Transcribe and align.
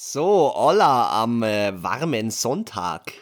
So, 0.00 0.54
Olla 0.54 1.10
am 1.24 1.42
äh, 1.42 1.72
warmen 1.82 2.30
Sonntag. 2.30 3.14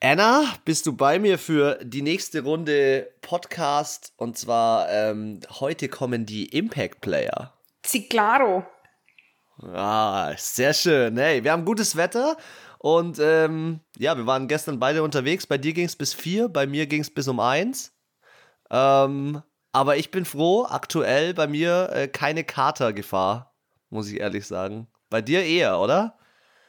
Anna, 0.00 0.46
bist 0.64 0.86
du 0.86 0.96
bei 0.96 1.18
mir 1.18 1.38
für 1.38 1.78
die 1.84 2.00
nächste 2.00 2.42
Runde 2.42 3.12
Podcast? 3.20 4.14
Und 4.16 4.38
zwar 4.38 4.88
ähm, 4.88 5.40
heute 5.60 5.90
kommen 5.90 6.24
die 6.24 6.46
Impact 6.46 7.02
Player. 7.02 7.52
Sí, 7.84 8.08
claro. 8.08 8.64
Ah, 9.60 10.32
sehr 10.38 10.72
schön. 10.72 11.18
Hey, 11.18 11.44
wir 11.44 11.52
haben 11.52 11.66
gutes 11.66 11.96
Wetter 11.96 12.38
und 12.78 13.18
ähm, 13.20 13.80
ja, 13.98 14.16
wir 14.16 14.24
waren 14.24 14.48
gestern 14.48 14.78
beide 14.78 15.02
unterwegs. 15.02 15.46
Bei 15.46 15.58
dir 15.58 15.74
ging 15.74 15.84
es 15.84 15.96
bis 15.96 16.14
vier, 16.14 16.48
bei 16.48 16.66
mir 16.66 16.86
ging 16.86 17.02
es 17.02 17.12
bis 17.12 17.28
um 17.28 17.40
eins. 17.40 17.92
Ähm, 18.70 19.42
aber 19.72 19.98
ich 19.98 20.10
bin 20.10 20.24
froh, 20.24 20.64
aktuell 20.64 21.34
bei 21.34 21.46
mir 21.46 21.90
äh, 21.92 22.08
keine 22.08 22.42
Katergefahr, 22.42 23.54
muss 23.90 24.08
ich 24.08 24.20
ehrlich 24.20 24.46
sagen. 24.46 24.88
Bei 25.14 25.22
dir 25.22 25.44
eher, 25.44 25.78
oder? 25.78 26.18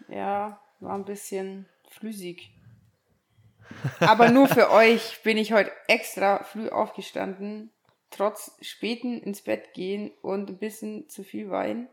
Ja, 0.07 0.61
war 0.79 0.93
ein 0.93 1.03
bisschen 1.03 1.67
flüssig. 1.89 2.51
Aber 3.99 4.29
nur 4.29 4.47
für 4.47 4.69
euch 4.71 5.23
bin 5.23 5.39
ich 5.39 5.51
heute 5.51 5.71
extra 5.87 6.43
früh 6.43 6.69
aufgestanden, 6.69 7.71
trotz 8.11 8.55
späten 8.61 9.19
ins 9.19 9.41
Bett 9.41 9.73
gehen 9.73 10.11
und 10.21 10.47
ein 10.51 10.59
bisschen 10.59 11.09
zu 11.09 11.23
viel 11.23 11.49
Wein, 11.49 11.89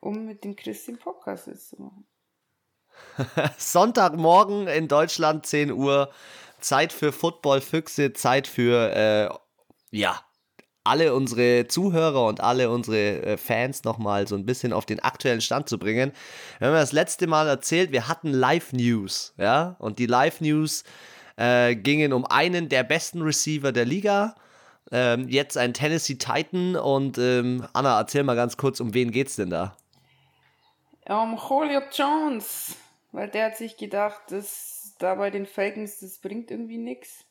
um 0.00 0.24
mit 0.24 0.42
dem 0.42 0.56
Christian 0.56 0.98
Podcast 0.98 1.44
zu 1.68 1.82
machen. 1.82 2.04
Sonntagmorgen 3.58 4.66
in 4.66 4.88
Deutschland, 4.88 5.46
10 5.46 5.70
Uhr. 5.70 6.10
Zeit 6.58 6.92
für 6.92 7.12
Football-Füchse, 7.12 8.12
Zeit 8.12 8.48
für, 8.48 8.92
äh, 8.92 9.96
ja, 9.96 10.20
alle 10.88 11.14
unsere 11.14 11.68
Zuhörer 11.68 12.26
und 12.26 12.40
alle 12.40 12.70
unsere 12.70 13.22
äh, 13.22 13.36
Fans 13.36 13.84
nochmal 13.84 14.26
so 14.26 14.34
ein 14.34 14.46
bisschen 14.46 14.72
auf 14.72 14.86
den 14.86 15.00
aktuellen 15.00 15.40
Stand 15.40 15.68
zu 15.68 15.78
bringen. 15.78 16.12
Wir 16.58 16.68
haben 16.68 16.74
das 16.74 16.92
letzte 16.92 17.26
Mal 17.26 17.48
erzählt, 17.48 17.92
wir 17.92 18.08
hatten 18.08 18.32
Live-News, 18.32 19.34
ja, 19.36 19.76
und 19.78 19.98
die 19.98 20.06
Live-News 20.06 20.84
äh, 21.36 21.76
gingen 21.76 22.12
um 22.12 22.24
einen 22.26 22.68
der 22.68 22.82
besten 22.82 23.22
Receiver 23.22 23.72
der 23.72 23.84
Liga. 23.84 24.34
Ähm, 24.90 25.28
jetzt 25.28 25.58
ein 25.58 25.74
Tennessee 25.74 26.16
Titan 26.16 26.74
und 26.74 27.18
ähm, 27.18 27.66
Anna, 27.74 27.98
erzähl 27.98 28.22
mal 28.22 28.36
ganz 28.36 28.56
kurz, 28.56 28.80
um 28.80 28.94
wen 28.94 29.10
geht's 29.10 29.36
denn 29.36 29.50
da? 29.50 29.76
Um 31.06 31.38
Julio 31.38 31.82
Jones, 31.92 32.74
weil 33.12 33.28
der 33.28 33.46
hat 33.46 33.56
sich 33.56 33.76
gedacht, 33.76 34.20
dass 34.30 34.94
da 34.98 35.14
bei 35.14 35.30
den 35.30 35.46
Falcons, 35.46 36.00
das 36.00 36.18
bringt 36.18 36.50
irgendwie 36.50 36.78
nichts. 36.78 37.27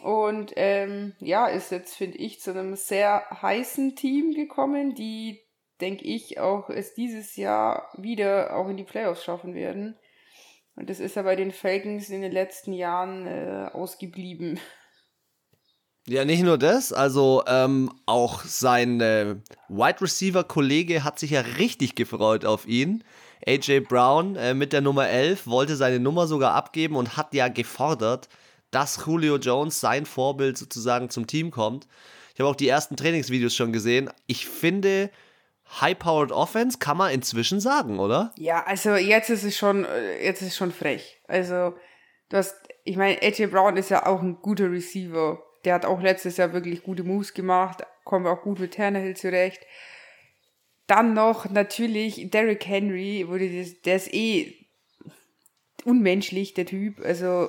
Und 0.00 0.52
ähm, 0.56 1.14
ja, 1.20 1.46
ist 1.46 1.70
jetzt, 1.70 1.94
finde 1.94 2.18
ich, 2.18 2.40
zu 2.40 2.50
einem 2.50 2.76
sehr 2.76 3.24
heißen 3.30 3.96
Team 3.96 4.34
gekommen, 4.34 4.94
die, 4.94 5.40
denke 5.80 6.04
ich, 6.04 6.38
auch 6.38 6.68
es 6.68 6.94
dieses 6.94 7.36
Jahr 7.36 7.90
wieder 7.96 8.56
auch 8.56 8.68
in 8.68 8.76
die 8.76 8.84
Playoffs 8.84 9.24
schaffen 9.24 9.54
werden. 9.54 9.96
Und 10.74 10.90
das 10.90 11.00
ist 11.00 11.16
ja 11.16 11.22
bei 11.22 11.36
den 11.36 11.52
Falcons 11.52 12.10
in 12.10 12.20
den 12.20 12.32
letzten 12.32 12.72
Jahren 12.72 13.26
äh, 13.26 13.70
ausgeblieben. 13.72 14.60
Ja, 16.08 16.24
nicht 16.24 16.44
nur 16.44 16.56
das, 16.56 16.92
also 16.92 17.42
ähm, 17.48 17.90
auch 18.06 18.44
sein 18.44 19.00
äh, 19.00 19.36
Wide 19.68 20.00
Receiver 20.02 20.44
Kollege 20.44 21.02
hat 21.02 21.18
sich 21.18 21.32
ja 21.32 21.40
richtig 21.40 21.96
gefreut 21.96 22.44
auf 22.44 22.68
ihn. 22.68 23.02
AJ 23.44 23.80
Brown 23.80 24.36
äh, 24.36 24.54
mit 24.54 24.72
der 24.72 24.82
Nummer 24.82 25.08
11 25.08 25.48
wollte 25.48 25.74
seine 25.74 25.98
Nummer 25.98 26.28
sogar 26.28 26.54
abgeben 26.54 26.94
und 26.94 27.16
hat 27.16 27.34
ja 27.34 27.48
gefordert, 27.48 28.28
dass 28.76 29.06
Julio 29.06 29.38
Jones, 29.38 29.80
sein 29.80 30.04
Vorbild 30.04 30.58
sozusagen 30.58 31.08
zum 31.08 31.26
Team 31.26 31.50
kommt. 31.50 31.88
Ich 32.34 32.40
habe 32.40 32.50
auch 32.50 32.54
die 32.54 32.68
ersten 32.68 32.94
Trainingsvideos 32.94 33.54
schon 33.54 33.72
gesehen. 33.72 34.10
Ich 34.26 34.46
finde, 34.46 35.10
High-Powered 35.80 36.30
Offense 36.30 36.76
kann 36.78 36.98
man 36.98 37.10
inzwischen 37.10 37.58
sagen, 37.58 37.98
oder? 37.98 38.34
Ja, 38.36 38.64
also 38.64 38.96
jetzt 38.96 39.30
ist 39.30 39.44
es 39.44 39.56
schon, 39.56 39.86
jetzt 40.22 40.42
ist 40.42 40.48
es 40.48 40.56
schon 40.56 40.72
frech. 40.72 41.22
Also, 41.26 41.74
du 42.28 42.36
hast, 42.36 42.54
ich 42.84 42.98
meine, 42.98 43.22
AJ 43.22 43.46
Brown 43.46 43.78
ist 43.78 43.88
ja 43.88 44.04
auch 44.04 44.20
ein 44.20 44.42
guter 44.42 44.70
Receiver. 44.70 45.42
Der 45.64 45.72
hat 45.72 45.86
auch 45.86 46.02
letztes 46.02 46.36
Jahr 46.36 46.52
wirklich 46.52 46.82
gute 46.82 47.02
Moves 47.02 47.32
gemacht, 47.32 47.82
kommt 48.04 48.26
auch 48.26 48.42
gut 48.42 48.58
mit 48.58 48.74
Tannehill 48.74 49.16
zurecht. 49.16 49.62
Dann 50.86 51.14
noch 51.14 51.48
natürlich 51.48 52.30
Derrick 52.30 52.66
Henry, 52.66 53.24
wo 53.26 53.38
das, 53.38 53.80
der 53.80 53.96
ist 53.96 54.12
eh 54.12 54.54
unmenschlich, 55.86 56.52
der 56.52 56.66
Typ. 56.66 57.00
Also 57.02 57.48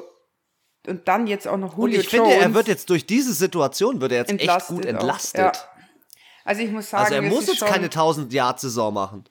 und 0.88 1.08
dann 1.08 1.28
jetzt 1.28 1.48
auch 1.48 1.58
noch 1.58 1.78
Julio 1.78 1.98
Und 2.00 2.06
ich 2.06 2.12
Jones 2.12 2.30
finde, 2.30 2.46
er 2.46 2.54
wird 2.54 2.68
jetzt 2.68 2.90
durch 2.90 3.06
diese 3.06 3.34
Situation 3.34 4.02
wird 4.02 4.12
er 4.12 4.20
jetzt 4.20 4.32
echt 4.32 4.68
gut 4.68 4.86
entlastet. 4.86 5.40
Ja. 5.40 5.52
Also 6.44 6.62
ich 6.62 6.72
muss 6.72 6.90
sagen, 6.90 7.04
also 7.04 7.16
er 7.16 7.22
muss 7.22 7.48
jetzt 7.48 7.66
keine 7.66 7.86
1000 7.86 8.32
Jahr 8.32 8.58
Saison 8.58 8.94
machen. 8.94 9.26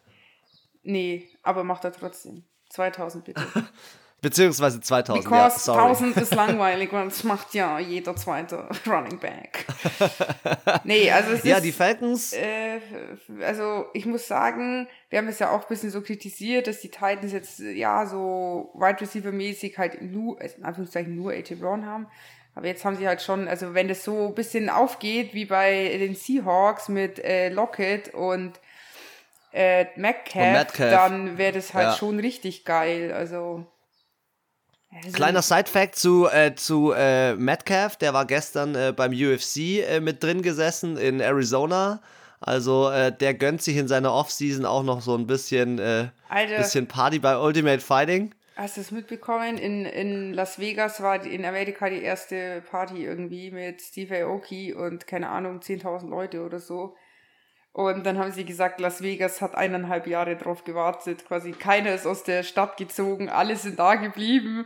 Nee, 0.83 1.29
aber 1.43 1.65
macht 1.65 1.85
er 1.85 1.93
trotzdem. 1.93 2.45
2000 2.71 3.25
bitte. 3.25 3.43
Beziehungsweise 4.27 4.81
2000. 4.81 5.25
Because 5.25 5.71
ja, 5.71 5.79
1000 5.79 6.17
ist 6.17 6.35
langweilig 6.35 6.93
und 6.93 7.07
es 7.07 7.23
macht 7.23 7.55
ja 7.55 7.79
jeder 7.79 8.17
zweite 8.17 8.69
Running 8.87 9.21
Back. 9.21 9.67
nee, 10.83 11.09
also 11.13 11.31
es 11.31 11.45
ja, 11.45 11.59
ist. 11.59 11.65
die 11.65 11.71
Falcons. 11.71 12.33
Äh, 12.33 12.81
also 13.41 13.87
ich 13.95 14.05
muss 14.05 14.27
sagen, 14.27 14.89
wir 15.11 15.21
haben 15.21 15.29
es 15.29 15.39
ja 15.39 15.53
auch 15.53 15.63
ein 15.63 15.69
bisschen 15.69 15.91
so 15.91 16.01
kritisiert, 16.01 16.67
dass 16.67 16.81
die 16.81 16.89
Titans 16.89 17.31
jetzt 17.31 17.61
ja 17.61 18.05
so 18.05 18.73
Wide 18.75 19.01
Receiver 19.01 19.31
mäßig 19.31 19.79
halt 19.79 20.03
nur, 20.03 20.41
also 20.41 20.57
in 20.57 20.65
Anführungszeichen 20.65 21.15
nur 21.15 21.31
AJ 21.31 21.55
Brown 21.61 21.87
haben. 21.87 22.09
Aber 22.57 22.67
jetzt 22.67 22.85
haben 22.85 22.97
sie 22.97 23.07
halt 23.07 23.23
schon, 23.23 23.47
also 23.47 23.75
wenn 23.75 23.87
das 23.87 24.03
so 24.03 24.27
ein 24.27 24.35
bisschen 24.35 24.71
aufgeht 24.71 25.35
wie 25.35 25.45
bei 25.45 25.99
den 25.99 26.17
Seahawks 26.17 26.89
mit 26.89 27.21
äh, 27.21 27.49
Lockett 27.51 28.13
und 28.13 28.59
äh, 29.53 29.87
Metcalf. 29.95 30.73
dann 30.73 31.39
wäre 31.39 31.53
das 31.53 31.75
halt 31.75 31.91
ja. 31.91 31.93
schon 31.93 32.19
richtig 32.19 32.65
geil. 32.65 33.13
Also 33.13 33.67
also 34.91 35.13
Kleiner 35.13 35.43
Side-Fact 35.43 35.97
zu, 35.97 36.29
äh, 36.29 36.55
zu 36.55 36.93
äh, 36.93 37.35
Metcalf, 37.35 37.97
der 37.97 38.15
war 38.15 38.25
gestern 38.25 38.75
äh, 38.75 38.93
beim 38.97 39.13
UFC 39.13 39.57
äh, 39.57 40.01
mit 40.01 40.23
drin 40.23 40.43
gesessen 40.43 40.97
in 40.97 41.21
Arizona. 41.21 42.01
Also 42.41 42.91
äh, 42.91 43.13
der 43.13 43.35
gönnt 43.35 43.63
sich 43.63 43.77
in 43.77 43.89
seiner 43.89 44.13
Offseason 44.13 44.65
auch 44.67 44.83
noch 44.83 45.01
so 45.01 45.17
ein 45.17 45.27
bisschen, 45.27 45.79
äh, 45.79 46.09
bisschen 46.57 46.87
Party 46.87 47.19
bei 47.19 47.39
Ultimate 47.39 47.81
Fighting. 47.81 48.35
Hast 48.57 48.79
du 48.79 48.81
es 48.81 48.91
mitbekommen? 48.91 49.59
In, 49.59 49.85
in 49.85 50.33
Las 50.33 50.59
Vegas 50.59 51.03
war 51.03 51.23
in 51.25 51.45
Amerika 51.45 51.91
die 51.91 52.01
erste 52.01 52.63
Party 52.71 53.05
irgendwie 53.05 53.51
mit 53.51 53.83
Steve 53.83 54.25
Aoki 54.25 54.73
und 54.73 55.07
keine 55.07 55.29
Ahnung, 55.29 55.61
10.000 55.61 56.09
Leute 56.09 56.43
oder 56.43 56.59
so. 56.59 56.97
Und 57.77 58.07
dann 58.07 58.19
haben 58.19 58.33
sie 58.33 58.47
gesagt, 58.47 58.81
Las 58.81 59.03
Vegas 59.03 59.43
hat 59.43 59.55
eineinhalb 59.55 60.07
Jahre 60.07 60.35
drauf 60.35 60.65
gewartet. 60.65 61.27
Quasi 61.27 61.53
keiner 61.53 61.95
ist 61.95 62.07
aus 62.07 62.23
der 62.23 62.43
Stadt 62.43 62.79
gezogen, 62.79 63.29
alle 63.29 63.55
sind 63.57 63.79
da 63.79 63.97
geblieben, 63.97 64.65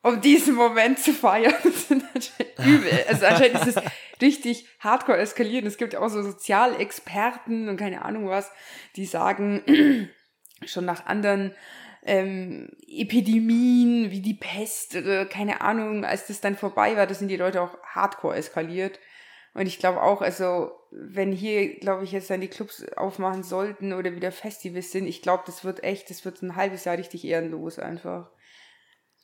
um 0.00 0.20
diesen 0.20 0.54
Moment 0.54 1.00
zu 1.00 1.12
feiern. 1.12 1.54
Das 1.64 1.88
sind 1.88 2.04
übel. 2.64 3.04
Also 3.08 3.26
anscheinend 3.26 3.66
ist 3.66 3.76
es 3.76 3.82
richtig 4.20 4.68
hardcore 4.78 5.18
eskaliert. 5.18 5.66
Es 5.66 5.76
gibt 5.76 5.94
ja 5.94 5.98
auch 5.98 6.08
so 6.08 6.22
Sozialexperten 6.22 7.68
und 7.68 7.78
keine 7.78 8.04
Ahnung 8.04 8.28
was, 8.28 8.48
die 8.94 9.06
sagen, 9.06 9.64
schon 10.64 10.84
nach 10.84 11.06
anderen 11.06 11.56
ähm, 12.04 12.68
Epidemien 12.86 14.12
wie 14.12 14.20
die 14.20 14.34
Pest 14.34 14.94
oder 14.94 15.26
keine 15.26 15.62
Ahnung, 15.62 16.04
als 16.04 16.28
das 16.28 16.40
dann 16.40 16.56
vorbei 16.56 16.96
war, 16.96 17.08
da 17.08 17.14
sind 17.14 17.26
die 17.26 17.36
Leute 17.36 17.60
auch 17.60 17.76
hardcore 17.82 18.36
eskaliert. 18.36 19.00
Und 19.54 19.66
ich 19.66 19.78
glaube 19.78 20.02
auch, 20.02 20.22
also 20.22 20.72
wenn 20.90 21.32
hier, 21.32 21.78
glaube 21.78 22.04
ich, 22.04 22.12
jetzt 22.12 22.30
dann 22.30 22.40
die 22.40 22.48
Clubs 22.48 22.84
aufmachen 22.96 23.42
sollten 23.42 23.92
oder 23.92 24.14
wieder 24.14 24.32
Festivals 24.32 24.92
sind, 24.92 25.06
ich 25.06 25.22
glaube, 25.22 25.42
das 25.46 25.64
wird 25.64 25.84
echt, 25.84 26.10
das 26.10 26.24
wird 26.24 26.42
ein 26.42 26.56
halbes 26.56 26.84
Jahr 26.84 26.96
richtig 26.96 27.24
ehrenlos 27.24 27.78
einfach. 27.78 28.30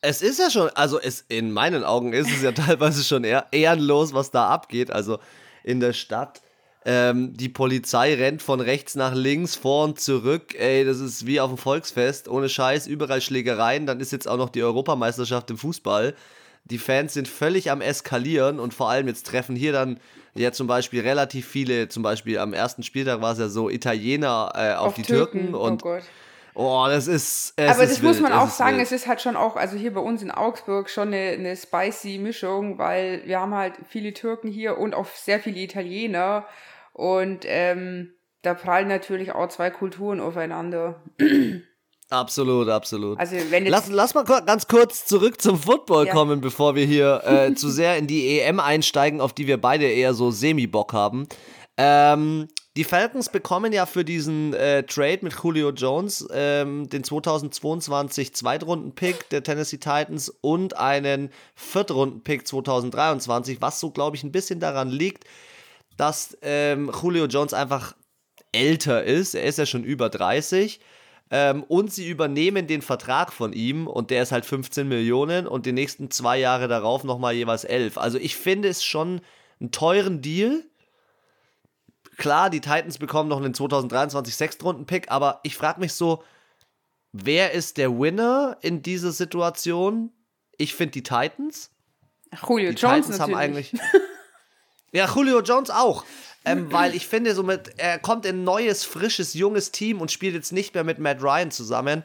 Es 0.00 0.22
ist 0.22 0.39
ja 0.39 0.50
schon, 0.50 0.69
also 0.71 1.00
es, 1.00 1.22
in 1.28 1.50
meinen 1.50 1.83
Augen 1.83 2.12
ist 2.12 2.31
es 2.31 2.43
ja 2.43 2.53
teilweise 2.53 3.03
schon 3.03 3.25
ehrenlos, 3.25 4.12
was 4.12 4.31
da 4.31 4.49
abgeht. 4.49 4.91
Also 4.91 5.19
in 5.65 5.81
der 5.81 5.93
Stadt. 5.93 6.43
Ähm, 6.84 7.34
die 7.36 7.48
Polizei 7.48 8.15
rennt 8.15 8.41
von 8.41 8.60
rechts 8.60 8.95
nach 8.95 9.15
links, 9.15 9.57
vor 9.57 9.84
und 9.84 10.01
zurück. 10.01 10.54
Ey, 10.59 10.84
das 10.84 11.01
ist 11.01 11.27
wie 11.27 11.41
auf 11.41 11.51
dem 11.51 11.59
Volksfest. 11.59 12.28
Ohne 12.28 12.48
Scheiß, 12.48 12.86
überall 12.86 13.21
Schlägereien. 13.21 13.86
Dann 13.86 14.01
ist 14.01 14.13
jetzt 14.13 14.28
auch 14.28 14.36
noch 14.36 14.48
die 14.48 14.63
Europameisterschaft 14.63 15.51
im 15.51 15.59
Fußball. 15.59 16.15
Die 16.70 16.78
Fans 16.78 17.15
sind 17.15 17.28
völlig 17.28 17.70
am 17.70 17.80
Eskalieren 17.80 18.60
und 18.60 18.74
vor 18.74 18.91
allem 18.91 19.09
jetzt 19.09 19.26
treffen 19.26 19.56
hier 19.56 19.72
dann 19.72 19.98
ja 20.34 20.53
zum 20.53 20.66
Beispiel 20.66 21.00
relativ 21.00 21.47
viele, 21.47 21.88
zum 21.88 22.03
Beispiel 22.03 22.38
am 22.38 22.53
ersten 22.53 22.82
Spieltag 22.82 23.20
war 23.20 23.32
es 23.32 23.38
ja 23.38 23.48
so 23.48 23.70
Italiener 23.70 24.53
äh, 24.54 24.74
auf, 24.74 24.88
auf, 24.88 24.94
die 24.94 25.03
Türken, 25.03 25.50
Türken 25.50 25.54
und 25.54 25.84
oh, 25.84 25.98
oh 26.54 26.84
das 26.88 27.06
ist. 27.06 27.54
Aber 27.56 27.70
ist 27.70 27.80
das 27.80 28.03
wild, 28.03 28.03
muss 28.03 28.20
man 28.20 28.32
auch 28.32 28.50
sagen, 28.50 28.76
wild. 28.76 28.86
es 28.86 28.92
ist 28.92 29.06
halt 29.06 29.20
schon 29.20 29.36
auch, 29.36 29.56
also 29.56 29.76
hier 29.76 29.94
bei 29.94 30.00
uns 30.00 30.22
in 30.22 30.30
Augsburg 30.30 30.91
schon 30.91 31.09
eine, 31.09 31.30
eine 31.30 31.56
spicy 31.56 32.18
Mischung, 32.18 32.78
weil 32.78 33.22
wir 33.24 33.41
haben 33.41 33.54
halt 33.54 33.74
viele 33.88 34.12
Türken 34.12 34.48
hier 34.48 34.78
und 34.78 34.94
auch 34.94 35.06
sehr 35.06 35.41
viele 35.41 35.59
Italiener 35.60 36.47
und 36.92 37.44
ähm, 37.47 38.15
da 38.42 38.54
prallen 38.54 38.88
natürlich 38.88 39.32
auch 39.32 39.48
zwei 39.48 39.70
Kulturen 39.70 40.20
aufeinander. 40.20 41.03
Absolut, 42.10 42.69
absolut. 42.69 43.19
Also 43.19 43.37
wenn 43.51 43.66
lass, 43.66 43.89
lass 43.89 44.15
mal 44.15 44.25
ganz 44.25 44.66
kurz 44.66 45.05
zurück 45.05 45.41
zum 45.41 45.59
Football 45.59 46.07
ja. 46.07 46.13
kommen, 46.13 46.41
bevor 46.41 46.75
wir 46.75 46.87
hier 46.87 47.22
äh, 47.25 47.55
zu 47.55 47.69
sehr 47.69 47.99
in 47.99 48.07
die 48.07 48.41
EM 48.41 48.60
einsteigen, 48.60 49.21
auf 49.21 49.34
die 49.34 49.47
wir 49.47 49.60
beide 49.60 49.87
eher 49.87 50.15
so 50.15 50.31
semi-Bock 50.31 50.95
haben. 50.95 51.28
Ähm, 51.77 52.49
die 52.78 52.84
Falcons 52.84 53.28
bekommen 53.28 53.72
ja 53.72 53.87
für 53.87 54.05
diesen 54.05 54.55
äh, 54.55 54.84
Trade 54.84 55.19
mit 55.22 55.34
Julio 55.34 55.71
Jones 55.71 56.27
ähm, 56.33 56.89
den 56.89 57.05
2022 57.05 58.34
Zweitrunden-Pick 58.34 59.28
der 59.31 59.43
Tennessee 59.43 59.78
Titans 59.78 60.28
und 60.28 60.77
einen 60.77 61.31
Viertrunden-Pick 61.57 62.47
2023, 62.47 63.61
was 63.61 63.81
so, 63.81 63.91
glaube 63.91 64.16
ich, 64.16 64.22
ein 64.22 64.33
bisschen 64.33 64.61
daran 64.61 64.89
liegt, 64.89 65.25
dass 65.97 66.39
ähm, 66.41 66.91
Julio 67.03 67.27
Jones 67.27 67.53
einfach 67.53 67.97
älter 68.53 69.04
ist. 69.04 69.34
Er 69.34 69.43
ist 69.43 69.59
ja 69.59 69.66
schon 69.66 69.84
über 69.84 70.09
30. 70.09 70.81
Ähm, 71.30 71.63
und 71.65 71.92
sie 71.92 72.09
übernehmen 72.09 72.66
den 72.66 72.80
Vertrag 72.80 73.33
von 73.33 73.53
ihm 73.53 73.86
und 73.86 74.10
der 74.10 74.22
ist 74.22 74.33
halt 74.33 74.47
15 74.47 74.89
Millionen 74.89 75.47
und 75.47 75.66
die 75.66 75.72
nächsten 75.72 76.10
zwei 76.10 76.39
Jahre 76.39 76.69
darauf 76.69 77.04
nochmal 77.04 77.34
jeweils 77.34 77.65
11. 77.65 77.98
Also 77.98 78.19
ich 78.19 78.36
finde 78.36 78.69
es 78.69 78.83
schon 78.83 79.21
einen 79.60 79.71
teuren 79.71 80.22
Deal. 80.22 80.65
Klar, 82.16 82.48
die 82.48 82.60
Titans 82.60 82.98
bekommen 82.98 83.28
noch 83.28 83.36
einen 83.36 83.53
2023 83.53 84.34
Sechstrunden-Pick, 84.36 85.10
aber 85.10 85.41
ich 85.42 85.54
frage 85.54 85.80
mich 85.80 85.92
so, 85.92 86.25
wer 87.13 87.53
ist 87.53 87.77
der 87.77 87.98
Winner 87.98 88.57
in 88.63 88.83
dieser 88.83 89.13
Situation? 89.13 90.10
Ich 90.57 90.75
finde 90.75 90.92
die 90.92 91.03
Titans. 91.03 91.71
Julio 92.48 92.71
die 92.71 92.77
Jones 92.77 93.07
Titans 93.07 93.09
natürlich. 93.19 93.21
haben 93.21 93.34
eigentlich. 93.34 93.72
ja, 94.92 95.15
Julio 95.15 95.41
Jones 95.42 95.71
auch. 95.71 96.04
Ähm, 96.48 96.72
weil 96.72 96.95
ich 96.95 97.06
finde, 97.06 97.34
somit, 97.34 97.72
er 97.78 97.98
kommt 97.98 98.27
in 98.27 98.41
ein 98.41 98.45
neues, 98.45 98.84
frisches, 98.84 99.34
junges 99.34 99.71
Team 99.72 100.00
und 100.00 100.10
spielt 100.10 100.34
jetzt 100.34 100.53
nicht 100.53 100.74
mehr 100.74 100.84
mit 100.84 100.98
Matt 100.98 101.22
Ryan 101.22 101.50
zusammen, 101.50 102.03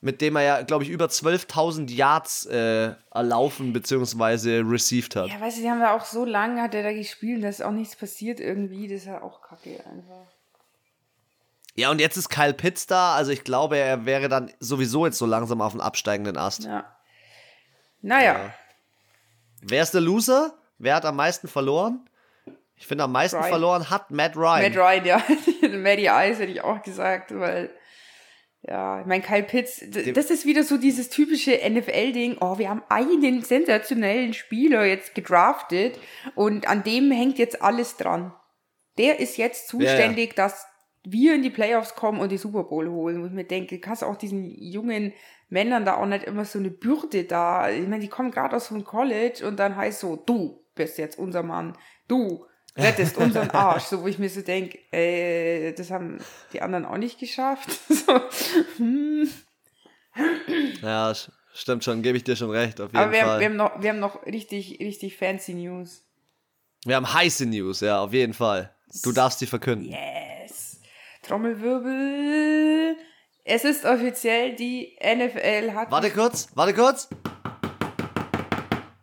mit 0.00 0.20
dem 0.20 0.36
er 0.36 0.42
ja, 0.42 0.62
glaube 0.62 0.84
ich, 0.84 0.90
über 0.90 1.06
12.000 1.06 1.90
Yards 1.90 2.46
äh, 2.46 2.92
erlaufen 3.12 3.72
bzw. 3.72 4.62
received 4.66 5.16
hat. 5.16 5.28
Ja, 5.28 5.40
weißt 5.40 5.58
du, 5.58 5.62
die 5.62 5.70
haben 5.70 5.80
ja 5.80 5.96
auch 5.96 6.04
so 6.04 6.24
lange 6.24 6.60
hat 6.60 6.74
er 6.74 6.82
da 6.82 6.92
gespielt, 6.92 7.44
dass 7.44 7.60
auch 7.60 7.70
nichts 7.70 7.96
passiert 7.96 8.40
irgendwie. 8.40 8.88
Das 8.88 9.02
ist 9.02 9.06
ja 9.06 9.22
auch 9.22 9.42
kacke 9.42 9.84
einfach. 9.86 10.26
Ja, 11.74 11.90
und 11.90 12.00
jetzt 12.00 12.16
ist 12.16 12.28
Kyle 12.28 12.52
Pitts 12.52 12.86
da, 12.86 13.14
also 13.14 13.30
ich 13.30 13.44
glaube, 13.44 13.78
er 13.78 14.04
wäre 14.04 14.28
dann 14.28 14.52
sowieso 14.60 15.06
jetzt 15.06 15.16
so 15.16 15.24
langsam 15.24 15.62
auf 15.62 15.72
dem 15.72 15.80
absteigenden 15.80 16.36
Ast. 16.36 16.64
Ja. 16.64 16.84
Naja, 18.02 18.52
Wer 19.62 19.82
ist 19.82 19.94
der 19.94 20.00
Loser? 20.00 20.54
Wer 20.78 20.96
hat 20.96 21.04
am 21.04 21.16
meisten 21.16 21.46
verloren? 21.46 22.08
Ich 22.82 22.88
finde, 22.88 23.04
am 23.04 23.12
meisten 23.12 23.36
Ryan. 23.36 23.48
verloren 23.48 23.90
hat 23.90 24.10
Matt 24.10 24.36
Ryan. 24.36 24.62
Matt 24.62 24.76
Ryan, 24.76 25.04
ja. 25.04 25.22
Matty 25.68 26.08
Ice 26.08 26.40
hätte 26.40 26.50
ich 26.50 26.62
auch 26.62 26.82
gesagt, 26.82 27.32
weil, 27.32 27.70
ja, 28.62 29.00
ich 29.00 29.06
meine, 29.06 29.22
Kyle 29.22 29.44
Pitts, 29.44 29.84
das 29.88 30.32
ist 30.32 30.46
wieder 30.46 30.64
so 30.64 30.78
dieses 30.78 31.08
typische 31.08 31.52
NFL-Ding, 31.52 32.38
oh, 32.40 32.58
wir 32.58 32.68
haben 32.68 32.82
einen 32.88 33.42
sensationellen 33.42 34.34
Spieler 34.34 34.84
jetzt 34.84 35.14
gedraftet 35.14 35.96
und 36.34 36.66
an 36.66 36.82
dem 36.82 37.12
hängt 37.12 37.38
jetzt 37.38 37.62
alles 37.62 37.96
dran. 37.98 38.34
Der 38.98 39.20
ist 39.20 39.36
jetzt 39.36 39.68
zuständig, 39.68 40.34
dass 40.34 40.66
wir 41.04 41.36
in 41.36 41.42
die 41.42 41.50
Playoffs 41.50 41.94
kommen 41.94 42.18
und 42.18 42.32
die 42.32 42.36
Super 42.36 42.64
Bowl 42.64 42.90
holen. 42.90 43.20
Und 43.20 43.26
ich 43.28 43.32
mir 43.32 43.44
denke, 43.44 43.78
kannst 43.78 44.02
du 44.02 44.06
auch 44.06 44.16
diesen 44.16 44.42
jungen 44.42 45.12
Männern 45.50 45.84
da 45.84 45.98
auch 45.98 46.06
nicht 46.06 46.24
immer 46.24 46.44
so 46.44 46.58
eine 46.58 46.70
Bürde 46.70 47.22
da. 47.22 47.70
Ich 47.70 47.86
meine, 47.86 48.00
die 48.00 48.08
kommen 48.08 48.32
gerade 48.32 48.56
aus 48.56 48.68
dem 48.68 48.82
College 48.82 49.46
und 49.46 49.60
dann 49.60 49.76
heißt 49.76 50.00
so, 50.00 50.16
du 50.16 50.64
bist 50.74 50.98
jetzt 50.98 51.16
unser 51.16 51.44
Mann, 51.44 51.78
du 52.08 52.44
rettest 52.76 53.16
unseren 53.18 53.50
Arsch. 53.50 53.84
So, 53.84 54.02
wo 54.02 54.06
ich 54.06 54.18
mir 54.18 54.28
so 54.28 54.42
denke, 54.42 54.78
äh, 54.92 55.72
das 55.72 55.90
haben 55.90 56.18
die 56.52 56.62
anderen 56.62 56.84
auch 56.84 56.98
nicht 56.98 57.18
geschafft. 57.18 57.70
so, 57.88 58.20
hm. 58.76 59.30
Ja, 60.82 61.14
stimmt 61.54 61.84
schon, 61.84 62.02
gebe 62.02 62.16
ich 62.16 62.24
dir 62.24 62.36
schon 62.36 62.50
recht, 62.50 62.80
auf 62.80 62.88
jeden 62.88 62.96
Aber 62.98 63.12
wir 63.12 63.20
haben, 63.22 63.28
Fall. 63.28 63.40
wir, 63.40 63.46
haben 63.46 63.56
noch, 63.56 63.82
wir 63.82 63.90
haben 63.90 64.00
noch 64.00 64.26
richtig, 64.26 64.78
richtig 64.80 65.16
fancy 65.16 65.54
News. 65.54 66.04
Wir 66.84 66.96
haben 66.96 67.12
heiße 67.12 67.46
News, 67.46 67.80
ja, 67.80 68.00
auf 68.00 68.12
jeden 68.12 68.34
Fall. 68.34 68.74
Du 69.02 69.12
darfst 69.12 69.40
die 69.40 69.46
verkünden. 69.46 69.90
Yes. 69.90 70.80
Trommelwirbel. 71.22 72.96
Es 73.44 73.64
ist 73.64 73.84
offiziell, 73.84 74.54
die 74.54 74.96
NFL 75.02 75.72
hat. 75.72 75.90
Warte 75.90 76.10
kurz, 76.10 76.48
warte 76.54 76.74
kurz. 76.74 77.08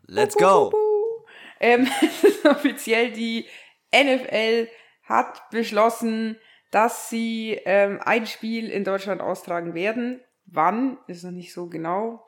Let's 0.07 0.35
go. 0.35 0.71
Ähm, 1.59 1.87
es 2.01 2.23
ist 2.23 2.45
offiziell, 2.45 3.11
die 3.11 3.45
NFL 3.93 4.67
hat 5.03 5.49
beschlossen, 5.49 6.37
dass 6.71 7.09
sie 7.09 7.59
ähm, 7.65 7.99
ein 8.03 8.27
Spiel 8.27 8.69
in 8.69 8.83
Deutschland 8.83 9.21
austragen 9.21 9.73
werden. 9.73 10.21
Wann, 10.45 10.97
ist 11.07 11.23
noch 11.23 11.31
nicht 11.31 11.53
so 11.53 11.67
genau 11.67 12.23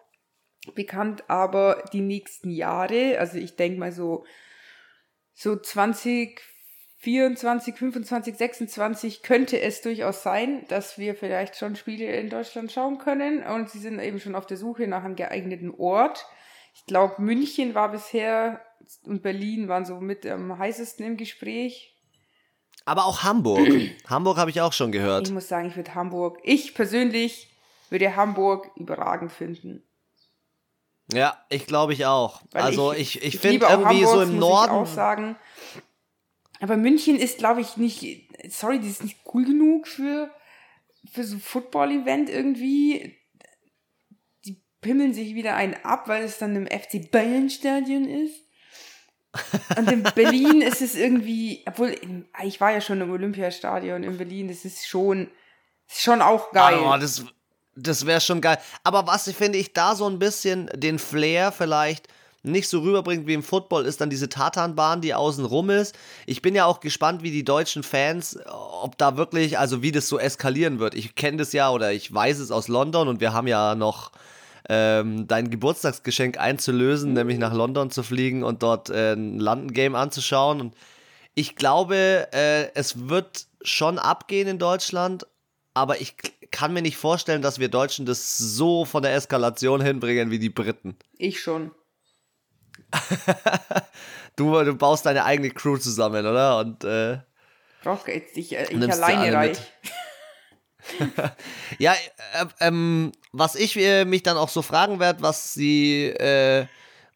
bekannt, 0.76 1.24
aber 1.28 1.84
die 1.92 2.02
nächsten 2.02 2.52
Jahre, 2.52 3.18
also 3.20 3.38
ich 3.38 3.56
denke 3.56 3.80
mal 3.80 3.92
so, 3.92 4.26
so 5.34 5.56
20, 5.56 6.40
24, 7.02 7.76
25, 7.76 8.38
26 8.38 9.24
könnte 9.24 9.60
es 9.60 9.82
durchaus 9.82 10.22
sein, 10.22 10.66
dass 10.68 11.00
wir 11.00 11.16
vielleicht 11.16 11.56
schon 11.56 11.76
Spiele 11.76 12.06
in 12.16 12.30
Deutschland 12.30 12.72
schauen 12.72 13.00
können. 13.00 13.44
Und 13.44 13.72
sie 13.72 13.80
sind 13.80 14.00
eben 14.00 14.20
schon 14.20 14.36
auf 14.36 14.46
der 14.46 14.58
Suche 14.58 14.88
nach 14.88 15.04
einem 15.04 15.16
geeigneten 15.16 15.72
Ort. 15.72 16.28
Ich 16.76 16.86
glaube, 16.86 17.20
München 17.20 17.74
war 17.74 17.90
bisher 17.90 18.62
und 19.04 19.22
Berlin 19.24 19.68
waren 19.68 19.86
so 19.86 20.00
mit 20.00 20.26
am 20.26 20.58
heißesten 20.58 21.06
im 21.06 21.18
Gespräch. 21.18 21.96
Aber 22.86 23.06
auch 23.06 23.24
Hamburg. 23.24 23.68
Hamburg 24.08 24.38
habe 24.38 24.50
ich 24.50 24.62
auch 24.62 24.74
schon 24.74 24.92
gehört. 24.92 25.28
Ich 25.28 25.34
muss 25.34 25.48
sagen, 25.48 25.68
ich 25.70 25.76
würde 25.76 25.94
Hamburg, 25.96 26.40
ich 26.44 26.74
persönlich 26.74 27.50
würde 27.90 28.16
Hamburg 28.16 28.72
überragend 28.76 29.32
finden. 29.32 29.84
Ja, 31.14 31.38
ich 31.50 31.66
glaube 31.68 31.94
ich 31.94 32.06
auch. 32.06 32.42
Weil 32.52 32.64
also 32.64 32.94
ich, 32.94 33.18
ich, 33.18 33.36
ich 33.36 33.40
finde 33.40 33.68
irgendwie 33.70 34.04
so 34.04 34.12
Hamburg, 34.12 34.28
im 34.28 34.30
muss 34.30 34.34
Ich 34.34 34.40
Norden. 34.40 34.72
auch 34.72 34.88
sagen. 34.88 35.36
Aber 36.62 36.78
München 36.78 37.18
ist, 37.18 37.40
glaube 37.40 37.62
ich, 37.62 37.76
nicht, 37.78 38.30
sorry, 38.50 38.80
die 38.80 38.88
ist 38.88 39.04
nicht 39.04 39.20
cool 39.34 39.44
genug 39.46 39.88
für, 39.88 40.30
für 41.12 41.24
so 41.24 41.36
ein 41.36 41.42
Football-Event 41.42 42.30
irgendwie. 42.30 43.18
Die 44.46 44.62
pimmeln 44.80 45.14
sich 45.14 45.36
wieder 45.36 45.56
einen 45.56 45.74
ab, 45.84 46.08
weil 46.08 46.24
es 46.24 46.38
dann 46.38 46.56
im 46.56 46.68
FC 46.68 47.12
Bayern-Stadion 47.12 48.06
ist. 48.06 48.46
Und 49.78 49.90
in 49.90 50.04
Berlin 50.04 50.62
ist 50.62 50.82
es 50.82 50.96
irgendwie, 50.96 51.64
obwohl, 51.66 51.96
ich 52.44 52.60
war 52.60 52.72
ja 52.72 52.82
schon 52.82 53.00
im 53.02 53.12
Olympiastadion 53.12 54.04
in 54.04 54.18
Berlin, 54.18 54.50
das 54.50 54.66
ist 54.66 54.88
schon, 54.88 55.30
ist 55.90 56.02
schon 56.02 56.22
auch 56.22 56.52
geil. 56.52 56.80
Oh, 56.84 56.98
das 56.98 57.24
das 57.76 58.06
wäre 58.06 58.22
schon 58.22 58.42
geil. 58.42 58.58
Aber 58.84 59.08
was 59.08 59.28
ich 59.28 59.36
finde 59.36 59.58
ich 59.58 59.74
da 59.74 59.96
so 59.96 60.08
ein 60.08 60.20
bisschen 60.20 60.70
den 60.74 61.00
Flair 61.00 61.52
vielleicht 61.52 62.08
nicht 62.44 62.68
so 62.68 62.80
rüberbringt 62.80 63.28
wie 63.28 63.36
im 63.36 63.44
Football, 63.44 63.86
ist 63.86 64.02
dann 64.02 64.10
diese 64.10 64.28
Tatanbahn, 64.28 65.02
die 65.02 65.14
außen 65.14 65.46
rum 65.46 65.70
ist. 65.70 65.96
Ich 66.26 66.42
bin 66.42 66.56
ja 66.56 66.66
auch 66.66 66.80
gespannt, 66.80 67.22
wie 67.22 67.30
die 67.30 67.44
deutschen 67.44 67.84
Fans, 67.84 68.40
ob 68.48 68.98
da 68.98 69.16
wirklich, 69.16 69.60
also 69.60 69.84
wie 69.84 69.92
das 69.92 70.08
so 70.08 70.18
eskalieren 70.18 70.80
wird. 70.80 70.96
Ich 70.96 71.14
kenne 71.14 71.38
das 71.38 71.54
ja 71.54 71.70
oder 71.70 71.92
ich 71.92 72.12
weiß 72.12 72.40
es 72.40 72.50
aus 72.50 72.68
London 72.68 73.08
und 73.08 73.20
wir 73.22 73.34
haben 73.34 73.48
ja 73.48 73.76
noch 73.76 74.12
ähm, 74.70 75.28
dein 75.28 75.50
Geburtstagsgeschenk 75.50 76.38
einzulösen, 76.38 77.14
nämlich 77.14 77.38
nach 77.38 77.54
London 77.54 77.92
zu 77.92 78.04
fliegen 78.04 78.44
und 78.44 78.64
dort 78.64 78.90
äh, 78.90 79.14
ein 79.14 79.40
London-Game 79.40 79.96
anzuschauen. 79.96 80.62
Und 80.62 80.76
ich 81.34 81.56
glaube, 81.56 82.28
äh, 82.34 82.74
es 82.74 83.08
wird 83.10 83.48
schon 83.62 84.00
abgehen 84.00 84.48
in 84.48 84.60
Deutschland, 84.60 85.26
aber 85.74 86.02
ich 86.02 86.16
kann 86.52 86.74
mir 86.74 86.82
nicht 86.82 86.98
vorstellen, 86.98 87.42
dass 87.42 87.60
wir 87.60 87.70
Deutschen 87.70 88.06
das 88.06 88.38
so 88.38 88.86
von 88.86 89.04
der 89.04 89.16
Eskalation 89.16 89.82
hinbringen 89.82 90.32
wie 90.32 90.40
die 90.40 90.50
Briten. 90.50 90.98
Ich 91.18 91.42
schon. 91.42 91.72
Du, 94.36 94.64
du 94.64 94.74
baust 94.76 95.06
deine 95.06 95.26
eigene 95.26 95.52
Crew 95.52 95.78
zusammen, 95.78 96.26
oder? 96.26 96.58
Und 96.60 96.84
äh, 96.84 97.20
ich, 98.34 98.56
äh, 98.56 98.64
ich 98.64 98.80
du 98.80 98.90
alleine 98.90 99.20
alle 99.20 99.34
reich. 99.34 99.58
ja, 101.80 101.94
äh, 101.94 102.46
ähm, 102.60 103.12
was 103.32 103.56
ich 103.56 103.78
äh, 103.78 104.06
mich 104.06 104.24
dann 104.24 104.38
auch 104.38 104.50
so 104.50 104.62
fragen 104.62 105.00
werde, 105.00 105.22
was 105.22 105.54
sie, 105.54 106.08
äh, 106.08 106.66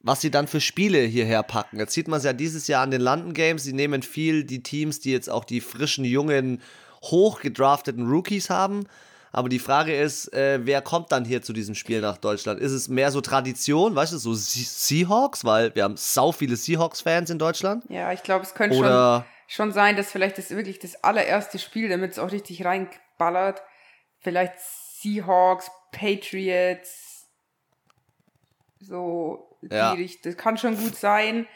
was 0.02 0.22
sie 0.22 0.32
dann 0.32 0.48
für 0.48 0.62
Spiele 0.62 1.00
hierher 1.00 1.44
packen. 1.44 1.80
Jetzt 1.80 1.94
sieht 1.94 2.08
man 2.08 2.20
es 2.20 2.26
ja 2.26 2.34
dieses 2.34 2.68
Jahr 2.68 2.84
an 2.84 2.92
den 2.92 3.02
London 3.02 3.34
Games. 3.34 3.64
Sie 3.64 3.74
nehmen 3.74 4.02
viel 4.04 4.44
die 4.44 4.62
Teams, 4.64 5.00
die 5.00 5.12
jetzt 5.12 5.30
auch 5.30 5.44
die 5.46 5.62
frischen, 5.62 6.06
jungen, 6.06 6.62
hochgedrafteten 7.02 8.08
Rookies 8.08 8.50
haben. 8.50 8.86
Aber 9.32 9.50
die 9.50 9.60
Frage 9.60 9.94
ist, 9.94 10.32
äh, 10.34 10.60
wer 10.64 10.82
kommt 10.82 11.12
dann 11.12 11.26
hier 11.26 11.42
zu 11.42 11.52
diesem 11.52 11.76
Spiel 11.76 12.00
nach 12.00 12.18
Deutschland? 12.18 12.60
Ist 12.62 12.72
es 12.72 12.88
mehr 12.88 13.12
so 13.12 13.20
Tradition, 13.20 13.94
weißt 13.94 14.14
du, 14.14 14.18
so 14.18 14.34
Se- 14.34 14.60
Seahawks, 14.64 15.44
weil 15.44 15.76
wir 15.76 15.84
haben 15.84 15.98
sau 15.98 16.32
viele 16.32 16.56
Seahawks-Fans 16.56 17.30
in 17.30 17.38
Deutschland? 17.38 17.84
Ja, 17.90 18.14
ich 18.14 18.24
glaube, 18.24 18.46
es 18.46 18.54
könnte 18.54 18.78
schon, 18.78 18.86
Oder 18.86 19.26
schon 19.48 19.74
sein, 19.74 19.98
dass 19.98 20.10
vielleicht 20.12 20.38
das 20.38 20.52
wirklich 20.52 20.80
das 20.80 21.04
allererste 21.04 21.60
Spiel, 21.60 21.90
damit 21.90 22.14
es 22.14 22.20
auch 22.20 22.32
richtig 22.32 22.64
reinballert, 23.20 23.62
vielleicht 24.20 24.54
Seahawks, 24.60 25.70
Patriots, 25.92 27.28
so 28.80 29.58
Ja. 29.70 29.96
die 29.96 30.04
Richtung. 30.04 30.32
Das 30.32 30.38
kann 30.42 30.58
schon 30.58 30.78
gut 30.78 30.96
sein. 30.96 31.48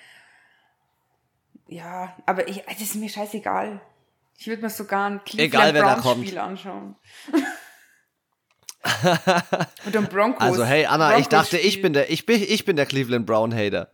Ja, 1.68 2.16
aber 2.26 2.48
ich, 2.48 2.64
das 2.66 2.82
ist 2.82 2.96
mir 2.96 3.10
scheißegal. 3.10 3.82
Ich 4.38 4.48
würde 4.48 4.62
mir 4.64 4.70
sogar 4.70 5.10
ein 5.10 5.22
Egal, 5.38 5.72
Cleveland 5.72 5.98
da 5.98 6.02
Browns. 6.02 6.26
Spiel 6.28 6.38
anschauen. 6.40 6.96
Und 9.86 9.96
ein 9.96 10.08
Broncos. 10.08 10.42
Also 10.42 10.66
hey 10.66 10.86
Anna, 10.86 11.18
ich 11.18 11.28
Broncos 11.28 11.50
dachte, 11.50 11.58
ich 11.58 11.74
Spiel. 11.74 11.84
bin 11.84 11.94
der 11.94 12.10
ich 12.10 12.26
bin 12.26 12.42
ich 12.42 12.66
bin 12.66 12.76
der 12.78 12.86
Cleveland 12.86 13.26
Brown 13.26 13.54
Hater. 13.54 13.90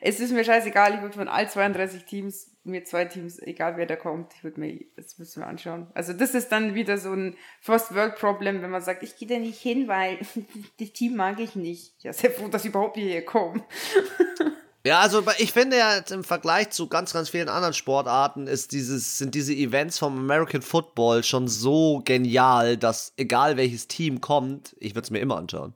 Es 0.00 0.20
ist 0.20 0.32
mir 0.32 0.44
scheißegal, 0.44 0.94
ich 0.94 1.02
würde 1.02 1.16
von 1.16 1.28
all 1.28 1.48
32 1.48 2.04
Teams, 2.04 2.50
mir 2.64 2.84
zwei 2.84 3.04
Teams, 3.06 3.38
egal 3.40 3.76
wer 3.76 3.86
da 3.86 3.96
kommt, 3.96 4.32
ich 4.34 4.44
würde 4.44 4.60
mir, 4.60 4.84
das 4.96 5.18
müssen 5.18 5.42
wir 5.42 5.46
anschauen. 5.46 5.88
Also 5.94 6.12
das 6.12 6.34
ist 6.34 6.50
dann 6.50 6.74
wieder 6.74 6.98
so 6.98 7.12
ein 7.12 7.36
First 7.60 7.94
World 7.94 8.16
Problem, 8.16 8.62
wenn 8.62 8.70
man 8.70 8.82
sagt, 8.82 9.02
ich 9.02 9.16
gehe 9.16 9.28
da 9.28 9.38
nicht 9.38 9.60
hin, 9.60 9.88
weil 9.88 10.18
das 10.80 10.92
Team 10.92 11.16
mag 11.16 11.40
ich 11.40 11.56
nicht. 11.56 11.94
Ja, 12.02 12.12
sehr 12.12 12.30
froh, 12.30 12.48
dass 12.48 12.64
ich 12.64 12.70
überhaupt 12.70 12.96
hierher 12.96 13.24
komme. 13.24 13.64
Ja, 14.86 15.00
also 15.00 15.22
ich 15.38 15.52
finde 15.52 15.76
ja 15.76 15.98
im 16.10 16.24
Vergleich 16.24 16.70
zu 16.70 16.88
ganz, 16.88 17.12
ganz 17.12 17.28
vielen 17.28 17.48
anderen 17.48 17.74
Sportarten 17.74 18.46
ist 18.46 18.72
dieses, 18.72 19.18
sind 19.18 19.34
diese 19.34 19.52
Events 19.52 19.98
vom 19.98 20.16
American 20.16 20.62
Football 20.62 21.24
schon 21.24 21.48
so 21.48 22.00
genial, 22.04 22.76
dass 22.78 23.12
egal 23.16 23.56
welches 23.56 23.88
Team 23.88 24.22
kommt, 24.22 24.76
ich 24.78 24.94
würde 24.94 25.04
es 25.04 25.10
mir 25.10 25.18
immer 25.18 25.36
anschauen. 25.36 25.74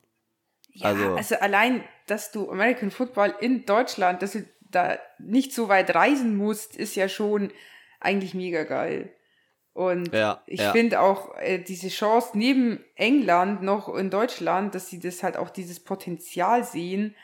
Ja, 0.73 0.87
also, 0.87 1.15
also 1.15 1.35
allein, 1.37 1.85
dass 2.07 2.33
du 2.33 2.51
American 2.51 2.91
Football 2.91 3.35
in 3.41 3.67
Deutschland, 3.67 4.23
dass 4.23 4.33
du 4.33 4.45
da 4.61 4.99
nicht 5.19 5.53
so 5.53 5.69
weit 5.69 5.95
reisen 5.95 6.37
musst, 6.37 6.77
ist 6.77 6.97
ja 6.97 7.09
schon 7.09 7.53
eigentlich 8.01 8.35
mega 8.35 8.65
geil. 8.65 9.13
Und 9.75 10.13
ja, 10.13 10.43
ich 10.47 10.61
ja. 10.61 10.73
finde 10.73 11.01
auch 11.01 11.37
äh, 11.39 11.59
diese 11.59 11.89
Chance 11.89 12.31
neben 12.35 12.85
England 12.95 13.63
noch 13.63 13.95
in 13.95 14.11
Deutschland, 14.11 14.75
dass 14.75 14.89
sie 14.91 15.01
das 15.01 15.23
halt 15.23 15.37
auch 15.37 15.49
dieses 15.49 15.81
Potenzial 15.81 16.63
sehen 16.65 17.15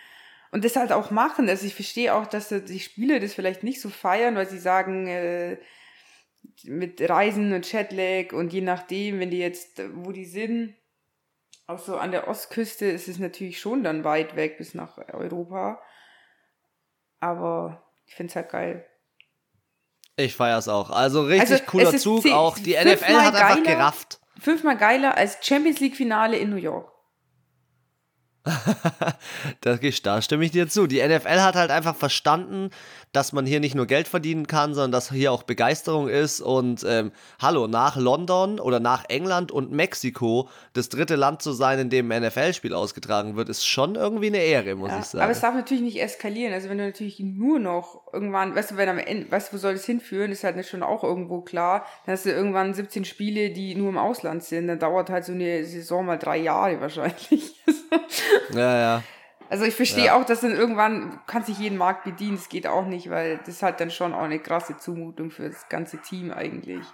und 0.51 0.65
das 0.65 0.77
halt 0.77 0.93
auch 0.93 1.11
machen. 1.11 1.49
Also 1.49 1.67
ich 1.67 1.75
verstehe 1.75 2.15
auch, 2.15 2.27
dass 2.27 2.49
die 2.49 2.81
Spieler 2.81 3.21
das 3.21 3.35
vielleicht 3.35 3.65
nicht 3.65 3.83
so 3.83 3.91
feiern, 3.91 4.35
weil 4.35 4.49
sie 4.49 4.59
sagen, 4.59 5.09
äh, 5.09 5.59
mit 6.65 7.07
Reisen 7.07 7.53
und 7.53 7.69
Chatlag 7.69 8.33
und 8.33 8.53
je 8.53 8.63
nachdem, 8.63 9.21
wenn 9.21 9.31
die 9.31 9.39
jetzt, 9.39 9.83
wo 9.95 10.13
die 10.13 10.25
sind, 10.25 10.75
auch 11.69 11.79
so 11.79 11.99
an 11.99 12.11
der 12.13 12.29
Ostküste 12.29 12.87
ist 12.87 13.09
es 13.09 13.19
natürlich 13.19 13.61
schon 13.61 13.85
dann 13.85 14.03
weit 14.03 14.37
weg 14.37 14.57
bis 14.57 14.75
nach 14.75 14.97
Europa. 15.13 15.81
Aber 17.21 17.87
ich 18.07 18.15
finde 18.15 18.31
es 18.31 18.37
halt 18.37 18.49
geil. 18.49 18.87
Ich 20.17 20.35
feiere 20.35 20.59
es 20.59 20.69
auch. 20.69 20.91
Also 20.91 21.23
richtig 21.23 21.53
also, 21.53 21.65
cooler 21.65 21.97
Zug. 21.97 22.27
Auch 22.33 22.59
die 22.59 22.73
NFL 22.73 23.15
hat 23.15 23.35
einfach 23.35 23.63
geiler, 23.63 23.77
gerafft. 23.77 24.19
Fünfmal 24.41 24.79
geiler 24.79 25.17
als 25.17 25.39
Champions 25.43 25.79
League 25.81 25.95
Finale 25.95 26.39
in 26.39 26.49
New 26.51 26.57
York. 26.57 26.91
da, 29.61 29.77
da 29.77 30.23
stimme 30.23 30.45
ich 30.45 30.51
dir 30.51 30.69
zu. 30.69 30.87
Die 30.87 31.07
NFL 31.07 31.41
hat 31.41 31.55
halt 31.55 31.71
einfach 31.71 31.97
verstanden, 31.97 32.71
dass 33.13 33.33
man 33.33 33.47
hier 33.47 33.61
nicht 33.61 33.75
nur 33.75 33.87
Geld 33.87 34.09
verdienen 34.09 34.47
kann, 34.47 34.75
sondern 34.75 34.93
dass 34.93 35.11
hier 35.11 35.33
auch 35.33 35.43
Begeisterung 35.43 36.09
ist. 36.09 36.41
Und 36.41 36.85
ähm, 36.87 37.13
hallo, 37.41 37.67
nach 37.67 37.97
London 37.97 38.61
oder 38.61 38.81
nach 38.81 39.05
England 39.09 39.51
und 39.51 39.73
Mexiko 39.73 40.49
das 40.75 40.89
dritte 40.89 41.17
Land 41.17 41.43
zu 41.43 41.53
sein, 41.53 41.79
in 41.79 41.91
dem 41.91 42.11
ein 42.13 42.23
NFL-Spiel 42.23 42.75
ausgetragen 42.75 43.37
wird, 43.37 43.49
ist 43.49 43.67
schon 43.67 43.95
irgendwie 43.95 44.27
eine 44.27 44.39
Ehre, 44.39 44.75
muss 44.75 44.91
ja, 44.91 44.99
ich 44.99 45.05
sagen. 45.07 45.23
Aber 45.23 45.33
es 45.33 45.41
darf 45.41 45.55
natürlich 45.55 45.83
nicht 45.83 46.01
eskalieren. 46.01 46.53
Also 46.53 46.69
wenn 46.69 46.79
du 46.79 46.85
natürlich 46.85 47.21
nur 47.21 47.59
noch 47.59 48.03
irgendwann, 48.13 48.55
weißt 48.55 48.73
du, 48.73 48.77
wenn 48.77 48.89
am 48.89 48.99
Ende, 48.99 49.31
weißt 49.31 49.53
du, 49.53 49.57
wo 49.57 49.59
soll 49.59 49.75
es 49.75 49.85
hinführen, 49.85 50.31
ist 50.31 50.45
halt 50.45 50.59
schon 50.67 50.83
auch 50.83 51.05
irgendwo 51.05 51.41
klar. 51.41 51.87
Dann 52.05 52.13
hast 52.15 52.27
du 52.27 52.31
irgendwann 52.31 52.75
17 52.75 53.05
Spiele, 53.05 53.51
die 53.51 53.75
nur 53.75 53.89
im 53.89 53.99
Ausland 53.99 54.45
sind. 54.45 54.69
Dann 54.69 54.79
dauert 54.79 55.11
halt 55.11 55.25
so 55.25 55.33
eine 55.33 55.65
Saison 55.65 56.05
mal 56.05 56.19
drei 56.19 56.39
Jahre 56.39 56.81
wahrscheinlich. 56.81 57.55
ja, 58.53 58.79
ja. 58.79 59.03
Also 59.51 59.65
ich 59.65 59.75
verstehe 59.75 60.07
ja. 60.07 60.17
auch, 60.19 60.25
dass 60.25 60.41
dann 60.41 60.53
irgendwann 60.53 61.21
kann 61.27 61.43
sich 61.43 61.59
jeden 61.59 61.79
Markt 61.79 62.05
bedienen. 62.05 62.37
Das 62.37 62.49
geht 62.49 62.67
auch 62.67 62.85
nicht, 62.85 63.09
weil 63.09 63.41
das 63.47 63.63
hat 63.63 63.81
dann 63.81 63.91
schon 63.91 64.13
auch 64.13 64.23
eine 64.23 64.39
krasse 64.39 64.77
Zumutung 64.77 65.31
für 65.31 65.49
das 65.49 65.69
ganze 65.69 65.99
Team 65.99 66.31
eigentlich. 66.31 66.85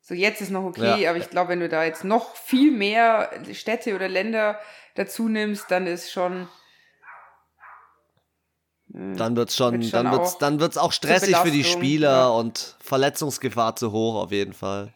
So 0.00 0.14
jetzt 0.14 0.40
ist 0.40 0.50
noch 0.50 0.64
okay, 0.64 1.02
ja. 1.02 1.10
aber 1.10 1.18
ich 1.18 1.30
glaube, 1.30 1.50
wenn 1.50 1.60
du 1.60 1.68
da 1.68 1.84
jetzt 1.84 2.04
noch 2.04 2.36
viel 2.36 2.72
mehr 2.72 3.30
Städte 3.52 3.94
oder 3.94 4.08
Länder 4.08 4.58
dazu 4.96 5.28
nimmst, 5.28 5.70
dann 5.70 5.86
ist 5.86 6.10
schon 6.10 6.48
hm, 8.92 9.16
dann 9.16 9.34
wird's 9.34 9.56
schon, 9.56 9.80
wird 9.80 9.84
schon 9.84 10.04
dann 10.04 10.12
wird's, 10.12 10.38
dann 10.38 10.60
wird's 10.60 10.76
auch 10.76 10.92
stressig 10.92 11.36
für 11.36 11.50
die 11.50 11.64
Spieler 11.64 12.10
ja. 12.10 12.28
und 12.28 12.76
Verletzungsgefahr 12.80 13.76
zu 13.76 13.92
hoch 13.92 14.16
auf 14.16 14.30
jeden 14.30 14.52
Fall. 14.52 14.92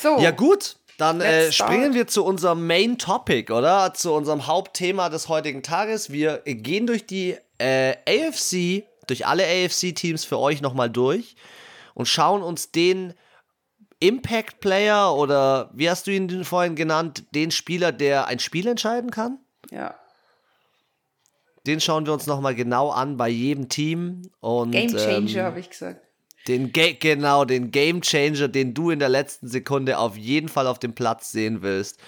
So. 0.00 0.18
Ja 0.20 0.30
gut, 0.30 0.76
dann 0.98 1.20
äh, 1.20 1.52
springen 1.52 1.94
wir 1.94 2.08
zu 2.08 2.24
unserem 2.24 2.66
Main 2.66 2.98
Topic, 2.98 3.52
oder? 3.52 3.94
Zu 3.94 4.12
unserem 4.12 4.48
Hauptthema 4.48 5.08
des 5.08 5.28
heutigen 5.28 5.62
Tages. 5.62 6.10
Wir 6.10 6.38
gehen 6.44 6.88
durch 6.88 7.06
die 7.06 7.36
äh, 7.58 7.94
AFC, 8.06 8.84
durch 9.06 9.24
alle 9.24 9.44
AFC-Teams 9.44 10.24
für 10.24 10.38
euch 10.40 10.60
nochmal 10.60 10.90
durch 10.90 11.36
und 11.94 12.06
schauen 12.06 12.42
uns 12.42 12.72
den 12.72 13.14
Impact 14.00 14.58
Player 14.58 15.14
oder 15.14 15.70
wie 15.72 15.88
hast 15.88 16.08
du 16.08 16.10
ihn 16.10 16.44
vorhin 16.44 16.74
genannt, 16.74 17.24
den 17.32 17.52
Spieler, 17.52 17.92
der 17.92 18.26
ein 18.26 18.40
Spiel 18.40 18.66
entscheiden 18.66 19.12
kann? 19.12 19.38
Ja. 19.70 19.94
Den 21.64 21.80
schauen 21.80 22.06
wir 22.06 22.12
uns 22.12 22.26
nochmal 22.26 22.56
genau 22.56 22.90
an 22.90 23.16
bei 23.16 23.28
jedem 23.28 23.68
Team. 23.68 24.22
Und, 24.40 24.72
Game 24.72 24.96
Changer, 24.96 25.36
ähm, 25.36 25.44
habe 25.44 25.60
ich 25.60 25.70
gesagt. 25.70 26.07
Den 26.48 26.72
genau, 26.72 27.44
den 27.44 27.70
Game 27.70 28.00
Changer, 28.00 28.48
den 28.48 28.74
du 28.74 28.90
in 28.90 28.98
der 28.98 29.10
letzten 29.10 29.48
Sekunde 29.48 29.98
auf 29.98 30.16
jeden 30.16 30.48
Fall 30.48 30.66
auf 30.66 30.78
dem 30.78 30.94
Platz 30.94 31.30
sehen 31.30 31.62
willst. 31.62 32.00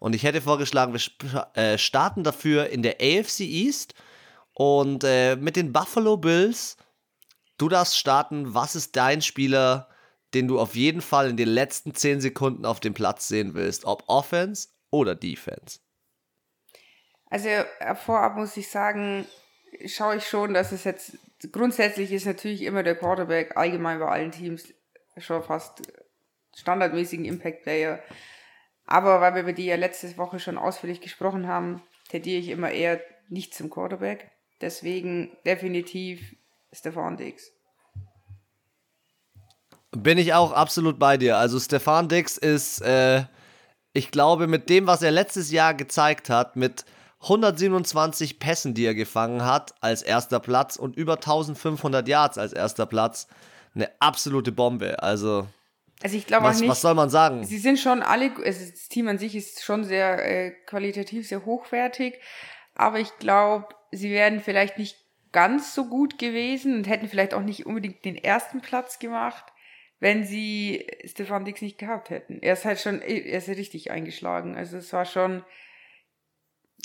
Und 0.00 0.14
ich 0.14 0.22
hätte 0.22 0.40
vorgeschlagen, 0.40 0.94
wir 0.94 1.48
äh, 1.54 1.78
starten 1.78 2.24
dafür 2.24 2.70
in 2.70 2.82
der 2.82 2.96
AFC 3.00 3.40
East 3.40 3.94
und 4.54 5.04
äh, 5.04 5.36
mit 5.36 5.56
den 5.56 5.72
Buffalo 5.72 6.16
Bills. 6.16 6.76
Du 7.58 7.68
darfst 7.68 7.98
starten. 7.98 8.54
Was 8.54 8.74
ist 8.74 8.96
dein 8.96 9.22
Spieler, 9.22 9.88
den 10.32 10.48
du 10.48 10.58
auf 10.58 10.74
jeden 10.74 11.00
Fall 11.00 11.30
in 11.30 11.36
den 11.36 11.48
letzten 11.48 11.94
10 11.94 12.20
Sekunden 12.20 12.64
auf 12.64 12.80
dem 12.80 12.94
Platz 12.94 13.28
sehen 13.28 13.54
willst? 13.54 13.84
Ob 13.84 14.04
Offense 14.06 14.68
oder 14.90 15.14
Defense? 15.14 15.80
Also 17.26 17.48
äh, 17.48 17.94
vorab 17.94 18.36
muss 18.36 18.56
ich 18.56 18.70
sagen, 18.70 19.26
schaue 19.86 20.16
ich 20.16 20.26
schon, 20.26 20.54
dass 20.54 20.72
es 20.72 20.84
jetzt 20.84 21.18
grundsätzlich 21.52 22.12
ist 22.12 22.26
natürlich 22.26 22.62
immer 22.62 22.82
der 22.82 22.96
Quarterback 22.96 23.56
allgemein 23.56 23.98
bei 23.98 24.06
allen 24.06 24.32
Teams 24.32 24.72
schon 25.18 25.42
fast 25.42 25.82
standardmäßigen 26.56 27.24
Impact 27.24 27.62
Player. 27.62 28.00
Aber 28.86 29.20
weil 29.20 29.34
wir 29.34 29.42
über 29.42 29.52
die 29.52 29.66
ja 29.66 29.76
letzte 29.76 30.16
Woche 30.16 30.38
schon 30.38 30.58
ausführlich 30.58 31.00
gesprochen 31.00 31.46
haben, 31.46 31.82
tendiere 32.08 32.40
ich 32.40 32.48
immer 32.48 32.70
eher 32.70 33.00
nicht 33.28 33.54
zum 33.54 33.70
Quarterback. 33.70 34.30
Deswegen 34.60 35.36
definitiv 35.46 36.36
Stefan 36.72 37.16
Diggs. 37.16 37.52
Bin 39.90 40.18
ich 40.18 40.34
auch 40.34 40.52
absolut 40.52 40.98
bei 40.98 41.16
dir. 41.16 41.38
Also 41.38 41.58
Stefan 41.60 42.08
Diggs 42.08 42.36
ist, 42.36 42.80
äh, 42.82 43.24
ich 43.92 44.10
glaube, 44.10 44.46
mit 44.46 44.68
dem, 44.68 44.86
was 44.86 45.02
er 45.02 45.12
letztes 45.12 45.50
Jahr 45.50 45.72
gezeigt 45.72 46.28
hat, 46.28 46.56
mit 46.56 46.84
127 47.24 48.38
Pässen, 48.38 48.74
die 48.74 48.84
er 48.84 48.94
gefangen 48.94 49.44
hat, 49.44 49.74
als 49.80 50.02
erster 50.02 50.40
Platz 50.40 50.76
und 50.76 50.96
über 50.96 51.14
1500 51.14 52.06
Yards 52.06 52.38
als 52.38 52.52
erster 52.52 52.86
Platz. 52.86 53.28
Eine 53.74 53.90
absolute 53.98 54.52
Bombe. 54.52 55.02
Also, 55.02 55.46
also 56.02 56.16
ich 56.16 56.26
glaube 56.26 56.44
was, 56.44 56.60
nicht, 56.60 56.68
was 56.68 56.80
soll 56.80 56.94
man 56.94 57.10
sagen? 57.10 57.44
Sie 57.44 57.58
sind 57.58 57.78
schon 57.78 58.02
alle, 58.02 58.30
also 58.44 58.70
das 58.70 58.88
Team 58.88 59.08
an 59.08 59.18
sich 59.18 59.34
ist 59.34 59.64
schon 59.64 59.84
sehr 59.84 60.24
äh, 60.24 60.50
qualitativ, 60.66 61.26
sehr 61.26 61.44
hochwertig, 61.44 62.20
aber 62.74 63.00
ich 63.00 63.16
glaube, 63.18 63.68
sie 63.90 64.10
wären 64.10 64.40
vielleicht 64.40 64.78
nicht 64.78 64.96
ganz 65.32 65.74
so 65.74 65.86
gut 65.86 66.18
gewesen 66.18 66.76
und 66.76 66.88
hätten 66.88 67.08
vielleicht 67.08 67.34
auch 67.34 67.42
nicht 67.42 67.66
unbedingt 67.66 68.04
den 68.04 68.16
ersten 68.16 68.60
Platz 68.60 68.98
gemacht, 68.98 69.44
wenn 69.98 70.24
sie 70.24 70.86
Stefan 71.04 71.44
Dix 71.44 71.62
nicht 71.62 71.78
gehabt 71.78 72.10
hätten. 72.10 72.38
Er 72.42 72.52
ist 72.52 72.64
halt 72.64 72.78
schon, 72.78 73.00
er 73.00 73.38
ist 73.38 73.48
richtig 73.48 73.90
eingeschlagen. 73.90 74.56
Also 74.56 74.76
es 74.76 74.92
war 74.92 75.06
schon, 75.06 75.42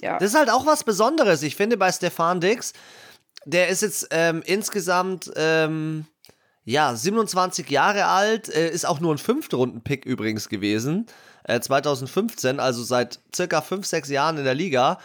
ja. 0.01 0.18
Das 0.18 0.29
ist 0.29 0.38
halt 0.38 0.50
auch 0.50 0.65
was 0.65 0.84
Besonderes. 0.84 1.44
Ich 1.44 1.56
finde 1.56 1.77
bei 1.77 1.91
Stefan 1.91 2.41
Dix, 2.41 2.74
der 3.46 3.70
ist 3.70 3.82
jetzt 3.82 4.08
ähm, 4.12 4.41
insgesamt 4.46 5.32
ähm, 5.36 6.06
ja 6.65 6.96
27 6.96 7.70
Jahre 7.70 8.06
alt, 8.06 8.50
äh, 8.50 8.70
ist 8.70 8.86
auch 8.86 9.00
nur 9.00 9.13
ein 9.13 9.18
Fünftrunden-Pick 9.18 10.06
übrigens 10.06 10.50
gewesen, 10.50 11.08
äh, 11.44 11.60
2015, 11.60 12.60
also 12.60 12.84
seit 12.84 13.20
circa 13.36 13.62
5, 13.62 13.86
6 13.86 14.10
Jahren 14.10 14.38
in 14.38 14.44
der 14.44 14.56
Liga 14.56 15.00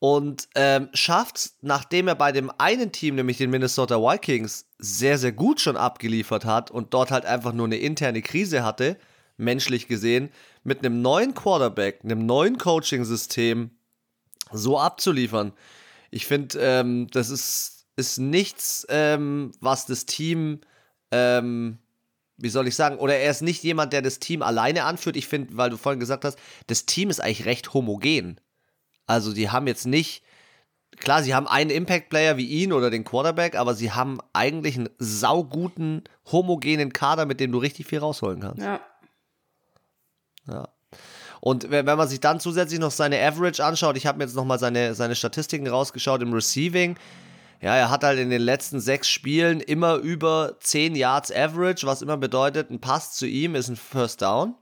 und 0.00 0.48
ähm, 0.54 0.88
schafft, 0.92 1.50
nachdem 1.60 2.08
er 2.08 2.14
bei 2.14 2.30
dem 2.30 2.52
einen 2.58 2.92
Team, 2.92 3.16
nämlich 3.16 3.38
den 3.38 3.50
Minnesota 3.50 3.96
Vikings, 3.96 4.66
sehr, 4.78 5.18
sehr 5.18 5.32
gut 5.32 5.60
schon 5.60 5.76
abgeliefert 5.76 6.44
hat 6.44 6.70
und 6.70 6.94
dort 6.94 7.10
halt 7.10 7.26
einfach 7.26 7.52
nur 7.52 7.66
eine 7.66 7.78
interne 7.78 8.22
Krise 8.22 8.62
hatte, 8.62 8.96
menschlich 9.36 9.88
gesehen, 9.88 10.30
mit 10.62 10.84
einem 10.84 11.02
neuen 11.02 11.34
Quarterback, 11.34 12.00
einem 12.04 12.26
neuen 12.26 12.58
Coaching-System 12.58 13.70
so 14.52 14.78
abzuliefern. 14.78 15.52
Ich 16.10 16.26
finde, 16.26 16.58
ähm, 16.60 17.08
das 17.10 17.30
ist, 17.30 17.86
ist 17.96 18.18
nichts, 18.18 18.86
ähm, 18.88 19.52
was 19.60 19.86
das 19.86 20.06
Team, 20.06 20.60
ähm, 21.10 21.78
wie 22.36 22.48
soll 22.48 22.68
ich 22.68 22.76
sagen, 22.76 22.98
oder 22.98 23.16
er 23.16 23.30
ist 23.30 23.42
nicht 23.42 23.62
jemand, 23.62 23.92
der 23.92 24.02
das 24.02 24.18
Team 24.18 24.42
alleine 24.42 24.84
anführt. 24.84 25.16
Ich 25.16 25.26
finde, 25.26 25.56
weil 25.56 25.70
du 25.70 25.76
vorhin 25.76 26.00
gesagt 26.00 26.24
hast, 26.24 26.38
das 26.66 26.86
Team 26.86 27.10
ist 27.10 27.20
eigentlich 27.20 27.46
recht 27.46 27.74
homogen. 27.74 28.40
Also 29.06 29.32
die 29.32 29.50
haben 29.50 29.66
jetzt 29.66 29.86
nicht, 29.86 30.22
klar, 30.98 31.22
sie 31.22 31.34
haben 31.34 31.48
einen 31.48 31.70
Impact-Player 31.70 32.36
wie 32.36 32.46
ihn 32.46 32.72
oder 32.72 32.90
den 32.90 33.04
Quarterback, 33.04 33.56
aber 33.56 33.74
sie 33.74 33.92
haben 33.92 34.18
eigentlich 34.32 34.76
einen 34.76 34.90
sauguten, 34.98 36.04
homogenen 36.30 36.92
Kader, 36.92 37.26
mit 37.26 37.40
dem 37.40 37.52
du 37.52 37.58
richtig 37.58 37.86
viel 37.86 37.98
rausholen 37.98 38.40
kannst. 38.40 38.62
Ja. 38.62 38.80
Ja. 40.46 40.68
Und 41.40 41.70
wenn 41.70 41.84
man 41.84 42.08
sich 42.08 42.20
dann 42.20 42.40
zusätzlich 42.40 42.80
noch 42.80 42.90
seine 42.90 43.20
Average 43.20 43.64
anschaut, 43.64 43.96
ich 43.96 44.06
habe 44.06 44.18
mir 44.18 44.24
jetzt 44.24 44.34
nochmal 44.34 44.58
seine, 44.58 44.94
seine 44.94 45.14
Statistiken 45.14 45.66
rausgeschaut 45.68 46.22
im 46.22 46.32
Receiving, 46.32 46.96
Ja, 47.60 47.74
er 47.74 47.90
hat 47.90 48.04
halt 48.04 48.18
in 48.18 48.30
den 48.30 48.42
letzten 48.42 48.80
sechs 48.80 49.08
Spielen 49.08 49.60
immer 49.60 49.96
über 49.96 50.56
10 50.60 50.94
Yards 50.94 51.32
Average, 51.32 51.86
was 51.86 52.02
immer 52.02 52.16
bedeutet, 52.16 52.70
ein 52.70 52.80
Pass 52.80 53.14
zu 53.14 53.26
ihm 53.26 53.54
ist 53.54 53.68
ein 53.68 53.76
First 53.76 54.22
Down. 54.22 54.54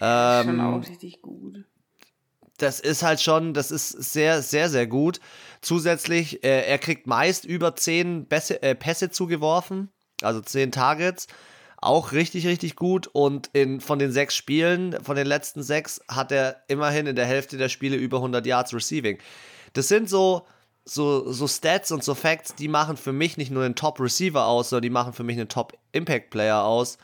Ähm, 0.00 0.46
schon 0.46 0.60
auch 0.60 0.88
richtig 0.88 1.20
gut. 1.20 1.64
Das 2.56 2.80
ist 2.80 3.02
halt 3.02 3.20
schon, 3.20 3.54
das 3.54 3.70
ist 3.70 3.90
sehr, 3.90 4.42
sehr, 4.42 4.68
sehr 4.68 4.86
gut. 4.86 5.20
Zusätzlich, 5.60 6.42
äh, 6.42 6.66
er 6.66 6.78
kriegt 6.78 7.06
meist 7.06 7.44
über 7.44 7.76
10 7.76 8.26
Pässe, 8.28 8.62
äh, 8.62 8.74
Pässe 8.74 9.10
zugeworfen, 9.10 9.90
also 10.22 10.40
10 10.40 10.72
Targets. 10.72 11.28
Auch 11.80 12.12
richtig, 12.12 12.46
richtig 12.46 12.76
gut. 12.76 13.06
Und 13.06 13.50
in, 13.52 13.80
von 13.80 13.98
den 13.98 14.10
sechs 14.10 14.34
Spielen, 14.34 15.02
von 15.02 15.16
den 15.16 15.26
letzten 15.26 15.62
sechs, 15.62 16.00
hat 16.08 16.32
er 16.32 16.62
immerhin 16.66 17.06
in 17.06 17.16
der 17.16 17.26
Hälfte 17.26 17.56
der 17.56 17.68
Spiele 17.68 17.96
über 17.96 18.18
100 18.18 18.44
Yards 18.44 18.74
Receiving. 18.74 19.18
Das 19.74 19.86
sind 19.88 20.08
so, 20.10 20.44
so, 20.84 21.30
so 21.30 21.46
Stats 21.46 21.92
und 21.92 22.02
so 22.02 22.14
Facts, 22.14 22.54
die 22.54 22.68
machen 22.68 22.96
für 22.96 23.12
mich 23.12 23.36
nicht 23.36 23.52
nur 23.52 23.64
einen 23.64 23.76
Top-Receiver 23.76 24.44
aus, 24.44 24.70
sondern 24.70 24.82
die 24.82 24.90
machen 24.90 25.12
für 25.12 25.22
mich 25.22 25.38
einen 25.38 25.48
Top-Impact-Player 25.48 26.64
aus. 26.64 26.98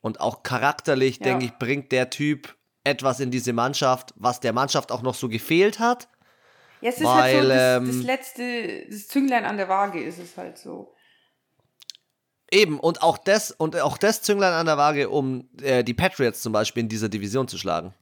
Und 0.00 0.20
auch 0.20 0.42
charakterlich, 0.42 1.18
ja. 1.18 1.24
denke 1.24 1.44
ich, 1.46 1.52
bringt 1.58 1.92
der 1.92 2.10
Typ 2.10 2.54
etwas 2.82 3.20
in 3.20 3.30
diese 3.30 3.52
Mannschaft, 3.52 4.12
was 4.16 4.40
der 4.40 4.52
Mannschaft 4.52 4.90
auch 4.90 5.02
noch 5.02 5.14
so 5.14 5.28
gefehlt 5.28 5.78
hat. 5.78 6.08
Ja, 6.80 6.90
es 6.90 6.98
ist 6.98 7.04
weil, 7.04 7.14
halt 7.16 7.42
so 7.42 7.48
das, 7.48 7.88
das 7.88 7.96
ähm, 7.96 8.02
letzte, 8.02 8.86
das 8.90 9.08
Zünglein 9.08 9.44
an 9.44 9.56
der 9.56 9.68
Waage 9.68 10.02
ist 10.02 10.18
es 10.18 10.36
halt 10.36 10.58
so. 10.58 10.95
Eben, 12.50 12.78
und 12.78 13.02
auch 13.02 13.18
das, 13.18 13.50
und 13.50 13.76
auch 13.80 13.98
das 13.98 14.22
Zünglein 14.22 14.52
an 14.52 14.66
der 14.66 14.76
Waage, 14.76 15.10
um 15.10 15.48
äh, 15.60 15.82
die 15.82 15.94
Patriots 15.94 16.42
zum 16.42 16.52
Beispiel 16.52 16.82
in 16.82 16.88
dieser 16.88 17.08
Division 17.08 17.48
zu 17.48 17.58
schlagen. 17.58 17.92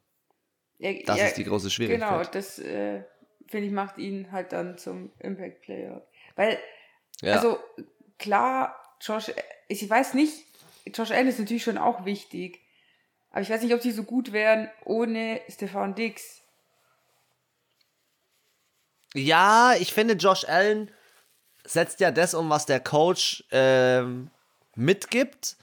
Ja, 0.78 0.92
das 1.06 1.18
ja, 1.18 1.26
ist 1.26 1.36
die 1.36 1.44
große 1.44 1.70
Schwierigkeit. 1.70 2.10
Genau, 2.10 2.22
das 2.30 2.58
äh, 2.58 3.04
finde 3.48 3.66
ich 3.68 3.72
macht 3.72 3.96
ihn 3.98 4.30
halt 4.32 4.52
dann 4.52 4.76
zum 4.76 5.12
Impact 5.18 5.62
Player. 5.62 6.06
Weil, 6.36 6.58
ja. 7.22 7.34
also 7.34 7.58
klar, 8.18 8.76
Josh, 9.00 9.32
ich 9.68 9.88
weiß 9.88 10.14
nicht, 10.14 10.44
Josh 10.92 11.10
Allen 11.10 11.28
ist 11.28 11.38
natürlich 11.38 11.64
schon 11.64 11.78
auch 11.78 12.04
wichtig, 12.04 12.60
aber 13.30 13.40
ich 13.40 13.50
weiß 13.50 13.62
nicht, 13.62 13.74
ob 13.74 13.80
sie 13.80 13.92
so 13.92 14.02
gut 14.02 14.32
wären 14.32 14.68
ohne 14.84 15.40
Stefan 15.48 15.94
Dix. 15.94 16.42
Ja, 19.14 19.74
ich 19.78 19.94
finde, 19.94 20.14
Josh 20.14 20.44
Allen 20.44 20.90
setzt 21.66 22.00
ja 22.00 22.10
das 22.10 22.34
um, 22.34 22.50
was 22.50 22.66
der 22.66 22.80
Coach 22.80 23.44
ähm, 23.50 24.30
mitgibt. 24.76 25.56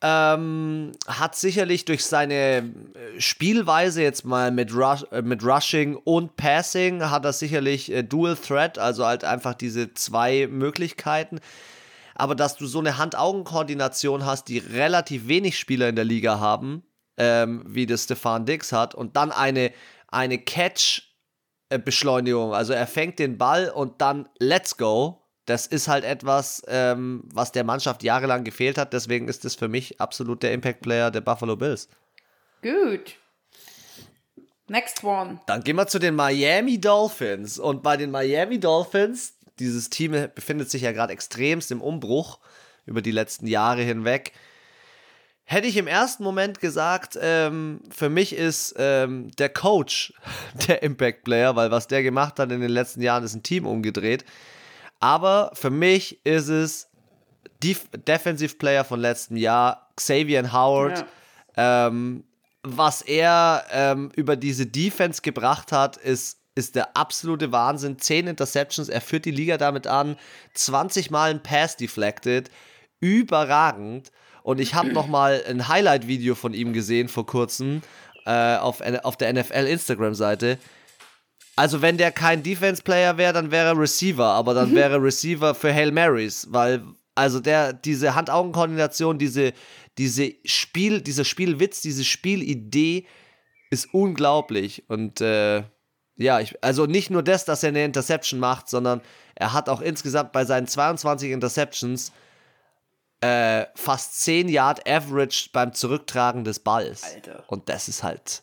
Ähm, 0.00 0.92
hat 1.08 1.34
sicherlich 1.34 1.84
durch 1.84 2.04
seine 2.04 2.34
äh, 2.34 2.62
Spielweise 3.20 4.00
jetzt 4.00 4.24
mal 4.24 4.52
mit, 4.52 4.72
Rush, 4.72 5.04
äh, 5.10 5.22
mit 5.22 5.42
Rushing 5.42 5.96
und 5.96 6.36
Passing 6.36 7.10
hat 7.10 7.24
er 7.24 7.32
sicherlich 7.32 7.90
äh, 7.90 8.04
Dual 8.04 8.36
Threat, 8.36 8.78
also 8.78 9.04
halt 9.04 9.24
einfach 9.24 9.54
diese 9.54 9.94
zwei 9.94 10.46
Möglichkeiten. 10.48 11.40
Aber 12.14 12.36
dass 12.36 12.56
du 12.56 12.66
so 12.66 12.78
eine 12.78 12.96
Hand-Augen-Koordination 12.96 14.24
hast, 14.24 14.46
die 14.46 14.58
relativ 14.58 15.26
wenig 15.26 15.58
Spieler 15.58 15.88
in 15.88 15.96
der 15.96 16.04
Liga 16.04 16.38
haben, 16.38 16.84
ähm, 17.16 17.64
wie 17.66 17.86
das 17.86 18.04
Stefan 18.04 18.46
Dix 18.46 18.70
hat, 18.70 18.94
und 18.94 19.16
dann 19.16 19.32
eine, 19.32 19.72
eine 20.06 20.38
Catch-Beschleunigung, 21.70 22.54
also 22.54 22.72
er 22.72 22.86
fängt 22.86 23.18
den 23.18 23.38
Ball 23.38 23.70
und 23.70 24.00
dann 24.00 24.28
Let's 24.38 24.76
go 24.76 25.22
das 25.48 25.66
ist 25.66 25.88
halt 25.88 26.04
etwas, 26.04 26.62
ähm, 26.68 27.22
was 27.32 27.52
der 27.52 27.64
Mannschaft 27.64 28.02
jahrelang 28.02 28.44
gefehlt 28.44 28.76
hat. 28.76 28.92
Deswegen 28.92 29.28
ist 29.28 29.46
es 29.46 29.54
für 29.54 29.68
mich 29.68 29.98
absolut 29.98 30.42
der 30.42 30.52
Impact-Player 30.52 31.10
der 31.10 31.22
Buffalo 31.22 31.56
Bills. 31.56 31.88
Gut. 32.62 33.14
Next 34.66 35.02
one. 35.02 35.40
Dann 35.46 35.64
gehen 35.64 35.76
wir 35.76 35.86
zu 35.86 35.98
den 35.98 36.14
Miami 36.14 36.78
Dolphins. 36.78 37.58
Und 37.58 37.82
bei 37.82 37.96
den 37.96 38.10
Miami 38.10 38.60
Dolphins, 38.60 39.38
dieses 39.58 39.88
Team 39.88 40.12
befindet 40.34 40.70
sich 40.70 40.82
ja 40.82 40.92
gerade 40.92 41.14
extremst 41.14 41.70
im 41.70 41.80
Umbruch 41.80 42.40
über 42.84 43.00
die 43.00 43.10
letzten 43.10 43.46
Jahre 43.46 43.80
hinweg. 43.80 44.32
Hätte 45.50 45.66
ich 45.66 45.78
im 45.78 45.86
ersten 45.86 46.24
Moment 46.24 46.60
gesagt, 46.60 47.18
ähm, 47.22 47.80
für 47.88 48.10
mich 48.10 48.34
ist 48.34 48.74
ähm, 48.76 49.30
der 49.38 49.48
Coach 49.48 50.12
der 50.68 50.82
Impact 50.82 51.24
Player, 51.24 51.56
weil 51.56 51.70
was 51.70 51.86
der 51.86 52.02
gemacht 52.02 52.38
hat 52.38 52.52
in 52.52 52.60
den 52.60 52.68
letzten 52.68 53.00
Jahren, 53.00 53.24
ist 53.24 53.34
ein 53.34 53.42
Team 53.42 53.66
umgedreht. 53.66 54.26
Aber 55.00 55.50
für 55.54 55.70
mich 55.70 56.22
ist 56.26 56.48
es 56.48 56.90
Def 57.62 57.88
Defensive 57.92 58.56
Player 58.56 58.84
von 58.84 59.00
letztem 59.00 59.38
Jahr, 59.38 59.88
Xavier 59.96 60.52
Howard. 60.52 61.06
Ja. 61.56 61.86
Ähm, 61.86 62.24
was 62.62 63.00
er 63.00 63.64
ähm, 63.72 64.10
über 64.16 64.36
diese 64.36 64.66
Defense 64.66 65.22
gebracht 65.22 65.72
hat, 65.72 65.96
ist, 65.96 66.40
ist 66.56 66.74
der 66.74 66.94
absolute 66.94 67.52
Wahnsinn. 67.52 67.98
10 67.98 68.26
Interceptions, 68.26 68.90
er 68.90 69.00
führt 69.00 69.24
die 69.24 69.30
Liga 69.30 69.56
damit 69.56 69.86
an. 69.86 70.18
20 70.52 71.10
Mal 71.10 71.30
ein 71.30 71.42
Pass 71.42 71.78
deflected. 71.78 72.50
Überragend. 73.00 74.12
Und 74.48 74.60
ich 74.60 74.72
habe 74.72 74.94
nochmal 74.94 75.44
ein 75.46 75.68
Highlight-Video 75.68 76.34
von 76.34 76.54
ihm 76.54 76.72
gesehen 76.72 77.08
vor 77.08 77.26
kurzem 77.26 77.82
äh, 78.24 78.56
auf, 78.56 78.80
auf 79.02 79.18
der 79.18 79.30
NFL 79.30 79.66
Instagram-Seite. 79.66 80.56
Also 81.54 81.82
wenn 81.82 81.98
der 81.98 82.12
kein 82.12 82.42
Defense-Player 82.42 83.18
wäre, 83.18 83.34
dann 83.34 83.50
wäre 83.50 83.74
er 83.74 83.78
Receiver, 83.78 84.24
aber 84.24 84.54
dann 84.54 84.70
mhm. 84.70 84.76
wäre 84.76 85.02
Receiver 85.02 85.54
für 85.54 85.70
Hail 85.70 85.92
Marys, 85.92 86.46
weil 86.48 86.82
also 87.14 87.40
der 87.40 87.74
diese 87.74 88.14
Hand-Augen-Koordination, 88.14 89.18
diese 89.18 89.52
diese 89.98 90.32
Spiel, 90.46 91.02
dieser 91.02 91.26
Spielwitz, 91.26 91.82
diese 91.82 92.06
Spielidee 92.06 93.06
ist 93.68 93.92
unglaublich 93.92 94.82
und 94.88 95.20
äh, 95.20 95.62
ja, 96.16 96.40
ich, 96.40 96.54
also 96.64 96.86
nicht 96.86 97.10
nur 97.10 97.22
das, 97.22 97.44
dass 97.44 97.62
er 97.64 97.68
eine 97.68 97.84
Interception 97.84 98.40
macht, 98.40 98.70
sondern 98.70 99.02
er 99.34 99.52
hat 99.52 99.68
auch 99.68 99.82
insgesamt 99.82 100.32
bei 100.32 100.46
seinen 100.46 100.66
22 100.66 101.32
Interceptions 101.32 102.12
äh, 103.20 103.66
fast 103.74 104.20
10 104.22 104.48
Yard 104.48 104.88
Average 104.88 105.50
beim 105.52 105.72
Zurücktragen 105.72 106.44
des 106.44 106.60
Balls. 106.60 107.02
Alter. 107.02 107.44
Und 107.48 107.68
das 107.68 107.88
ist 107.88 108.02
halt, 108.02 108.42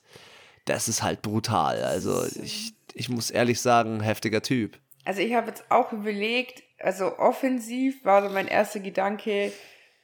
das 0.65 0.88
ist 0.88 1.01
halt 1.01 1.21
brutal. 1.21 1.83
Also 1.83 2.25
ich, 2.41 2.73
ich 2.93 3.09
muss 3.09 3.31
ehrlich 3.31 3.61
sagen, 3.61 4.01
heftiger 4.01 4.41
Typ. 4.41 4.79
Also 5.05 5.21
ich 5.21 5.33
habe 5.33 5.47
jetzt 5.47 5.63
auch 5.69 5.93
überlegt, 5.93 6.63
also 6.79 7.17
offensiv 7.17 8.03
war 8.03 8.23
so 8.23 8.29
mein 8.29 8.47
erster 8.47 8.79
Gedanke 8.79 9.53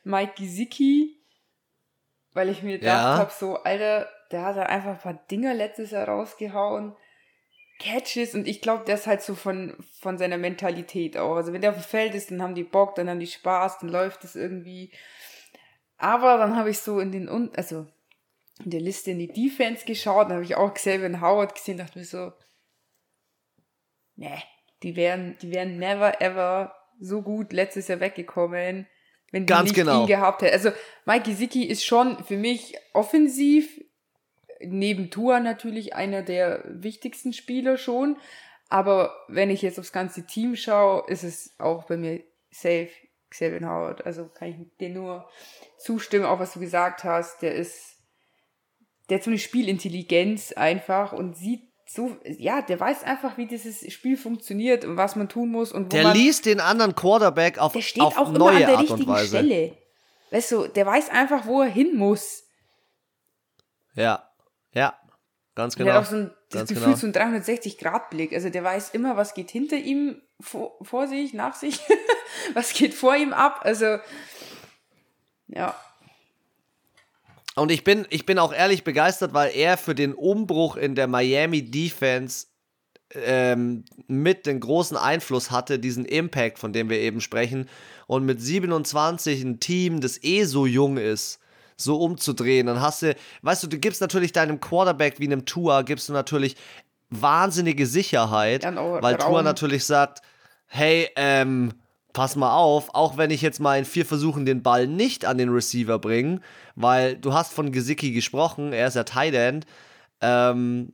Mike 0.03 0.34
Gesicki, 0.38 1.17
weil 2.34 2.49
ich 2.49 2.63
mir 2.63 2.79
gedacht 2.79 3.03
ja. 3.03 3.17
habe, 3.17 3.31
so, 3.38 3.57
Alter, 3.57 4.07
der 4.31 4.45
hat 4.45 4.55
halt 4.55 4.69
einfach 4.69 4.91
ein 4.91 4.99
paar 4.99 5.25
Dinger 5.29 5.53
letztes 5.53 5.91
Jahr 5.91 6.07
rausgehauen. 6.07 6.95
Catches 7.82 8.36
und 8.36 8.48
ich 8.48 8.62
glaube, 8.62 8.86
der 8.86 8.96
ist 8.96 9.08
halt 9.08 9.22
so 9.22 9.34
von, 9.36 9.76
von 10.00 10.17
seiner 10.17 10.38
Mentalität 10.38 11.17
auch. 11.17 11.36
Also 11.36 11.52
wenn 11.52 11.62
der 11.62 11.72
auf 11.72 11.78
dem 11.78 11.84
Feld 11.84 12.13
ist, 12.13 12.32
dann 12.32 12.41
haben 12.41 12.56
die 12.56 12.63
Bock, 12.63 12.96
dann 12.96 13.10
haben 13.10 13.20
die 13.20 13.28
Spaß, 13.28 13.80
dann 13.80 13.89
läuft 13.89 14.24
es 14.24 14.36
irgendwie. 14.36 14.91
Aber 15.98 16.38
dann 16.38 16.56
habe 16.56 16.70
ich 16.70 16.80
so 16.80 17.00
in 17.00 17.12
den, 17.12 17.28
also 17.56 17.88
in 18.63 18.72
der 18.72 18.82
Liste 18.82 19.12
in 19.12 19.20
die 19.20 19.32
Defense 19.32 19.86
geschaut, 19.86 20.26
dann 20.26 20.34
habe 20.34 20.46
ich 20.46 20.56
auch 20.56 20.74
Xavier 20.74 21.22
Howard 21.22 21.56
gesehen, 21.56 21.78
dachte 21.78 21.98
mir 21.98 22.06
so, 22.06 22.32
nee, 24.15 24.44
die 24.84 24.96
wären, 24.96 25.38
die 25.41 25.52
wären 25.52 25.78
never 25.78 26.22
ever 26.22 26.76
so 27.00 27.22
gut 27.22 27.52
letztes 27.52 27.88
Jahr 27.88 28.00
weggekommen, 28.00 28.88
wenn 29.32 29.46
die 29.46 29.52
Ganz 29.52 29.70
nicht 29.70 29.76
genau. 29.76 30.02
ihn 30.02 30.08
gehabt 30.08 30.44
hätten. 30.44 30.54
Also 30.54 30.72
Mike 31.06 31.30
Gesicki 31.30 31.65
ist 31.65 31.84
schon 31.84 32.24
für 32.24 32.38
mich 32.38 32.76
offensiv, 32.94 33.82
neben 34.65 35.10
Tua 35.10 35.39
natürlich 35.39 35.95
einer 35.95 36.21
der 36.21 36.63
wichtigsten 36.65 37.34
Spieler 37.34 37.78
schon. 37.78 38.17
Aber 38.69 39.13
wenn 39.28 39.50
ich 39.50 39.62
jetzt 39.62 39.80
aufs 39.80 39.91
ganze 39.91 40.26
Team 40.26 40.56
schaue, 40.56 41.04
ist 41.08 41.24
es 41.24 41.56
auch 41.60 41.84
bei 41.84 41.97
mir 41.97 42.24
safe 42.52 42.89
Xavier 43.30 43.67
Howard. 43.67 44.06
Also 44.06 44.28
kann 44.28 44.50
ich 44.50 44.78
dir 44.80 44.89
nur 44.89 45.28
zustimmen, 45.78 46.26
auch 46.26 46.39
was 46.39 46.54
du 46.54 46.60
gesagt 46.60 47.04
hast. 47.04 47.41
Der 47.41 47.56
ist, 47.56 47.97
der 49.10 49.17
hat 49.17 49.24
so 49.24 49.30
eine 49.30 49.39
Spielintelligenz 49.39 50.52
einfach 50.52 51.13
und 51.13 51.36
sieht 51.36 51.71
so, 51.86 52.15
ja, 52.24 52.62
der 52.62 52.80
weiß 52.80 53.04
einfach, 53.04 53.38
wie 53.38 53.47
dieses 53.47 53.91
Spiel 53.91 54.15
funktioniert 54.15 54.86
und 54.86 54.95
was 54.95 55.17
man 55.17 55.28
tun 55.28 55.50
muss 55.50 55.74
und 55.74 55.86
wo 55.86 55.89
Der 55.89 56.04
man, 56.04 56.15
liest 56.15 56.45
den 56.45 56.62
anderen 56.62 56.95
Quarterback 56.95 57.58
auf, 57.58 57.74
der 57.74 57.82
steht 57.82 58.04
auf 58.04 58.17
auch 58.17 58.32
neue 58.32 58.38
immer 58.38 58.50
an 58.52 58.60
der 58.60 58.78
Art 58.78 58.89
richtigen 58.91 59.17
Stelle. 59.17 59.78
Weißt 60.30 60.52
du, 60.54 60.67
der 60.67 60.86
weiß 60.86 61.10
einfach, 61.10 61.45
wo 61.45 61.62
er 61.62 61.67
hin 61.67 61.97
muss. 61.97 62.45
Ja, 64.73 64.97
ganz 65.55 65.75
genau. 65.75 65.86
Der 65.88 65.93
hat 65.95 66.05
auch 66.05 66.10
so 66.10 66.15
ein, 66.17 66.31
das 66.49 66.69
Gefühl, 66.69 66.86
genau. 66.86 66.97
so 66.97 67.07
ein 67.07 67.13
360-Grad-Blick. 67.13 68.34
Also 68.34 68.49
der 68.49 68.63
weiß 68.63 68.89
immer, 68.91 69.17
was 69.17 69.34
geht 69.34 69.51
hinter 69.51 69.77
ihm, 69.77 70.21
vor, 70.39 70.77
vor 70.81 71.07
sich, 71.07 71.34
nach 71.34 71.55
sich, 71.55 71.79
was 72.53 72.73
geht 72.73 72.93
vor 72.93 73.15
ihm 73.15 73.34
ab. 73.34 73.62
Also, 73.63 73.97
ja. 75.47 75.75
Und 77.55 77.71
ich 77.71 77.84
bin, 77.84 78.07
ich 78.10 78.25
bin 78.25 78.39
auch 78.39 78.53
ehrlich 78.53 78.84
begeistert, 78.84 79.34
weil 79.34 79.51
er 79.53 79.77
für 79.77 79.93
den 79.93 80.13
Umbruch 80.13 80.77
in 80.77 80.95
der 80.95 81.07
Miami 81.07 81.69
Defense 81.69 82.47
ähm, 83.13 83.84
mit 84.07 84.45
den 84.45 84.62
großen 84.62 84.95
Einfluss 84.95 85.51
hatte, 85.51 85.79
diesen 85.79 86.05
Impact, 86.05 86.60
von 86.60 86.71
dem 86.71 86.89
wir 86.89 86.99
eben 86.99 87.19
sprechen. 87.19 87.67
Und 88.07 88.25
mit 88.25 88.41
27 88.41 89.43
ein 89.43 89.60
Team, 89.60 89.99
das 89.99 90.23
eh 90.23 90.45
so 90.45 90.65
jung 90.65 90.97
ist, 90.97 91.40
so 91.84 91.98
umzudrehen. 91.98 92.67
Dann 92.67 92.82
hast 92.82 93.02
du, 93.02 93.15
weißt 93.41 93.63
du, 93.63 93.67
du 93.67 93.78
gibst 93.78 94.02
natürlich 94.02 94.32
deinem 94.32 94.60
Quarterback 94.60 95.20
wie 95.20 95.26
einem 95.26 95.46
Tua, 95.46 95.82
gibst 95.82 96.10
du 96.10 96.13
natürlich 96.13 96.56
wahnsinnige 97.10 97.86
Sicherheit, 97.86 98.63
ja, 98.63 98.76
weil 98.76 99.15
Raum. 99.15 99.32
Tua 99.32 99.44
natürlich 99.44 99.86
sagt, 99.86 100.22
hey, 100.67 101.10
ähm, 101.15 101.74
pass 102.13 102.36
mal 102.36 102.56
auf, 102.56 102.94
auch 102.96 103.17
wenn 103.17 103.32
ich 103.32 103.41
jetzt 103.41 103.60
mal 103.60 103.78
in 103.78 103.86
vier 103.86 104.06
Versuchen 104.06 104.46
den 104.46 104.63
Ball 104.63 104.88
nicht 104.88 105.26
an 105.26 105.38
den 105.38 105.50
Receiver 105.50 106.00
bringe, 106.00 106.41
weil 106.76 107.17
du 107.17 107.34
hast 107.34 107.54
von 107.54 107.72
Gesicki 107.72 108.12
gesprochen, 108.12 108.74
er 108.74 108.88
ist 108.88 108.96
ja 108.96 109.04
Tight 109.04 109.34
End, 109.34 109.65
ähm, 110.22 110.94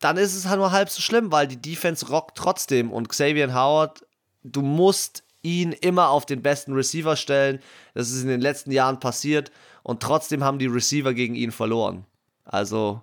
dann 0.00 0.16
ist 0.16 0.34
es 0.34 0.46
halt 0.46 0.58
nur 0.58 0.72
halb 0.72 0.90
so 0.90 1.00
schlimm, 1.00 1.32
weil 1.32 1.46
die 1.46 1.60
Defense 1.60 2.08
rockt 2.08 2.36
trotzdem 2.36 2.92
und 2.92 3.08
Xavier 3.08 3.54
Howard, 3.54 4.04
du 4.42 4.62
musst 4.62 5.24
ihn 5.42 5.72
immer 5.72 6.08
auf 6.08 6.26
den 6.26 6.42
besten 6.42 6.72
Receiver 6.72 7.16
stellen. 7.16 7.60
Das 7.92 8.10
ist 8.10 8.22
in 8.22 8.28
den 8.28 8.40
letzten 8.40 8.72
Jahren 8.72 8.98
passiert 8.98 9.52
und 9.84 10.02
trotzdem 10.02 10.42
haben 10.42 10.58
die 10.58 10.66
Receiver 10.66 11.14
gegen 11.14 11.36
ihn 11.36 11.52
verloren. 11.52 12.06
Also 12.44 13.02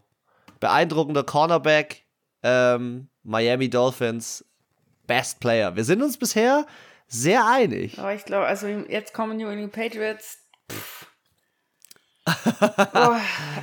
beeindruckender 0.59 1.23
Cornerback, 1.23 2.03
ähm, 2.43 3.07
Miami 3.23 3.69
Dolphins, 3.69 4.43
Best 5.07 5.39
Player. 5.39 5.75
Wir 5.75 5.85
sind 5.85 6.01
uns 6.01 6.17
bisher 6.17 6.65
sehr 7.07 7.47
einig. 7.47 7.99
Aber 7.99 8.13
ich 8.13 8.25
glaube, 8.25 8.47
also 8.47 8.67
jetzt 8.67 9.13
kommen 9.13 9.37
New 9.37 9.47
England 9.47 9.71
Patriots. 9.71 10.39
oh, 12.27 13.15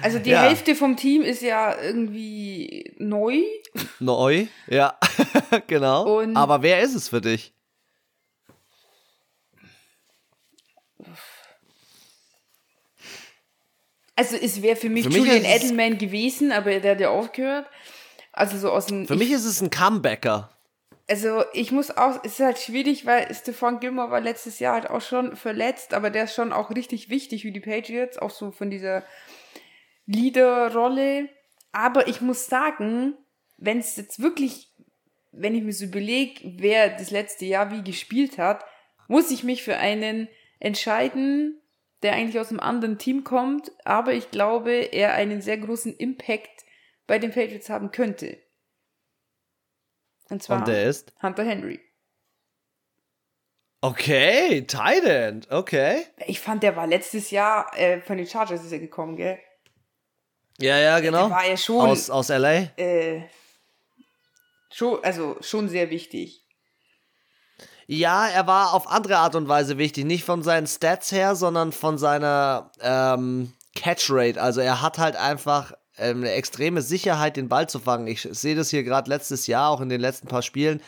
also 0.02 0.18
die 0.18 0.30
ja. 0.30 0.42
Hälfte 0.42 0.74
vom 0.74 0.96
Team 0.96 1.22
ist 1.22 1.42
ja 1.42 1.76
irgendwie 1.80 2.92
neu. 2.98 3.42
Neu, 3.98 4.46
ja, 4.68 4.96
genau. 5.66 6.20
Und 6.20 6.36
Aber 6.36 6.62
wer 6.62 6.80
ist 6.82 6.94
es 6.94 7.08
für 7.08 7.20
dich? 7.20 7.52
Also 14.18 14.34
es 14.34 14.62
wäre 14.62 14.74
für 14.74 14.88
mich 14.88 15.04
für 15.04 15.12
Julian 15.12 15.42
mich 15.42 15.48
Edelman 15.48 15.96
gewesen, 15.96 16.50
aber 16.50 16.80
der 16.80 16.96
hat 16.96 17.00
ja 17.00 17.10
aufgehört. 17.10 17.66
Also 18.32 18.58
so 18.58 18.72
aus 18.72 18.86
dem. 18.86 19.06
Für 19.06 19.14
ich, 19.14 19.20
mich 19.20 19.30
ist 19.30 19.44
es 19.44 19.60
ein 19.60 19.70
Comebacker. 19.70 20.50
Also 21.08 21.44
ich 21.52 21.70
muss 21.70 21.96
auch, 21.96 22.18
es 22.24 22.32
ist 22.32 22.40
halt 22.40 22.58
schwierig, 22.58 23.06
weil 23.06 23.32
Stefan 23.32 23.78
Gilmore 23.78 24.10
war 24.10 24.20
letztes 24.20 24.58
Jahr 24.58 24.74
halt 24.74 24.90
auch 24.90 25.02
schon 25.02 25.36
verletzt, 25.36 25.94
aber 25.94 26.10
der 26.10 26.24
ist 26.24 26.34
schon 26.34 26.52
auch 26.52 26.70
richtig 26.70 27.10
wichtig 27.10 27.44
wie 27.44 27.52
die 27.52 27.60
Patriots, 27.60 28.18
auch 28.18 28.30
so 28.30 28.50
von 28.50 28.70
dieser 28.70 29.04
Leaderrolle. 30.06 31.28
Aber 31.70 32.08
ich 32.08 32.20
muss 32.20 32.46
sagen, 32.46 33.14
wenn 33.56 33.78
es 33.78 33.94
jetzt 33.94 34.20
wirklich, 34.20 34.72
wenn 35.30 35.54
ich 35.54 35.62
mir 35.62 35.72
so 35.72 35.84
überlege, 35.84 36.40
wer 36.56 36.88
das 36.88 37.12
letzte 37.12 37.44
Jahr 37.44 37.70
wie 37.70 37.84
gespielt 37.84 38.36
hat, 38.36 38.64
muss 39.06 39.30
ich 39.30 39.44
mich 39.44 39.62
für 39.62 39.76
einen 39.76 40.26
entscheiden, 40.58 41.60
der 42.02 42.12
eigentlich 42.12 42.38
aus 42.38 42.50
einem 42.50 42.60
anderen 42.60 42.98
Team 42.98 43.24
kommt, 43.24 43.72
aber 43.84 44.12
ich 44.12 44.30
glaube, 44.30 44.72
er 44.72 45.14
einen 45.14 45.40
sehr 45.40 45.58
großen 45.58 45.94
Impact 45.96 46.64
bei 47.06 47.18
den 47.18 47.32
Patriots 47.32 47.70
haben 47.70 47.90
könnte. 47.90 48.38
Und 50.30 50.42
zwar 50.42 50.58
Und 50.58 50.68
der 50.68 50.88
ist? 50.88 51.12
Hunter 51.22 51.44
Henry. 51.44 51.80
Okay, 53.80 54.66
Tight 54.66 55.04
End, 55.04 55.50
okay. 55.50 56.04
Ich 56.26 56.40
fand, 56.40 56.64
der 56.64 56.74
war 56.74 56.86
letztes 56.86 57.30
Jahr 57.30 57.70
äh, 57.76 58.00
von 58.00 58.16
den 58.16 58.26
Chargers 58.26 58.64
ist 58.64 58.72
er 58.72 58.80
gekommen, 58.80 59.16
gell? 59.16 59.38
Ja, 60.58 60.78
ja, 60.78 60.98
genau. 60.98 61.28
Der 61.28 61.36
war 61.36 61.46
ja 61.46 61.56
schon. 61.56 61.88
Aus, 61.88 62.10
aus 62.10 62.28
LA? 62.28 62.76
Äh, 62.76 63.22
schon, 64.72 65.02
also 65.04 65.36
schon 65.40 65.68
sehr 65.68 65.90
wichtig. 65.90 66.44
Ja, 67.90 68.28
er 68.28 68.46
war 68.46 68.74
auf 68.74 68.90
andere 68.90 69.16
Art 69.16 69.34
und 69.34 69.48
Weise 69.48 69.78
wichtig. 69.78 70.04
Nicht 70.04 70.24
von 70.24 70.42
seinen 70.42 70.66
Stats 70.66 71.10
her, 71.10 71.34
sondern 71.34 71.72
von 71.72 71.96
seiner 71.96 72.70
ähm, 72.82 73.54
Catch-Rate. 73.74 74.38
Also 74.38 74.60
er 74.60 74.82
hat 74.82 74.98
halt 74.98 75.16
einfach 75.16 75.72
ähm, 75.96 76.18
eine 76.18 76.32
extreme 76.32 76.82
Sicherheit, 76.82 77.38
den 77.38 77.48
Ball 77.48 77.66
zu 77.66 77.78
fangen. 77.78 78.06
Ich 78.06 78.28
sehe 78.30 78.54
das 78.54 78.68
hier 78.68 78.82
gerade 78.84 79.08
letztes 79.08 79.46
Jahr, 79.46 79.70
auch 79.70 79.80
in 79.80 79.88
den 79.88 80.02
letzten 80.02 80.28
paar 80.28 80.42
Spielen. 80.42 80.82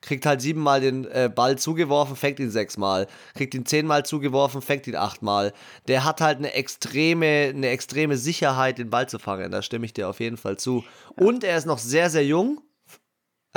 Kriegt 0.00 0.24
halt 0.24 0.40
siebenmal 0.40 0.80
den 0.80 1.04
äh, 1.04 1.30
Ball 1.34 1.58
zugeworfen, 1.58 2.16
fängt 2.16 2.40
ihn 2.40 2.50
sechsmal. 2.50 3.06
Kriegt 3.34 3.54
ihn 3.54 3.66
zehnmal 3.66 4.06
zugeworfen, 4.06 4.62
fängt 4.62 4.86
ihn 4.86 4.96
achtmal. 4.96 5.52
Der 5.88 6.04
hat 6.04 6.22
halt 6.22 6.38
eine 6.38 6.54
extreme, 6.54 7.52
eine 7.54 7.68
extreme 7.68 8.16
Sicherheit, 8.16 8.78
den 8.78 8.88
Ball 8.88 9.10
zu 9.10 9.18
fangen. 9.18 9.50
Da 9.50 9.60
stimme 9.60 9.84
ich 9.84 9.92
dir 9.92 10.08
auf 10.08 10.20
jeden 10.20 10.38
Fall 10.38 10.56
zu. 10.56 10.84
Und 11.18 11.44
er 11.44 11.58
ist 11.58 11.66
noch 11.66 11.78
sehr, 11.78 12.08
sehr 12.08 12.24
jung. 12.24 12.62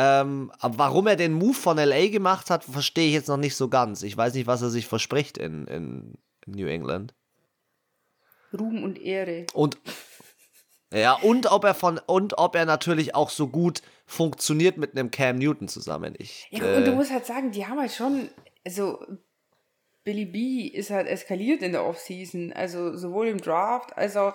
Ähm, 0.01 0.49
warum 0.61 1.07
er 1.07 1.17
den 1.17 1.33
Move 1.33 1.53
von 1.53 1.75
LA 1.75 2.07
gemacht 2.07 2.49
hat, 2.49 2.63
verstehe 2.63 3.07
ich 3.07 3.13
jetzt 3.13 3.27
noch 3.27 3.35
nicht 3.35 3.57
so 3.57 3.67
ganz. 3.67 4.01
Ich 4.01 4.15
weiß 4.15 4.33
nicht, 4.33 4.47
was 4.47 4.61
er 4.61 4.69
sich 4.69 4.87
verspricht 4.87 5.37
in, 5.37 5.67
in, 5.67 6.13
in 6.45 6.53
New 6.53 6.67
England. 6.67 7.13
Ruhm 8.57 8.81
und 8.81 8.97
Ehre. 9.01 9.45
Und 9.53 9.77
ja, 10.93 11.15
und 11.15 11.51
ob 11.51 11.65
er 11.65 11.73
von 11.73 11.99
und 12.07 12.37
ob 12.37 12.55
er 12.55 12.65
natürlich 12.65 13.13
auch 13.13 13.29
so 13.29 13.47
gut 13.47 13.81
funktioniert 14.05 14.77
mit 14.77 14.93
einem 14.93 15.11
Cam 15.11 15.37
Newton 15.37 15.67
zusammen. 15.67 16.15
Ich, 16.17 16.47
ja, 16.49 16.63
äh, 16.63 16.77
und 16.77 16.85
du 16.87 16.93
musst 16.93 17.11
halt 17.11 17.25
sagen, 17.25 17.51
die 17.51 17.67
haben 17.67 17.77
halt 17.77 17.91
schon, 17.91 18.29
also 18.65 19.05
Billy 20.05 20.25
B 20.25 20.61
ist 20.67 20.91
halt 20.91 21.07
eskaliert 21.07 21.61
in 21.61 21.73
der 21.73 21.85
Offseason, 21.85 22.53
also 22.53 22.95
sowohl 22.95 23.27
im 23.27 23.41
Draft 23.41 23.97
als 23.97 24.15
auch 24.15 24.33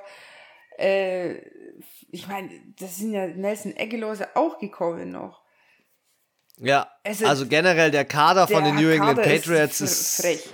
äh, 0.76 1.38
ich 2.10 2.28
meine, 2.28 2.50
das 2.78 2.98
sind 2.98 3.14
ja 3.14 3.26
Nelson 3.26 3.74
Aguilar 3.78 4.16
auch 4.34 4.58
gekommen 4.58 5.10
noch. 5.10 5.43
Ja, 6.58 6.88
also, 7.02 7.46
generell 7.46 7.90
der 7.90 8.04
Kader 8.04 8.46
der 8.46 8.56
von 8.56 8.64
den 8.64 8.76
New 8.76 8.88
England 8.88 9.18
Kader 9.18 9.28
Patriots 9.28 9.80
ist, 9.80 9.90
ist 9.90 10.20
frech. 10.20 10.48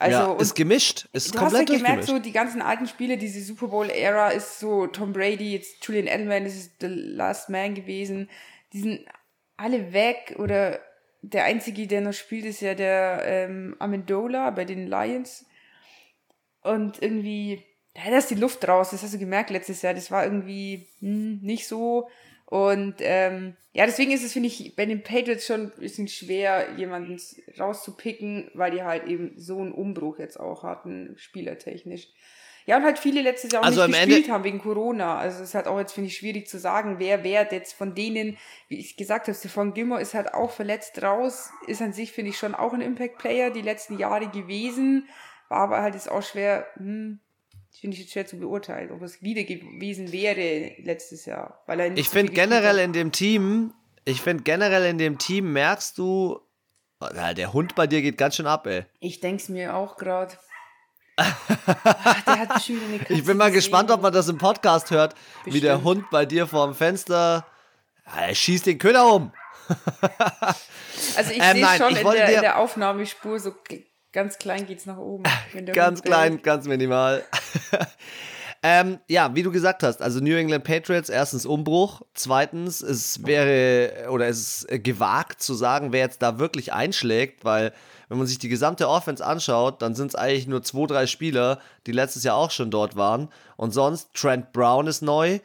Also 0.00 0.16
ja, 0.16 0.36
ist 0.40 0.54
gemischt, 0.54 1.08
ist 1.12 1.34
du 1.34 1.38
komplett 1.38 1.68
hast 1.68 1.70
ja 1.70 1.76
gemerkt, 1.78 2.04
so 2.04 2.20
die 2.20 2.30
ganzen 2.30 2.62
alten 2.62 2.86
Spiele, 2.86 3.18
diese 3.18 3.42
Super 3.42 3.66
Bowl 3.66 3.90
Ära 3.90 4.28
ist 4.28 4.60
so 4.60 4.86
Tom 4.86 5.12
Brady, 5.12 5.54
jetzt 5.54 5.84
Julian 5.84 6.06
Edelman, 6.06 6.44
das 6.44 6.54
ist 6.54 6.80
the 6.80 6.86
last 6.86 7.48
man 7.48 7.74
gewesen. 7.74 8.30
Die 8.72 8.80
sind 8.80 9.00
alle 9.56 9.92
weg 9.92 10.36
oder 10.38 10.78
der 11.22 11.44
einzige, 11.44 11.88
der 11.88 12.00
noch 12.00 12.12
spielt, 12.12 12.44
ist 12.44 12.60
ja 12.60 12.74
der 12.74 13.22
ähm, 13.24 13.74
Amendola 13.80 14.50
bei 14.50 14.64
den 14.64 14.86
Lions. 14.86 15.46
Und 16.62 17.02
irgendwie, 17.02 17.64
da 17.94 18.16
ist 18.16 18.30
die 18.30 18.36
Luft 18.36 18.68
raus, 18.68 18.90
das 18.90 19.02
hast 19.02 19.14
du 19.14 19.18
gemerkt 19.18 19.50
letztes 19.50 19.82
Jahr, 19.82 19.94
das 19.94 20.12
war 20.12 20.22
irgendwie 20.22 20.86
hm, 21.00 21.40
nicht 21.42 21.66
so. 21.66 22.08
Und 22.50 22.94
ähm, 23.00 23.56
ja, 23.74 23.84
deswegen 23.84 24.10
ist 24.10 24.24
es, 24.24 24.32
finde 24.32 24.48
ich, 24.48 24.74
bei 24.74 24.86
den 24.86 25.02
Patriots 25.02 25.44
schon 25.44 25.64
ein 25.64 25.72
bisschen 25.78 26.08
schwer, 26.08 26.78
jemanden 26.78 27.20
rauszupicken, 27.60 28.50
weil 28.54 28.70
die 28.70 28.82
halt 28.82 29.06
eben 29.06 29.34
so 29.36 29.60
einen 29.60 29.72
Umbruch 29.72 30.18
jetzt 30.18 30.40
auch 30.40 30.62
hatten, 30.62 31.12
spielertechnisch. 31.18 32.08
Ja, 32.64 32.78
und 32.78 32.84
halt 32.84 32.98
viele 32.98 33.20
letztes 33.20 33.52
Jahr 33.52 33.62
auch 33.62 33.66
also 33.66 33.86
nicht 33.86 33.96
gespielt 33.96 34.16
Ende 34.20 34.32
haben 34.32 34.44
wegen 34.44 34.60
Corona. 34.60 35.18
Also 35.18 35.42
es 35.42 35.50
ist 35.50 35.54
halt 35.54 35.66
auch 35.66 35.78
jetzt, 35.78 35.92
finde 35.92 36.08
ich, 36.08 36.16
schwierig 36.16 36.48
zu 36.48 36.58
sagen, 36.58 36.98
wer 36.98 37.22
wer 37.22 37.46
jetzt 37.52 37.74
von 37.74 37.94
denen, 37.94 38.38
wie 38.68 38.78
ich 38.78 38.96
gesagt 38.96 39.28
habe, 39.28 39.36
Stefan 39.36 39.74
Gilmore 39.74 40.00
ist 40.00 40.14
halt 40.14 40.32
auch 40.32 40.50
verletzt 40.50 41.02
raus, 41.02 41.50
ist 41.66 41.82
an 41.82 41.92
sich, 41.92 42.12
finde 42.12 42.30
ich, 42.30 42.38
schon 42.38 42.54
auch 42.54 42.72
ein 42.72 42.80
Impact-Player 42.80 43.50
die 43.50 43.60
letzten 43.60 43.98
Jahre 43.98 44.28
gewesen, 44.28 45.06
war 45.50 45.60
aber 45.60 45.82
halt 45.82 45.94
jetzt 45.94 46.10
auch 46.10 46.22
schwer, 46.22 46.66
hm, 46.76 47.20
finde 47.80 47.94
ich 47.94 48.02
jetzt 48.02 48.12
schwer 48.12 48.26
zu 48.26 48.38
beurteilen, 48.38 48.90
ob 48.90 49.02
es 49.02 49.22
wieder 49.22 49.44
gewesen 49.44 50.12
wäre 50.12 50.72
letztes 50.82 51.26
Jahr. 51.26 51.62
Weil 51.66 51.80
er 51.80 51.96
ich 51.96 52.08
finde 52.08 52.32
generell 52.32 52.78
in 52.78 52.92
dem 52.92 53.12
Team, 53.12 53.72
ich 54.04 54.20
finde 54.20 54.42
generell 54.42 54.84
in 54.84 54.98
dem 54.98 55.18
Team 55.18 55.52
merkst 55.52 55.96
du, 55.98 56.40
der 57.36 57.52
Hund 57.52 57.74
bei 57.74 57.86
dir 57.86 58.02
geht 58.02 58.18
ganz 58.18 58.36
schön 58.36 58.46
ab, 58.46 58.66
ey. 58.66 58.84
Ich 59.00 59.20
denke 59.20 59.42
es 59.42 59.48
mir 59.48 59.76
auch 59.76 59.96
gerade. 59.96 60.34
der 61.18 62.38
hat 62.38 62.54
bestimmt 62.54 62.82
eine 62.84 63.06
Ich 63.08 63.24
bin 63.24 63.36
mal 63.36 63.50
gespannt, 63.50 63.90
ob 63.90 64.02
man 64.02 64.12
das 64.12 64.28
im 64.28 64.38
Podcast 64.38 64.90
hört, 64.90 65.14
bestimmt. 65.14 65.54
wie 65.54 65.60
der 65.60 65.82
Hund 65.82 66.10
bei 66.10 66.26
dir 66.26 66.46
vorm 66.46 66.74
Fenster. 66.74 67.46
Er 68.16 68.34
schießt 68.34 68.66
den 68.66 68.78
Köder 68.78 69.12
um. 69.12 69.32
also 71.16 71.30
ich 71.32 71.42
ähm, 71.42 71.56
sehe 71.56 71.66
schon 71.76 71.96
in 71.96 72.04
der, 72.04 72.34
in 72.34 72.40
der 72.40 72.58
Aufnahmespur 72.58 73.38
so 73.38 73.52
Ganz 74.12 74.38
klein 74.38 74.66
geht's 74.66 74.86
nach 74.86 74.96
oben. 74.96 75.24
ganz 75.72 76.02
klein, 76.02 76.40
ganz 76.42 76.66
minimal. 76.66 77.24
ähm, 78.62 78.98
ja, 79.06 79.34
wie 79.34 79.42
du 79.42 79.52
gesagt 79.52 79.82
hast, 79.82 80.00
also 80.00 80.20
New 80.20 80.34
England 80.34 80.64
Patriots, 80.64 81.10
erstens 81.10 81.44
Umbruch, 81.44 82.02
zweitens, 82.14 82.80
es 82.80 83.26
wäre 83.26 84.10
oder 84.10 84.26
es 84.26 84.64
ist 84.64 84.84
gewagt 84.84 85.42
zu 85.42 85.54
sagen, 85.54 85.92
wer 85.92 86.00
jetzt 86.00 86.22
da 86.22 86.38
wirklich 86.38 86.72
einschlägt, 86.72 87.44
weil 87.44 87.72
wenn 88.08 88.18
man 88.18 88.26
sich 88.26 88.38
die 88.38 88.48
gesamte 88.48 88.88
Offense 88.88 89.24
anschaut, 89.24 89.82
dann 89.82 89.94
sind 89.94 90.08
es 90.08 90.14
eigentlich 90.14 90.46
nur 90.46 90.62
zwei, 90.62 90.86
drei 90.86 91.06
Spieler, 91.06 91.60
die 91.86 91.92
letztes 91.92 92.24
Jahr 92.24 92.36
auch 92.36 92.50
schon 92.50 92.70
dort 92.70 92.96
waren. 92.96 93.28
Und 93.56 93.72
sonst, 93.72 94.14
Trent 94.14 94.52
Brown 94.52 94.86
ist 94.86 95.02
neu. 95.02 95.40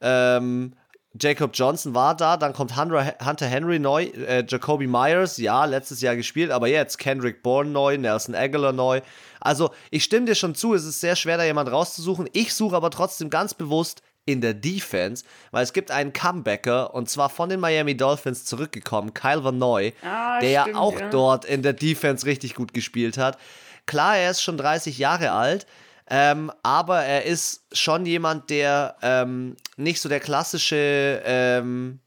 Ähm, 0.00 0.74
Jacob 1.18 1.52
Johnson 1.54 1.94
war 1.94 2.14
da, 2.14 2.36
dann 2.36 2.52
kommt 2.52 2.76
Hunter 2.76 3.46
Henry 3.46 3.78
neu, 3.78 4.04
äh, 4.04 4.44
Jacoby 4.46 4.86
Myers, 4.86 5.38
ja, 5.38 5.64
letztes 5.64 6.00
Jahr 6.00 6.16
gespielt, 6.16 6.50
aber 6.50 6.68
jetzt 6.68 6.98
Kendrick 6.98 7.42
Bourne 7.42 7.70
neu, 7.70 7.96
Nelson 7.96 8.34
Aguilar 8.34 8.72
neu. 8.72 9.00
Also, 9.40 9.70
ich 9.90 10.04
stimme 10.04 10.26
dir 10.26 10.34
schon 10.34 10.54
zu, 10.54 10.74
es 10.74 10.84
ist 10.84 11.00
sehr 11.00 11.16
schwer, 11.16 11.38
da 11.38 11.44
jemand 11.44 11.72
rauszusuchen. 11.72 12.28
Ich 12.32 12.52
suche 12.54 12.76
aber 12.76 12.90
trotzdem 12.90 13.30
ganz 13.30 13.54
bewusst 13.54 14.02
in 14.26 14.42
der 14.42 14.52
Defense, 14.52 15.24
weil 15.52 15.64
es 15.64 15.72
gibt 15.72 15.90
einen 15.90 16.12
Comebacker 16.12 16.92
und 16.92 17.08
zwar 17.08 17.30
von 17.30 17.48
den 17.48 17.60
Miami 17.60 17.96
Dolphins 17.96 18.44
zurückgekommen, 18.44 19.14
Kyle 19.14 19.42
Van 19.42 19.56
Noy, 19.56 19.94
ah, 20.02 20.38
der 20.40 20.62
stimmt, 20.62 20.76
ja 20.76 20.80
auch 20.82 21.00
ja. 21.00 21.08
dort 21.08 21.46
in 21.46 21.62
der 21.62 21.72
Defense 21.72 22.26
richtig 22.26 22.54
gut 22.54 22.74
gespielt 22.74 23.16
hat. 23.16 23.38
Klar, 23.86 24.18
er 24.18 24.30
ist 24.30 24.42
schon 24.42 24.58
30 24.58 24.98
Jahre 24.98 25.32
alt, 25.32 25.66
ähm, 26.10 26.50
aber 26.62 27.02
er 27.02 27.24
ist 27.24 27.64
schon 27.72 28.06
jemand, 28.06 28.50
der 28.50 28.96
ähm, 29.02 29.56
nicht 29.76 30.00
so 30.00 30.08
der 30.08 30.20
klassische 30.20 31.22
ähm, 31.24 32.00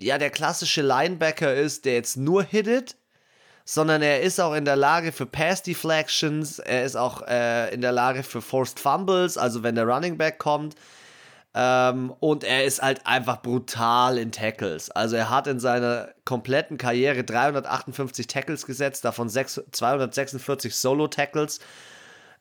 ja 0.00 0.18
der 0.18 0.30
klassische 0.30 0.82
Linebacker 0.82 1.54
ist, 1.54 1.84
der 1.84 1.94
jetzt 1.94 2.16
nur 2.16 2.42
hittet, 2.42 2.96
sondern 3.64 4.02
er 4.02 4.22
ist 4.22 4.40
auch 4.40 4.54
in 4.54 4.64
der 4.64 4.76
Lage 4.76 5.12
für 5.12 5.26
Pass 5.26 5.62
Deflections, 5.62 6.58
er 6.58 6.84
ist 6.84 6.96
auch 6.96 7.22
äh, 7.26 7.72
in 7.74 7.80
der 7.80 7.92
Lage 7.92 8.22
für 8.22 8.40
Forced 8.40 8.80
Fumbles, 8.80 9.36
also 9.36 9.62
wenn 9.62 9.74
der 9.74 9.86
Running 9.86 10.16
Back 10.16 10.38
kommt. 10.38 10.74
Ähm, 11.54 12.14
und 12.20 12.44
er 12.44 12.64
ist 12.64 12.82
halt 12.82 13.06
einfach 13.06 13.42
brutal 13.42 14.18
in 14.18 14.32
Tackles. 14.32 14.90
Also 14.90 15.16
er 15.16 15.30
hat 15.30 15.46
in 15.46 15.58
seiner 15.58 16.10
kompletten 16.24 16.78
Karriere 16.78 17.24
358 17.24 18.26
Tackles 18.26 18.66
gesetzt, 18.66 19.04
davon 19.04 19.28
6, 19.28 19.62
246 19.72 20.76
Solo-Tackles. 20.76 21.60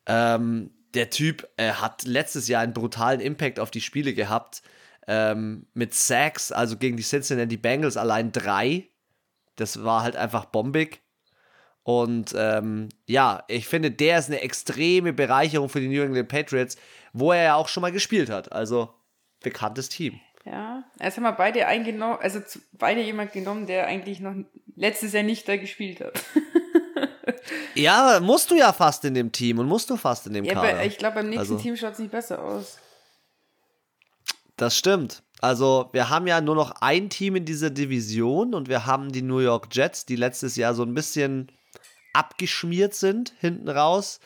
Ähm, 0.08 0.72
der 0.94 1.10
Typ 1.10 1.48
äh, 1.58 1.72
hat 1.72 2.06
letztes 2.06 2.48
Jahr 2.48 2.64
einen 2.64 2.74
brutalen 2.74 3.20
Impact 3.20 3.60
auf 3.60 3.72
die 3.72 3.82
Spiele 3.82 4.14
gehabt. 4.14 4.64
Ähm, 5.08 5.68
mit 5.74 5.94
Sacks, 5.94 6.52
also 6.52 6.78
gegen 6.78 6.98
die 6.98 7.04
Cincinnati 7.04 7.58
Bengals 7.58 7.98
allein 7.98 8.32
drei. 8.32 8.90
Das 9.56 9.84
war 9.84 10.04
halt 10.04 10.16
einfach 10.16 10.46
bombig. 10.46 11.02
Und 11.84 12.34
ähm, 12.36 12.90
ja, 13.06 13.44
ich 13.48 13.68
finde, 13.68 13.92
der 13.92 14.20
ist 14.20 14.28
eine 14.28 14.42
extreme 14.42 15.14
Bereicherung 15.14 15.70
für 15.70 15.80
die 15.80 15.88
New 15.88 16.02
England 16.02 16.28
Patriots, 16.28 16.76
wo 17.14 17.32
er 17.32 17.44
ja 17.44 17.56
auch 17.56 17.70
schon 17.70 17.82
mal 17.82 17.94
gespielt 17.94 18.30
hat. 18.30 18.52
Also 18.52 18.94
bekanntes 19.42 19.88
Team. 19.88 20.20
Ja, 20.44 20.84
jetzt 21.02 21.18
haben 21.18 21.24
wir 21.24 21.32
beide 21.34 21.68
eingenommen, 21.68 22.18
also 22.22 22.42
beide 22.74 23.02
jemand 23.02 23.34
genommen, 23.34 23.68
der 23.68 23.88
eigentlich 23.88 24.20
noch 24.20 24.34
letztes 24.76 25.14
Jahr 25.14 25.24
nicht 25.24 25.48
da 25.48 25.58
gespielt 25.58 26.02
hat. 26.02 26.22
ja, 27.76 28.20
musst 28.22 28.52
du 28.52 28.56
ja 28.56 28.74
fast 28.74 29.06
in 29.06 29.14
dem 29.14 29.32
Team 29.32 29.60
und 29.60 29.68
musst 29.68 29.90
du 29.90 29.98
fast 29.98 30.28
in 30.28 30.34
dem 30.34 30.46
ja, 30.46 30.54
Kader. 30.54 30.84
Ich 30.86 30.98
glaube, 30.98 31.16
beim 31.16 31.30
nächsten 31.30 31.54
also, 31.54 31.58
Team 31.58 31.76
schaut 31.76 31.94
es 31.94 32.00
nicht 32.00 32.12
besser 32.12 32.44
aus. 32.44 32.78
Das 34.56 34.76
stimmt. 34.76 35.24
Also, 35.40 35.90
wir 35.92 36.10
haben 36.10 36.26
ja 36.26 36.42
nur 36.42 36.56
noch 36.56 36.72
ein 36.82 37.10
Team 37.10 37.36
in 37.36 37.46
dieser 37.46 37.70
Division 37.70 38.56
und 38.56 38.70
wir 38.70 38.86
haben 38.86 39.12
die 39.12 39.22
New 39.22 39.40
York 39.40 39.68
Jets, 39.72 40.06
die 40.06 40.16
letztes 40.16 40.56
Jahr 40.56 40.74
so 40.74 40.84
ein 40.84 40.94
bisschen 40.94 41.52
abgeschmiert 42.14 42.96
sind 42.96 43.34
hinten 43.40 43.70
raus. 43.70 44.20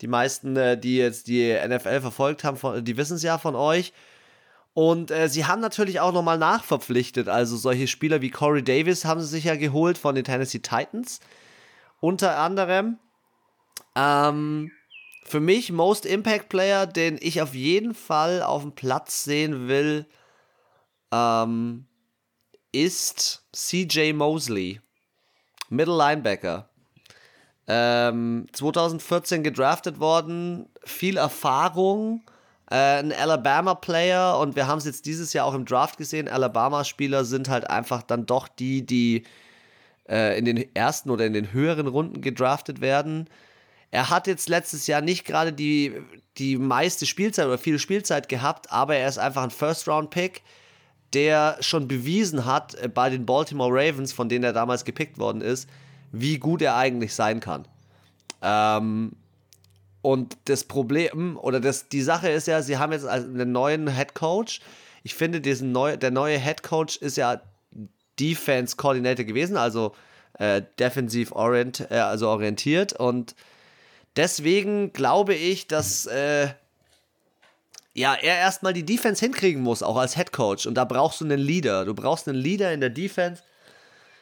Die 0.00 0.06
meisten, 0.06 0.56
äh, 0.56 0.78
die 0.78 0.96
jetzt 0.96 1.26
die 1.26 1.52
NFL 1.52 2.00
verfolgt 2.00 2.44
haben, 2.44 2.84
die 2.84 2.96
wissen 2.96 3.16
es 3.16 3.22
ja 3.22 3.36
von 3.36 3.54
euch. 3.54 3.92
Und 4.72 5.10
äh, 5.10 5.28
sie 5.28 5.44
haben 5.44 5.60
natürlich 5.60 5.98
auch 6.00 6.12
nochmal 6.12 6.38
nachverpflichtet. 6.38 7.28
Also 7.28 7.56
solche 7.56 7.88
Spieler 7.88 8.20
wie 8.20 8.30
Corey 8.30 8.62
Davis 8.62 9.04
haben 9.04 9.20
sie 9.20 9.26
sich 9.26 9.44
ja 9.44 9.56
geholt 9.56 9.98
von 9.98 10.14
den 10.14 10.24
Tennessee 10.24 10.60
Titans. 10.60 11.20
Unter 12.00 12.38
anderem. 12.38 12.98
Ähm, 13.94 14.70
für 15.24 15.40
mich 15.40 15.72
Most 15.72 16.06
Impact 16.06 16.48
Player, 16.48 16.86
den 16.86 17.18
ich 17.20 17.42
auf 17.42 17.54
jeden 17.54 17.94
Fall 17.94 18.42
auf 18.42 18.62
dem 18.62 18.72
Platz 18.72 19.24
sehen 19.24 19.68
will, 19.68 20.06
ähm, 21.12 21.86
ist 22.72 23.46
CJ 23.52 24.12
Mosley. 24.12 24.80
Middle 25.68 25.96
Linebacker. 25.96 26.68
Ähm, 27.66 28.46
2014 28.52 29.42
gedraftet 29.42 30.00
worden, 30.00 30.70
viel 30.84 31.18
Erfahrung, 31.18 32.22
äh, 32.70 33.00
ein 33.00 33.12
Alabama-Player 33.12 34.38
und 34.38 34.56
wir 34.56 34.66
haben 34.66 34.78
es 34.78 34.86
jetzt 34.86 35.04
dieses 35.04 35.34
Jahr 35.34 35.44
auch 35.44 35.54
im 35.54 35.66
Draft 35.66 35.98
gesehen. 35.98 36.28
Alabama-Spieler 36.28 37.26
sind 37.26 37.50
halt 37.50 37.68
einfach 37.68 38.02
dann 38.02 38.24
doch 38.24 38.48
die, 38.48 38.86
die 38.86 39.24
äh, 40.08 40.38
in 40.38 40.44
den 40.44 40.74
ersten 40.74 41.10
oder 41.10 41.26
in 41.26 41.32
den 41.32 41.52
höheren 41.52 41.86
Runden 41.86 42.20
gedraftet 42.20 42.80
werden. 42.80 43.28
Er 43.90 44.10
hat 44.10 44.26
jetzt 44.26 44.48
letztes 44.48 44.86
Jahr 44.86 45.00
nicht 45.00 45.24
gerade 45.24 45.52
die, 45.52 45.94
die 46.36 46.58
meiste 46.58 47.06
Spielzeit 47.06 47.46
oder 47.46 47.58
viel 47.58 47.78
Spielzeit 47.78 48.28
gehabt, 48.28 48.70
aber 48.70 48.96
er 48.96 49.08
ist 49.08 49.18
einfach 49.18 49.42
ein 49.42 49.50
First-Round-Pick, 49.50 50.42
der 51.14 51.56
schon 51.60 51.88
bewiesen 51.88 52.44
hat 52.44 52.74
äh, 52.74 52.88
bei 52.88 53.10
den 53.10 53.26
Baltimore 53.26 53.72
Ravens, 53.72 54.12
von 54.12 54.28
denen 54.28 54.44
er 54.44 54.52
damals 54.52 54.84
gepickt 54.84 55.18
worden 55.18 55.40
ist, 55.40 55.68
wie 56.12 56.38
gut 56.38 56.62
er 56.62 56.76
eigentlich 56.76 57.14
sein 57.14 57.40
kann. 57.40 57.66
Ähm, 58.42 59.12
und 60.02 60.36
das 60.44 60.64
Problem 60.64 61.36
oder 61.36 61.60
das, 61.60 61.88
die 61.88 62.02
Sache 62.02 62.28
ist 62.28 62.46
ja, 62.46 62.62
sie 62.62 62.78
haben 62.78 62.92
jetzt 62.92 63.06
einen 63.06 63.52
neuen 63.52 63.94
Head 63.94 64.14
Coach. 64.14 64.60
Ich 65.02 65.14
finde, 65.14 65.40
diesen 65.40 65.72
neu, 65.72 65.96
der 65.96 66.10
neue 66.10 66.38
Head 66.38 66.62
Coach 66.62 66.96
ist 66.98 67.16
ja 67.16 67.40
Defense 68.18 68.76
Coordinator 68.76 69.24
gewesen, 69.24 69.56
also 69.56 69.94
äh, 70.38 70.62
defensiv 70.78 71.32
orient, 71.32 71.86
äh, 71.90 71.96
also 71.96 72.28
orientiert. 72.28 72.92
Und 72.92 73.34
deswegen 74.16 74.92
glaube 74.92 75.34
ich, 75.34 75.66
dass 75.66 76.06
äh, 76.06 76.48
ja, 77.94 78.14
er 78.14 78.36
erstmal 78.36 78.72
die 78.72 78.84
Defense 78.84 79.24
hinkriegen 79.24 79.62
muss, 79.62 79.82
auch 79.82 79.96
als 79.96 80.14
Head 80.16 80.32
Coach. 80.32 80.66
Und 80.66 80.74
da 80.74 80.84
brauchst 80.84 81.20
du 81.20 81.24
einen 81.24 81.40
Leader. 81.40 81.84
Du 81.84 81.94
brauchst 81.94 82.28
einen 82.28 82.38
Leader 82.38 82.72
in 82.72 82.80
der 82.80 82.90
Defense, 82.90 83.42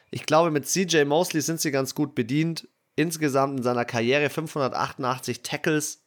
ich 0.09 0.25
glaube, 0.25 0.51
mit 0.51 0.67
CJ 0.67 1.03
Mosley 1.05 1.41
sind 1.41 1.59
sie 1.59 1.71
ganz 1.71 1.93
gut 1.93 2.15
bedient. 2.15 2.67
Insgesamt 2.95 3.57
in 3.57 3.63
seiner 3.63 3.85
Karriere 3.85 4.29
588 4.29 5.41
Tackles. 5.41 6.01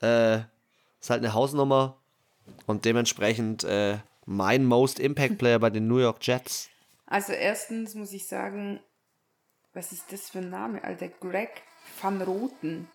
Äh, 0.00 0.38
ist 1.00 1.10
halt 1.10 1.22
eine 1.22 1.34
Hausnummer. 1.34 1.96
Und 2.66 2.84
dementsprechend 2.84 3.64
äh, 3.64 3.98
mein 4.24 4.64
Most 4.64 4.98
Impact 4.98 5.38
Player 5.38 5.58
bei 5.58 5.70
den 5.70 5.86
New 5.86 5.98
York 5.98 6.18
Jets. 6.22 6.68
Also 7.08 7.32
erstens 7.32 7.94
muss 7.94 8.12
ich 8.12 8.28
sagen, 8.28 8.80
was 9.72 9.92
ist 9.92 10.12
das 10.12 10.28
für 10.30 10.38
ein 10.38 10.50
Name, 10.50 10.84
Alter? 10.84 11.08
Greg 11.08 11.62
van 12.00 12.20
Roten. 12.20 12.90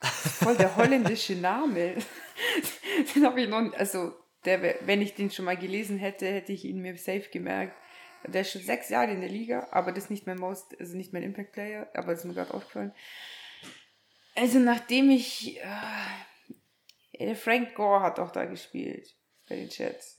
Voll 0.00 0.56
der 0.56 0.74
holländische 0.76 1.36
Name. 1.36 1.96
den 3.14 3.24
habe 3.24 3.40
ich 3.40 3.48
noch, 3.48 3.72
also 3.74 4.14
der, 4.44 4.86
wenn 4.86 5.00
ich 5.00 5.14
den 5.14 5.30
schon 5.30 5.44
mal 5.44 5.56
gelesen 5.56 5.98
hätte, 5.98 6.26
hätte 6.26 6.52
ich 6.52 6.64
ihn 6.64 6.80
mir 6.80 6.96
safe 6.96 7.28
gemerkt. 7.30 7.76
Der 8.26 8.40
ist 8.40 8.50
schon 8.50 8.62
sechs 8.62 8.88
Jahre 8.88 9.12
in 9.12 9.20
der 9.20 9.30
Liga, 9.30 9.68
aber 9.70 9.92
das 9.92 10.04
ist 10.04 10.10
nicht 10.10 10.26
mein 10.26 10.38
Most, 10.38 10.78
also 10.78 10.96
nicht 10.96 11.12
mein 11.12 11.22
Impact 11.22 11.52
Player, 11.52 11.88
aber 11.94 12.12
das 12.12 12.20
ist 12.20 12.24
mir 12.24 12.34
gerade 12.34 12.54
aufgefallen. 12.54 12.92
Also 14.34 14.58
nachdem 14.58 15.10
ich, 15.10 15.60
äh, 17.12 17.34
Frank 17.36 17.74
Gore 17.74 18.00
hat 18.00 18.18
auch 18.18 18.32
da 18.32 18.44
gespielt 18.44 19.14
bei 19.48 19.56
den 19.56 19.68
Jets. 19.68 20.18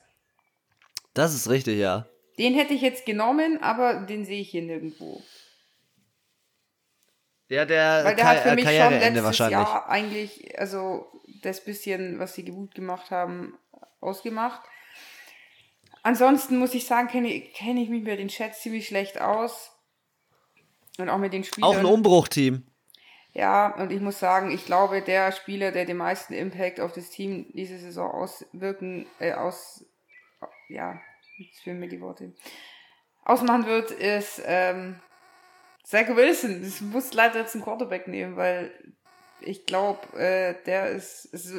Das 1.13 1.33
ist 1.33 1.49
richtig, 1.49 1.77
ja. 1.77 2.07
Den 2.37 2.55
hätte 2.55 2.73
ich 2.73 2.81
jetzt 2.81 3.05
genommen, 3.05 3.61
aber 3.61 4.01
den 4.05 4.25
sehe 4.25 4.41
ich 4.41 4.49
hier 4.49 4.63
nirgendwo. 4.63 5.21
Ja, 7.49 7.65
der 7.65 8.03
Weil 8.03 8.15
der 8.15 8.25
Ka 8.25 8.31
hat 8.31 8.39
für 8.39 8.55
mich 8.55 8.65
schon 8.65 8.93
letztes 8.93 9.37
Jahr 9.37 9.87
eigentlich, 9.87 10.59
also 10.59 11.05
das 11.41 11.63
bisschen, 11.63 12.17
was 12.17 12.33
sie 12.33 12.45
gut 12.45 12.73
gemacht 12.73 13.11
haben, 13.11 13.57
ausgemacht. 14.01 14.61
Ansonsten 16.01 16.57
muss 16.57 16.73
ich 16.73 16.85
sagen, 16.85 17.07
kenne 17.07 17.41
kenn 17.53 17.77
ich 17.77 17.89
mich 17.89 18.03
mit 18.03 18.19
den 18.19 18.27
Chats 18.27 18.61
ziemlich 18.61 18.87
schlecht 18.87 19.21
aus. 19.21 19.71
Und 20.97 21.09
auch 21.09 21.17
mit 21.17 21.33
den 21.33 21.43
Spielern. 21.43 21.69
Auch 21.69 21.77
ein 21.77 21.85
Umbruchteam. 21.85 22.65
Ja, 23.33 23.73
und 23.75 23.91
ich 23.91 24.01
muss 24.01 24.19
sagen, 24.19 24.51
ich 24.51 24.65
glaube, 24.65 25.01
der 25.01 25.31
Spieler, 25.31 25.71
der 25.71 25.85
den 25.85 25.97
meisten 25.97 26.33
Impact 26.33 26.79
auf 26.79 26.91
das 26.91 27.09
Team 27.09 27.47
diese 27.53 27.79
Saison 27.79 28.11
auswirken, 28.11 29.07
äh, 29.19 29.33
aus, 29.33 29.85
ja, 30.69 31.01
jetzt 31.37 31.61
fehlen 31.61 31.79
mir 31.79 31.89
die 31.89 32.01
Worte, 32.01 32.33
ausmachen 33.23 33.65
wird, 33.65 33.91
ist 33.91 34.41
ähm, 34.45 34.99
Zach 35.83 36.07
Wilson. 36.15 36.63
Ich 36.63 36.81
muss 36.81 37.13
leider 37.13 37.39
jetzt 37.39 37.55
einen 37.55 37.63
Quarterback 37.63 38.07
nehmen, 38.07 38.35
weil 38.35 38.71
ich 39.41 39.65
glaube, 39.65 40.17
äh, 40.17 40.55
der 40.65 40.89
ist, 40.89 41.25
ist 41.25 41.53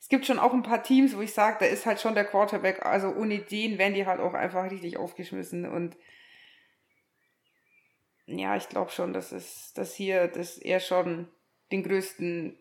es 0.00 0.08
gibt 0.08 0.26
schon 0.26 0.38
auch 0.38 0.52
ein 0.52 0.62
paar 0.62 0.82
Teams, 0.82 1.16
wo 1.16 1.20
ich 1.20 1.32
sage, 1.32 1.58
da 1.60 1.66
ist 1.66 1.84
halt 1.84 2.00
schon 2.00 2.14
der 2.14 2.24
Quarterback, 2.24 2.86
also 2.86 3.08
ohne 3.08 3.40
den 3.40 3.78
werden 3.78 3.94
die 3.94 4.06
halt 4.06 4.20
auch 4.20 4.34
einfach 4.34 4.70
richtig 4.70 4.96
aufgeschmissen 4.96 5.66
und 5.66 5.96
ja, 8.26 8.56
ich 8.56 8.68
glaube 8.68 8.90
schon, 8.90 9.12
dass 9.12 9.32
es, 9.32 9.72
dass 9.72 9.94
hier, 9.94 10.28
dass 10.28 10.58
er 10.58 10.80
schon 10.80 11.28
den 11.72 11.82
größten 11.82 12.58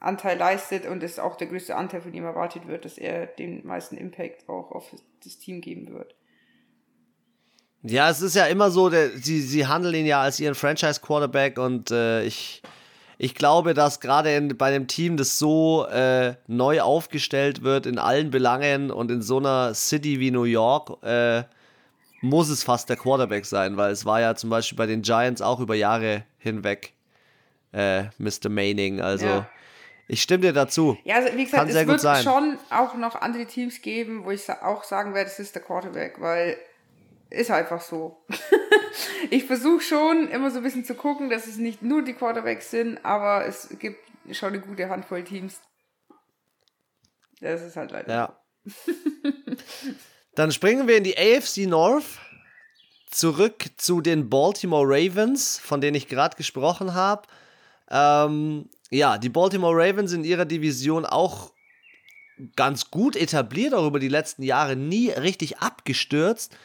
Anteil 0.00 0.38
leistet 0.38 0.86
und 0.86 1.02
es 1.02 1.18
auch 1.18 1.36
der 1.36 1.46
größte 1.46 1.76
Anteil 1.76 2.00
von 2.00 2.12
ihm 2.12 2.24
erwartet 2.24 2.66
wird, 2.66 2.84
dass 2.84 2.98
er 2.98 3.26
den 3.26 3.66
meisten 3.66 3.96
Impact 3.96 4.48
auch 4.48 4.72
auf 4.72 4.94
das 5.22 5.38
Team 5.38 5.60
geben 5.60 5.92
wird. 5.92 6.14
Ja, 7.82 8.10
es 8.10 8.20
ist 8.20 8.34
ja 8.34 8.46
immer 8.46 8.70
so, 8.70 8.90
der, 8.90 9.10
sie, 9.10 9.40
sie 9.40 9.66
handeln 9.66 9.94
ihn 9.94 10.06
ja 10.06 10.20
als 10.20 10.40
ihren 10.40 10.54
Franchise-Quarterback 10.54 11.58
und 11.58 11.90
äh, 11.90 12.24
ich 12.24 12.62
ich 13.22 13.34
glaube, 13.34 13.74
dass 13.74 14.00
gerade 14.00 14.40
bei 14.54 14.68
einem 14.68 14.86
Team, 14.86 15.18
das 15.18 15.38
so 15.38 15.84
äh, 15.88 16.36
neu 16.46 16.80
aufgestellt 16.80 17.62
wird 17.62 17.84
in 17.84 17.98
allen 17.98 18.30
Belangen 18.30 18.90
und 18.90 19.10
in 19.10 19.20
so 19.20 19.36
einer 19.36 19.74
City 19.74 20.20
wie 20.20 20.30
New 20.30 20.44
York, 20.44 21.02
äh, 21.04 21.42
muss 22.22 22.48
es 22.48 22.62
fast 22.62 22.88
der 22.88 22.96
Quarterback 22.96 23.44
sein, 23.44 23.76
weil 23.76 23.92
es 23.92 24.06
war 24.06 24.22
ja 24.22 24.36
zum 24.36 24.48
Beispiel 24.48 24.78
bei 24.78 24.86
den 24.86 25.02
Giants 25.02 25.42
auch 25.42 25.60
über 25.60 25.74
Jahre 25.74 26.24
hinweg 26.38 26.94
äh, 27.72 28.04
Mr. 28.16 28.48
Manning. 28.48 29.02
Also 29.02 29.26
ja. 29.26 29.50
Ich 30.10 30.22
stimme 30.22 30.42
dir 30.42 30.52
dazu. 30.52 30.98
Ja, 31.04 31.16
also 31.16 31.36
wie 31.36 31.44
gesagt, 31.44 31.70
Kann 31.70 31.76
es 31.76 32.04
wird 32.04 32.24
schon 32.24 32.58
auch 32.68 32.94
noch 32.94 33.14
andere 33.14 33.46
Teams 33.46 33.80
geben, 33.80 34.24
wo 34.24 34.32
ich 34.32 34.50
auch 34.50 34.82
sagen 34.82 35.14
werde, 35.14 35.30
es 35.30 35.38
ist 35.38 35.54
der 35.54 35.62
Quarterback, 35.62 36.20
weil 36.20 36.56
ist 37.30 37.52
einfach 37.52 37.80
so. 37.80 38.24
ich 39.30 39.44
versuche 39.44 39.82
schon 39.82 40.28
immer 40.28 40.50
so 40.50 40.56
ein 40.56 40.64
bisschen 40.64 40.84
zu 40.84 40.94
gucken, 40.94 41.30
dass 41.30 41.46
es 41.46 41.58
nicht 41.58 41.82
nur 41.82 42.02
die 42.02 42.14
Quarterbacks 42.14 42.72
sind, 42.72 43.04
aber 43.04 43.46
es 43.46 43.68
gibt 43.78 44.00
schon 44.32 44.48
eine 44.48 44.60
gute 44.60 44.88
Handvoll 44.88 45.22
Teams. 45.22 45.60
Das 47.40 47.62
ist 47.62 47.76
halt 47.76 47.92
leider. 47.92 48.12
Ja. 48.12 48.40
Dann 50.34 50.50
springen 50.50 50.88
wir 50.88 50.96
in 50.96 51.04
die 51.04 51.16
AFC 51.16 51.68
North. 51.68 52.18
Zurück 53.10 53.64
zu 53.76 54.00
den 54.00 54.28
Baltimore 54.28 54.86
Ravens, 54.86 55.58
von 55.58 55.80
denen 55.80 55.96
ich 55.96 56.08
gerade 56.08 56.36
gesprochen 56.36 56.94
habe. 56.94 57.28
Ähm, 57.90 58.68
ja, 58.90 59.18
die 59.18 59.28
Baltimore 59.28 59.76
Ravens 59.76 60.12
in 60.12 60.24
ihrer 60.24 60.44
Division 60.44 61.06
auch 61.06 61.52
ganz 62.56 62.90
gut 62.90 63.16
etabliert, 63.16 63.74
auch 63.74 63.86
über 63.86 64.00
die 64.00 64.08
letzten 64.08 64.42
Jahre 64.42 64.76
nie 64.76 65.10
richtig 65.10 65.58
abgestürzt. 65.58 66.56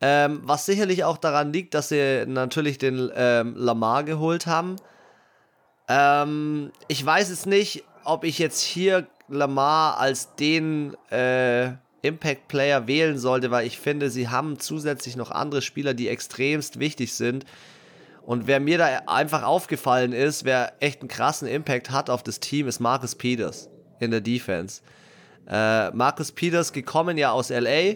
Ähm, 0.00 0.40
was 0.44 0.66
sicherlich 0.66 1.04
auch 1.04 1.16
daran 1.16 1.52
liegt, 1.52 1.72
dass 1.74 1.88
sie 1.88 2.24
natürlich 2.26 2.76
den 2.76 3.10
ähm, 3.14 3.54
Lamar 3.56 4.04
geholt 4.04 4.46
haben. 4.46 4.76
Ähm, 5.88 6.70
ich 6.88 7.04
weiß 7.04 7.30
es 7.30 7.46
nicht, 7.46 7.82
ob 8.04 8.24
ich 8.24 8.38
jetzt 8.38 8.60
hier 8.60 9.06
Lamar 9.28 9.98
als 9.98 10.34
den 10.36 10.94
äh, 11.10 11.72
Impact 12.02 12.46
Player 12.48 12.86
wählen 12.86 13.18
sollte, 13.18 13.50
weil 13.50 13.66
ich 13.66 13.78
finde, 13.78 14.10
sie 14.10 14.28
haben 14.28 14.58
zusätzlich 14.58 15.16
noch 15.16 15.30
andere 15.30 15.62
Spieler, 15.62 15.94
die 15.94 16.08
extremst 16.08 16.78
wichtig 16.78 17.14
sind. 17.14 17.46
Und 18.26 18.48
wer 18.48 18.58
mir 18.58 18.76
da 18.76 18.86
einfach 19.06 19.44
aufgefallen 19.44 20.12
ist, 20.12 20.44
wer 20.44 20.74
echt 20.80 21.00
einen 21.00 21.08
krassen 21.08 21.46
Impact 21.46 21.90
hat 21.90 22.10
auf 22.10 22.22
das 22.24 22.40
Team, 22.40 22.66
ist 22.66 22.80
Marcus 22.80 23.14
Peters 23.14 23.70
in 24.00 24.10
der 24.10 24.20
Defense. 24.20 24.82
Äh, 25.48 25.90
Marcus 25.92 26.32
Peters 26.32 26.72
gekommen 26.72 27.16
ja 27.18 27.30
aus 27.30 27.50
LA 27.50 27.94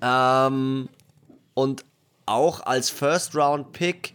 ähm, 0.00 0.88
und 1.52 1.84
auch 2.24 2.64
als 2.64 2.88
First 2.88 3.36
Round 3.36 3.72
Pick 3.72 4.14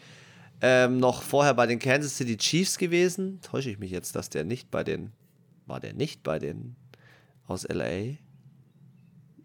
ähm, 0.62 0.98
noch 0.98 1.22
vorher 1.22 1.54
bei 1.54 1.68
den 1.68 1.78
Kansas 1.78 2.18
City 2.18 2.36
Chiefs 2.36 2.80
gewesen. 2.80 3.40
Täusche 3.44 3.70
ich 3.70 3.78
mich 3.78 3.92
jetzt, 3.92 4.16
dass 4.16 4.32
der 4.32 4.46
nicht 4.46 4.72
bei 4.72 4.84
den 4.84 5.12
war 5.68 5.80
der 5.80 5.94
nicht 5.94 6.24
bei 6.24 6.40
den 6.40 6.76
aus 7.46 7.68
LA? 7.68 8.16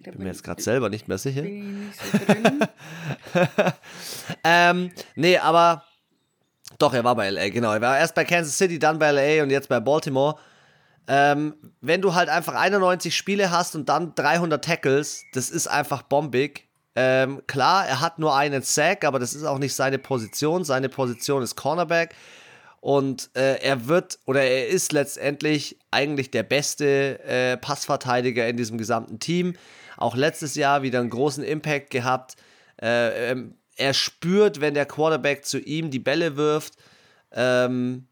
Ich 0.04 0.10
bin 0.10 0.22
mir 0.22 0.30
jetzt 0.30 0.42
gerade 0.42 0.60
selber 0.60 0.88
nicht 0.88 1.06
mehr 1.06 1.18
sicher. 1.18 1.42
Bin 1.42 1.90
ich 1.92 2.02
nicht 2.02 2.28
so 2.28 2.32
drin. 2.32 2.60
ähm, 4.44 4.90
nee, 5.14 5.38
aber 5.38 5.84
doch, 6.78 6.92
er 6.92 7.04
war 7.04 7.14
bei 7.14 7.30
LA, 7.30 7.50
genau. 7.50 7.72
Er 7.72 7.80
war 7.80 7.98
erst 7.98 8.16
bei 8.16 8.24
Kansas 8.24 8.58
City, 8.58 8.80
dann 8.80 8.98
bei 8.98 9.12
LA 9.12 9.44
und 9.44 9.50
jetzt 9.50 9.68
bei 9.68 9.78
Baltimore. 9.78 10.36
Ähm, 11.06 11.54
wenn 11.80 12.02
du 12.02 12.14
halt 12.14 12.28
einfach 12.28 12.54
91 12.54 13.16
Spiele 13.16 13.52
hast 13.52 13.76
und 13.76 13.88
dann 13.88 14.14
300 14.16 14.64
Tackles, 14.64 15.22
das 15.34 15.50
ist 15.50 15.68
einfach 15.68 16.02
bombig. 16.02 16.66
Ähm, 16.96 17.42
klar, 17.46 17.86
er 17.86 18.00
hat 18.00 18.18
nur 18.18 18.34
einen 18.34 18.62
Sack, 18.62 19.04
aber 19.04 19.20
das 19.20 19.34
ist 19.34 19.44
auch 19.44 19.58
nicht 19.58 19.74
seine 19.74 19.98
Position. 19.98 20.64
Seine 20.64 20.88
Position 20.88 21.42
ist 21.42 21.54
Cornerback. 21.54 22.14
Und 22.80 23.30
äh, 23.34 23.62
er 23.62 23.86
wird 23.86 24.18
oder 24.26 24.42
er 24.42 24.66
ist 24.66 24.92
letztendlich 24.92 25.78
eigentlich 25.92 26.32
der 26.32 26.42
beste 26.42 27.20
äh, 27.20 27.56
Passverteidiger 27.56 28.48
in 28.48 28.56
diesem 28.56 28.76
gesamten 28.76 29.20
Team. 29.20 29.54
Auch 30.02 30.16
letztes 30.16 30.54
Jahr 30.56 30.82
wieder 30.82 31.00
einen 31.00 31.10
großen 31.10 31.44
Impact 31.44 31.90
gehabt. 31.90 32.36
Äh, 32.80 33.30
ähm, 33.30 33.54
er 33.76 33.94
spürt, 33.94 34.60
wenn 34.60 34.74
der 34.74 34.86
Quarterback 34.86 35.44
zu 35.44 35.58
ihm 35.58 35.90
die 35.90 35.98
Bälle 35.98 36.36
wirft. 36.36 36.74
Ähm, 37.30 38.06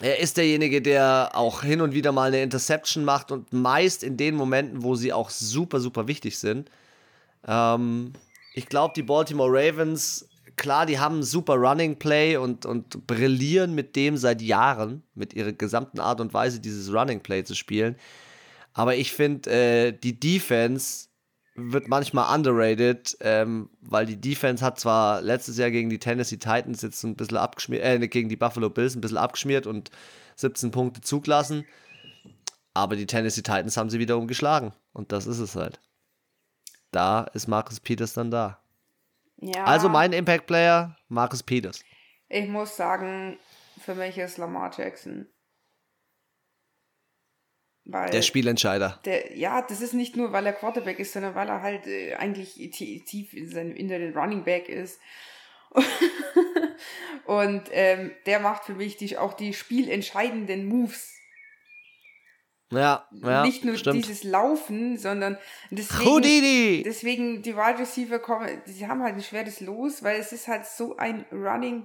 er 0.00 0.18
ist 0.18 0.36
derjenige, 0.36 0.82
der 0.82 1.32
auch 1.34 1.62
hin 1.62 1.80
und 1.80 1.92
wieder 1.92 2.10
mal 2.10 2.28
eine 2.28 2.42
Interception 2.42 3.04
macht 3.04 3.30
und 3.30 3.52
meist 3.52 4.02
in 4.02 4.16
den 4.16 4.34
Momenten, 4.34 4.82
wo 4.82 4.94
sie 4.94 5.12
auch 5.12 5.30
super, 5.30 5.78
super 5.78 6.08
wichtig 6.08 6.38
sind. 6.38 6.70
Ähm, 7.46 8.12
ich 8.54 8.66
glaube, 8.66 8.94
die 8.96 9.02
Baltimore 9.02 9.50
Ravens 9.52 10.26
klar, 10.56 10.86
die 10.86 10.98
haben 10.98 11.18
ein 11.18 11.22
super 11.22 11.54
Running 11.54 11.98
Play 11.98 12.36
und, 12.36 12.66
und 12.66 13.06
brillieren 13.06 13.74
mit 13.74 13.96
dem 13.96 14.16
seit 14.16 14.42
Jahren, 14.42 15.02
mit 15.14 15.34
ihrer 15.34 15.52
gesamten 15.52 16.00
Art 16.00 16.20
und 16.20 16.32
Weise, 16.32 16.60
dieses 16.60 16.92
Running 16.92 17.20
Play 17.20 17.44
zu 17.44 17.54
spielen. 17.54 17.96
Aber 18.74 18.96
ich 18.96 19.12
finde, 19.12 19.50
äh, 19.50 19.92
die 19.92 20.18
Defense 20.18 21.08
wird 21.54 21.86
manchmal 21.88 22.34
underrated, 22.34 23.16
ähm, 23.20 23.70
weil 23.80 24.06
die 24.06 24.20
Defense 24.20 24.64
hat 24.64 24.80
zwar 24.80 25.22
letztes 25.22 25.56
Jahr 25.56 25.70
gegen 25.70 25.88
die 25.88 26.00
Tennessee 26.00 26.36
Titans 26.36 26.82
jetzt 26.82 27.02
ein 27.04 27.14
bisschen 27.14 27.38
abgeschmiert, 27.38 27.84
äh, 27.84 28.08
gegen 28.08 28.28
die 28.28 28.36
Buffalo 28.36 28.70
Bills 28.70 28.96
ein 28.96 29.00
bisschen 29.00 29.18
abgeschmiert 29.18 29.66
und 29.66 29.90
17 30.36 30.72
Punkte 30.72 31.00
zugelassen. 31.00 31.64
Aber 32.74 32.96
die 32.96 33.06
Tennessee 33.06 33.42
Titans 33.42 33.76
haben 33.76 33.88
sie 33.88 34.00
wiederum 34.00 34.26
geschlagen. 34.26 34.72
Und 34.92 35.12
das 35.12 35.26
ist 35.26 35.38
es 35.38 35.54
halt. 35.54 35.80
Da 36.90 37.22
ist 37.32 37.46
Marcus 37.46 37.78
Peters 37.78 38.14
dann 38.14 38.32
da. 38.32 38.58
Ja. 39.36 39.64
Also 39.64 39.88
mein 39.88 40.12
Impact 40.12 40.46
Player, 40.46 40.96
Marcus 41.08 41.44
Peters. 41.44 41.80
Ich 42.28 42.48
muss 42.48 42.76
sagen, 42.76 43.38
für 43.78 43.94
mich 43.94 44.18
ist 44.18 44.38
Lamar 44.38 44.72
Jackson. 44.76 45.28
Weil 47.86 48.10
der 48.10 48.22
Spielentscheider. 48.22 48.98
Der, 49.04 49.36
ja, 49.36 49.60
das 49.60 49.82
ist 49.82 49.92
nicht 49.92 50.16
nur, 50.16 50.32
weil 50.32 50.46
er 50.46 50.54
Quarterback 50.54 50.98
ist, 50.98 51.12
sondern 51.12 51.34
weil 51.34 51.48
er 51.48 51.60
halt 51.60 51.86
äh, 51.86 52.14
eigentlich 52.14 52.54
tief 52.70 53.34
in, 53.34 53.50
seinem, 53.50 53.76
in 53.76 53.88
der 53.88 54.14
Running 54.14 54.44
Back 54.44 54.68
ist. 54.68 54.98
und 57.26 57.62
ähm, 57.72 58.12
der 58.26 58.40
macht 58.40 58.64
für 58.64 58.74
mich 58.74 58.96
die, 58.96 59.18
auch 59.18 59.34
die 59.34 59.52
spielentscheidenden 59.52 60.66
Moves. 60.66 61.10
Ja, 62.70 63.06
ja 63.12 63.42
Nicht 63.44 63.64
nur 63.64 63.76
stimmt. 63.76 63.96
dieses 63.96 64.24
Laufen, 64.24 64.96
sondern 64.96 65.36
deswegen, 65.70 66.82
deswegen 66.84 67.42
die 67.42 67.54
Wide 67.54 67.78
Receiver 67.78 68.18
kommen, 68.18 68.62
sie 68.64 68.86
haben 68.86 69.02
halt 69.02 69.14
ein 69.14 69.22
schweres 69.22 69.60
Los, 69.60 70.02
weil 70.02 70.18
es 70.18 70.32
ist 70.32 70.48
halt 70.48 70.64
so 70.66 70.96
ein 70.96 71.26
Running 71.30 71.84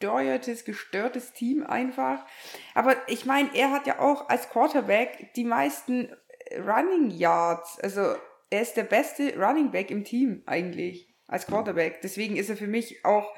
gesteuertes, 0.00 0.64
gestörtes 0.64 1.32
Team 1.32 1.64
einfach. 1.64 2.26
Aber 2.74 2.96
ich 3.08 3.24
meine, 3.24 3.50
er 3.54 3.70
hat 3.70 3.86
ja 3.86 4.00
auch 4.00 4.28
als 4.28 4.50
Quarterback 4.50 5.32
die 5.34 5.44
meisten 5.44 6.14
Running 6.58 7.10
Yards. 7.10 7.78
Also 7.80 8.14
er 8.50 8.62
ist 8.62 8.76
der 8.76 8.84
beste 8.84 9.38
Running 9.38 9.70
Back 9.70 9.90
im 9.90 10.04
Team 10.04 10.42
eigentlich 10.46 11.14
als 11.26 11.46
Quarterback. 11.46 12.00
Deswegen 12.02 12.36
ist 12.36 12.50
er 12.50 12.56
für 12.56 12.66
mich 12.66 13.04
auch 13.04 13.32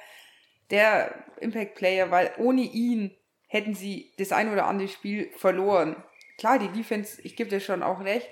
der 0.70 1.24
Impact 1.40 1.76
Player, 1.76 2.10
weil 2.10 2.32
ohne 2.38 2.62
ihn 2.62 3.16
hätten 3.46 3.74
sie 3.74 4.12
das 4.18 4.32
ein 4.32 4.52
oder 4.52 4.66
andere 4.66 4.88
Spiel 4.88 5.30
verloren 5.36 6.02
klar, 6.36 6.58
die 6.58 6.68
Defense, 6.68 7.20
ich 7.22 7.36
gebe 7.36 7.50
dir 7.50 7.60
schon 7.60 7.82
auch 7.82 8.00
recht, 8.00 8.28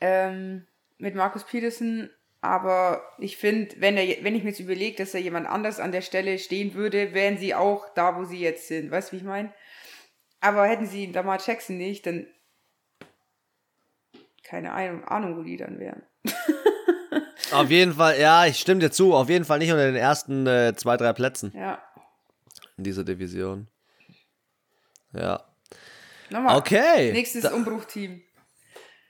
ähm, 0.00 0.66
mit 0.98 1.14
Markus 1.14 1.44
Peterson, 1.44 2.10
aber 2.44 3.02
ich 3.16 3.38
finde, 3.38 3.74
wenn, 3.78 3.96
wenn 3.96 4.34
ich 4.34 4.42
mir 4.42 4.50
jetzt 4.50 4.60
überlege, 4.60 4.98
dass 4.98 5.14
er 5.14 5.20
jemand 5.20 5.48
anders 5.48 5.80
an 5.80 5.92
der 5.92 6.02
Stelle 6.02 6.38
stehen 6.38 6.74
würde, 6.74 7.14
wären 7.14 7.38
sie 7.38 7.54
auch 7.54 7.88
da, 7.94 8.18
wo 8.18 8.24
sie 8.24 8.38
jetzt 8.38 8.68
sind. 8.68 8.90
Weißt 8.90 9.08
du, 9.08 9.12
wie 9.12 9.20
ich 9.20 9.24
meine? 9.24 9.50
Aber 10.40 10.66
hätten 10.66 10.86
sie 10.86 11.06
Lamar 11.06 11.40
Jackson 11.42 11.78
nicht, 11.78 12.04
dann 12.04 12.26
keine 14.42 14.72
Ahnung, 14.72 15.38
wo 15.38 15.42
die 15.42 15.56
dann 15.56 15.78
wären. 15.78 16.02
auf 17.52 17.70
jeden 17.70 17.94
Fall, 17.94 18.20
ja, 18.20 18.44
ich 18.44 18.60
stimme 18.60 18.80
dir 18.80 18.90
zu, 18.90 19.14
auf 19.14 19.30
jeden 19.30 19.46
Fall 19.46 19.58
nicht 19.58 19.72
unter 19.72 19.86
den 19.86 19.96
ersten 19.96 20.46
äh, 20.46 20.74
zwei, 20.76 20.98
drei 20.98 21.14
Plätzen. 21.14 21.50
Ja. 21.56 21.82
In 22.76 22.84
dieser 22.84 23.04
Division. 23.04 23.68
Ja. 25.14 25.42
Nochmal. 26.28 26.58
Okay. 26.58 27.10
Nächstes 27.12 27.44
da 27.44 27.54
Umbruchteam. 27.54 28.20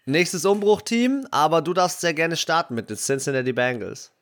Nächstes 0.06 0.44
Umbruchteam, 0.44 1.26
aber 1.30 1.62
du 1.62 1.72
darfst 1.72 2.00
sehr 2.00 2.14
gerne 2.14 2.36
starten 2.36 2.74
mit 2.74 2.90
den 2.90 2.96
Cincinnati 2.96 3.52
Bengals. 3.52 4.12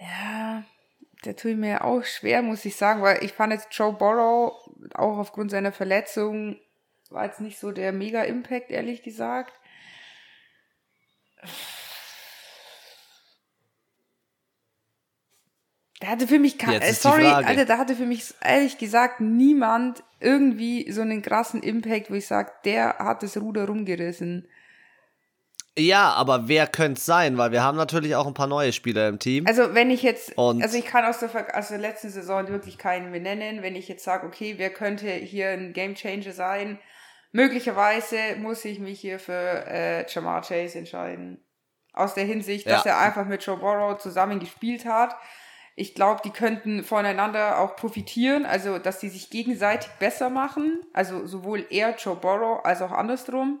Ja, 0.00 0.64
der 1.24 1.36
tut 1.36 1.56
mir 1.56 1.84
auch 1.84 2.04
schwer, 2.04 2.42
muss 2.42 2.64
ich 2.64 2.76
sagen, 2.76 3.02
weil 3.02 3.22
ich 3.22 3.32
fand 3.32 3.52
jetzt 3.52 3.68
Joe 3.70 3.92
Burrow 3.92 4.52
auch 4.94 5.18
aufgrund 5.18 5.50
seiner 5.50 5.72
Verletzung 5.72 6.58
war 7.10 7.24
jetzt 7.24 7.40
nicht 7.40 7.58
so 7.58 7.72
der 7.72 7.92
Mega-Impact, 7.92 8.70
ehrlich 8.70 9.02
gesagt. 9.02 9.52
Da 16.00 16.08
hatte 16.08 16.28
für 16.28 16.38
mich, 16.38 16.62
äh, 16.62 16.92
sorry, 16.92 17.26
Alter, 17.26 17.64
da 17.64 17.78
hatte 17.78 17.96
für 17.96 18.04
mich 18.04 18.34
ehrlich 18.42 18.76
gesagt 18.76 19.20
niemand 19.20 20.02
irgendwie 20.20 20.90
so 20.90 21.00
einen 21.00 21.22
krassen 21.22 21.62
Impact, 21.62 22.10
wo 22.10 22.14
ich 22.14 22.26
sage, 22.26 22.52
der 22.64 22.98
hat 22.98 23.22
das 23.22 23.36
Ruder 23.38 23.66
rumgerissen. 23.66 24.46
Ja, 25.78 26.12
aber 26.12 26.48
wer 26.48 26.66
könnte 26.66 26.98
es 26.98 27.06
sein? 27.06 27.36
Weil 27.36 27.52
wir 27.52 27.62
haben 27.62 27.76
natürlich 27.76 28.14
auch 28.14 28.26
ein 28.26 28.34
paar 28.34 28.46
neue 28.46 28.72
Spieler 28.72 29.08
im 29.08 29.18
Team. 29.18 29.46
Also 29.46 29.74
wenn 29.74 29.90
ich 29.90 30.02
jetzt, 30.02 30.36
Und 30.36 30.62
also 30.62 30.76
ich 30.76 30.86
kann 30.86 31.04
aus 31.04 31.18
der, 31.18 31.56
aus 31.56 31.68
der 31.68 31.78
letzten 31.78 32.08
Saison 32.08 32.48
wirklich 32.48 32.78
keinen 32.78 33.10
mehr 33.10 33.20
nennen. 33.20 33.62
Wenn 33.62 33.76
ich 33.76 33.88
jetzt 33.88 34.04
sage, 34.04 34.26
okay, 34.26 34.54
wer 34.56 34.70
könnte 34.70 35.10
hier 35.10 35.50
ein 35.50 35.74
Gamechanger 35.74 36.32
sein? 36.32 36.78
Möglicherweise 37.32 38.16
muss 38.38 38.64
ich 38.64 38.78
mich 38.78 39.00
hier 39.00 39.18
für 39.18 39.66
äh, 39.66 40.06
Jamar 40.08 40.42
Chase 40.42 40.78
entscheiden. 40.78 41.44
Aus 41.92 42.14
der 42.14 42.24
Hinsicht, 42.24 42.66
dass 42.66 42.84
ja. 42.84 42.92
er 42.92 43.00
einfach 43.00 43.26
mit 43.26 43.44
Joe 43.44 43.58
Burrow 43.58 43.98
zusammen 43.98 44.40
gespielt 44.40 44.86
hat 44.86 45.14
ich 45.78 45.94
glaube, 45.94 46.22
die 46.24 46.30
könnten 46.30 46.82
voneinander 46.82 47.60
auch 47.60 47.76
profitieren, 47.76 48.46
also 48.46 48.78
dass 48.78 48.98
die 48.98 49.10
sich 49.10 49.28
gegenseitig 49.28 49.90
besser 49.98 50.30
machen, 50.30 50.80
also 50.94 51.26
sowohl 51.26 51.66
er, 51.68 51.94
Joe 51.96 52.16
Burrow, 52.16 52.64
als 52.64 52.80
auch 52.80 52.92
andersrum. 52.92 53.60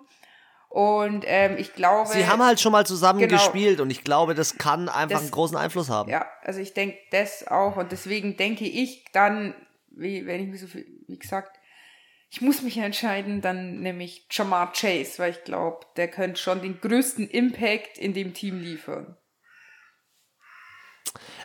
Und 0.70 1.24
ähm, 1.26 1.56
ich 1.58 1.74
glaube. 1.74 2.10
Sie 2.10 2.26
haben 2.26 2.42
halt 2.42 2.58
schon 2.58 2.72
mal 2.72 2.86
zusammen 2.86 3.20
genau, 3.20 3.34
gespielt 3.34 3.80
und 3.80 3.90
ich 3.90 4.02
glaube, 4.02 4.34
das 4.34 4.56
kann 4.56 4.88
einfach 4.88 5.16
das, 5.16 5.22
einen 5.22 5.30
großen 5.30 5.56
Einfluss 5.58 5.90
haben. 5.90 6.10
Ja, 6.10 6.26
also 6.42 6.58
ich 6.58 6.72
denke 6.72 6.96
das 7.10 7.46
auch 7.46 7.76
und 7.76 7.92
deswegen 7.92 8.38
denke 8.38 8.64
ich 8.64 9.04
dann, 9.12 9.54
wie 9.90 10.26
wenn 10.26 10.42
ich 10.42 10.48
mir 10.48 10.58
so 10.58 10.66
viel, 10.66 10.86
wie 11.06 11.18
gesagt, 11.18 11.60
ich 12.30 12.40
muss 12.40 12.62
mich 12.62 12.78
entscheiden, 12.78 13.42
dann 13.42 13.80
nehme 13.80 14.02
ich 14.02 14.26
Jamar 14.30 14.72
Chase, 14.72 15.18
weil 15.18 15.32
ich 15.32 15.44
glaube, 15.44 15.86
der 15.96 16.08
könnte 16.08 16.40
schon 16.40 16.62
den 16.62 16.80
größten 16.80 17.28
Impact 17.28 17.98
in 17.98 18.14
dem 18.14 18.32
Team 18.32 18.58
liefern. 18.60 19.16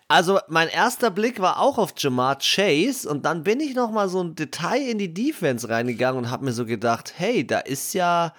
Also 0.08 0.40
mein 0.48 0.68
erster 0.68 1.10
Blick 1.10 1.40
war 1.40 1.60
auch 1.60 1.78
auf 1.78 1.94
Jamar 1.98 2.38
Chase 2.40 3.10
und 3.10 3.26
dann 3.26 3.44
bin 3.44 3.60
ich 3.60 3.76
noch 3.76 3.92
mal 3.92 4.10
so 4.10 4.22
ein 4.22 4.36
Detail 4.36 4.82
in 4.82 4.98
die 4.98 5.14
Defense 5.14 5.70
reingegangen 5.70 6.26
und 6.26 6.32
habe 6.32 6.46
mir 6.46 6.54
so 6.54 6.66
gedacht, 6.66 7.14
hey, 7.16 7.46
da 7.46 7.60
ist 7.60 7.94
ja 7.94 8.34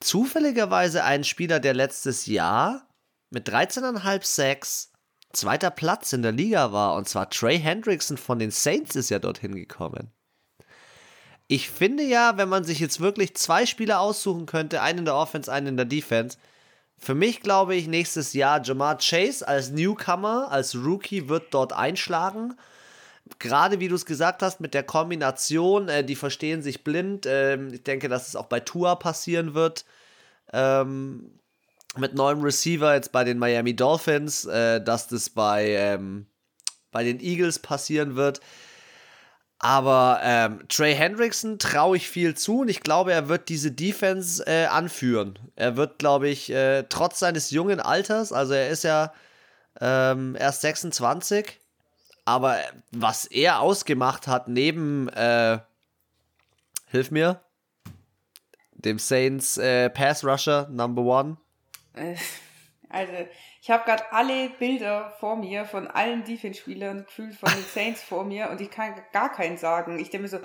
zufälligerweise 0.00 1.04
ein 1.04 1.24
Spieler, 1.24 1.60
der 1.60 1.74
letztes 1.74 2.26
Jahr 2.26 2.86
mit 3.30 3.48
13,5 3.48 4.24
Sacks 4.24 4.92
zweiter 5.32 5.70
Platz 5.70 6.12
in 6.12 6.22
der 6.22 6.32
Liga 6.32 6.72
war 6.72 6.94
und 6.94 7.08
zwar 7.08 7.30
Trey 7.30 7.58
Hendrickson 7.58 8.16
von 8.16 8.38
den 8.38 8.50
Saints 8.50 8.96
ist 8.96 9.10
ja 9.10 9.18
dorthin 9.18 9.54
gekommen. 9.54 10.12
Ich 11.46 11.68
finde 11.70 12.04
ja, 12.04 12.36
wenn 12.36 12.48
man 12.48 12.64
sich 12.64 12.78
jetzt 12.78 13.00
wirklich 13.00 13.34
zwei 13.34 13.66
Spieler 13.66 14.00
aussuchen 14.00 14.46
könnte, 14.46 14.82
einen 14.82 15.00
in 15.00 15.04
der 15.04 15.16
Offense, 15.16 15.52
einen 15.52 15.68
in 15.68 15.76
der 15.76 15.86
Defense, 15.86 16.38
für 17.00 17.14
mich 17.14 17.40
glaube 17.40 17.74
ich, 17.74 17.88
nächstes 17.88 18.34
Jahr 18.34 18.62
Jamar 18.62 18.98
Chase 18.98 19.46
als 19.46 19.70
Newcomer, 19.70 20.48
als 20.50 20.76
Rookie 20.76 21.28
wird 21.28 21.54
dort 21.54 21.72
einschlagen. 21.72 22.54
Gerade 23.38 23.80
wie 23.80 23.88
du 23.88 23.94
es 23.94 24.04
gesagt 24.04 24.42
hast, 24.42 24.60
mit 24.60 24.74
der 24.74 24.82
Kombination, 24.82 25.88
äh, 25.88 26.04
die 26.04 26.16
verstehen 26.16 26.62
sich 26.62 26.84
blind. 26.84 27.26
Ähm, 27.26 27.72
ich 27.72 27.82
denke, 27.84 28.08
dass 28.08 28.28
es 28.28 28.36
auch 28.36 28.46
bei 28.46 28.60
Tua 28.60 28.96
passieren 28.96 29.54
wird. 29.54 29.86
Ähm, 30.52 31.38
mit 31.96 32.14
neuem 32.14 32.42
Receiver 32.42 32.94
jetzt 32.94 33.12
bei 33.12 33.24
den 33.24 33.38
Miami 33.38 33.74
Dolphins, 33.74 34.44
äh, 34.44 34.82
dass 34.82 35.08
das 35.08 35.30
bei, 35.30 35.70
ähm, 35.70 36.26
bei 36.92 37.02
den 37.02 37.20
Eagles 37.20 37.58
passieren 37.58 38.14
wird. 38.14 38.40
Aber 39.62 40.20
ähm, 40.22 40.66
Trey 40.68 40.94
Hendrickson 40.94 41.58
traue 41.58 41.98
ich 41.98 42.08
viel 42.08 42.34
zu 42.34 42.60
und 42.60 42.70
ich 42.70 42.80
glaube, 42.80 43.12
er 43.12 43.28
wird 43.28 43.50
diese 43.50 43.70
Defense 43.70 44.42
äh, 44.46 44.64
anführen. 44.64 45.38
Er 45.54 45.76
wird, 45.76 45.98
glaube 45.98 46.28
ich, 46.30 46.50
äh, 46.50 46.84
trotz 46.88 47.18
seines 47.18 47.50
jungen 47.50 47.78
Alters, 47.78 48.32
also 48.32 48.54
er 48.54 48.70
ist 48.70 48.84
ja 48.84 49.12
ähm, 49.78 50.34
erst 50.38 50.62
26, 50.62 51.60
aber 52.24 52.56
was 52.90 53.26
er 53.26 53.60
ausgemacht 53.60 54.26
hat 54.28 54.48
neben, 54.48 55.10
äh, 55.10 55.58
hilf 56.86 57.10
mir, 57.10 57.42
dem 58.72 58.98
Saints 58.98 59.58
äh, 59.58 59.90
Pass 59.90 60.24
Rusher 60.24 60.68
Number 60.70 61.02
One. 61.02 61.36
Äh, 61.92 62.16
also, 62.88 63.12
ich 63.70 63.72
habe 63.72 63.84
gerade 63.84 64.02
alle 64.10 64.48
Bilder 64.58 65.14
vor 65.20 65.36
mir 65.36 65.64
von 65.64 65.86
allen 65.86 66.24
Defense-Spielern 66.24 67.04
gefühlt 67.04 67.36
von 67.36 67.50
den 67.50 67.62
Saints 67.72 68.02
vor 68.02 68.24
mir 68.24 68.50
und 68.50 68.60
ich 68.60 68.68
kann 68.68 68.94
gar 69.12 69.30
keinen 69.30 69.58
sagen. 69.58 70.00
Ich 70.00 70.10
denke 70.10 70.22
mir 70.22 70.28
so, 70.28 70.38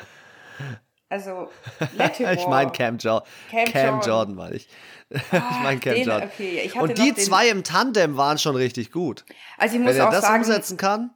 also, 1.09 1.49
Lattimore. 1.97 2.36
ich 2.38 2.45
meine 2.45 2.71
Cam, 2.71 2.99
jo 2.99 3.21
Cam, 3.49 3.65
Cam 3.65 3.84
Jordan. 3.95 4.07
Jordan 4.07 4.36
meine 4.36 4.55
ich. 4.55 4.67
Ah, 5.32 5.49
ich 5.51 5.63
meine 5.63 5.80
Cam 5.80 5.93
den, 5.95 6.07
Jordan. 6.07 6.30
Okay. 6.30 6.71
und 6.80 6.97
die 6.99 7.15
zwei 7.15 7.49
im 7.49 7.63
Tandem 7.63 8.15
waren 8.15 8.38
schon 8.38 8.55
richtig 8.55 8.91
gut. 8.91 9.26
Also 9.57 9.76
ich 9.76 9.82
muss 9.82 9.93
Wenn 9.93 10.01
er 10.01 10.07
auch 10.07 10.11
das 10.11 10.21
sagen, 10.21 10.43
umsetzen 10.43 10.78
kann. 10.78 11.09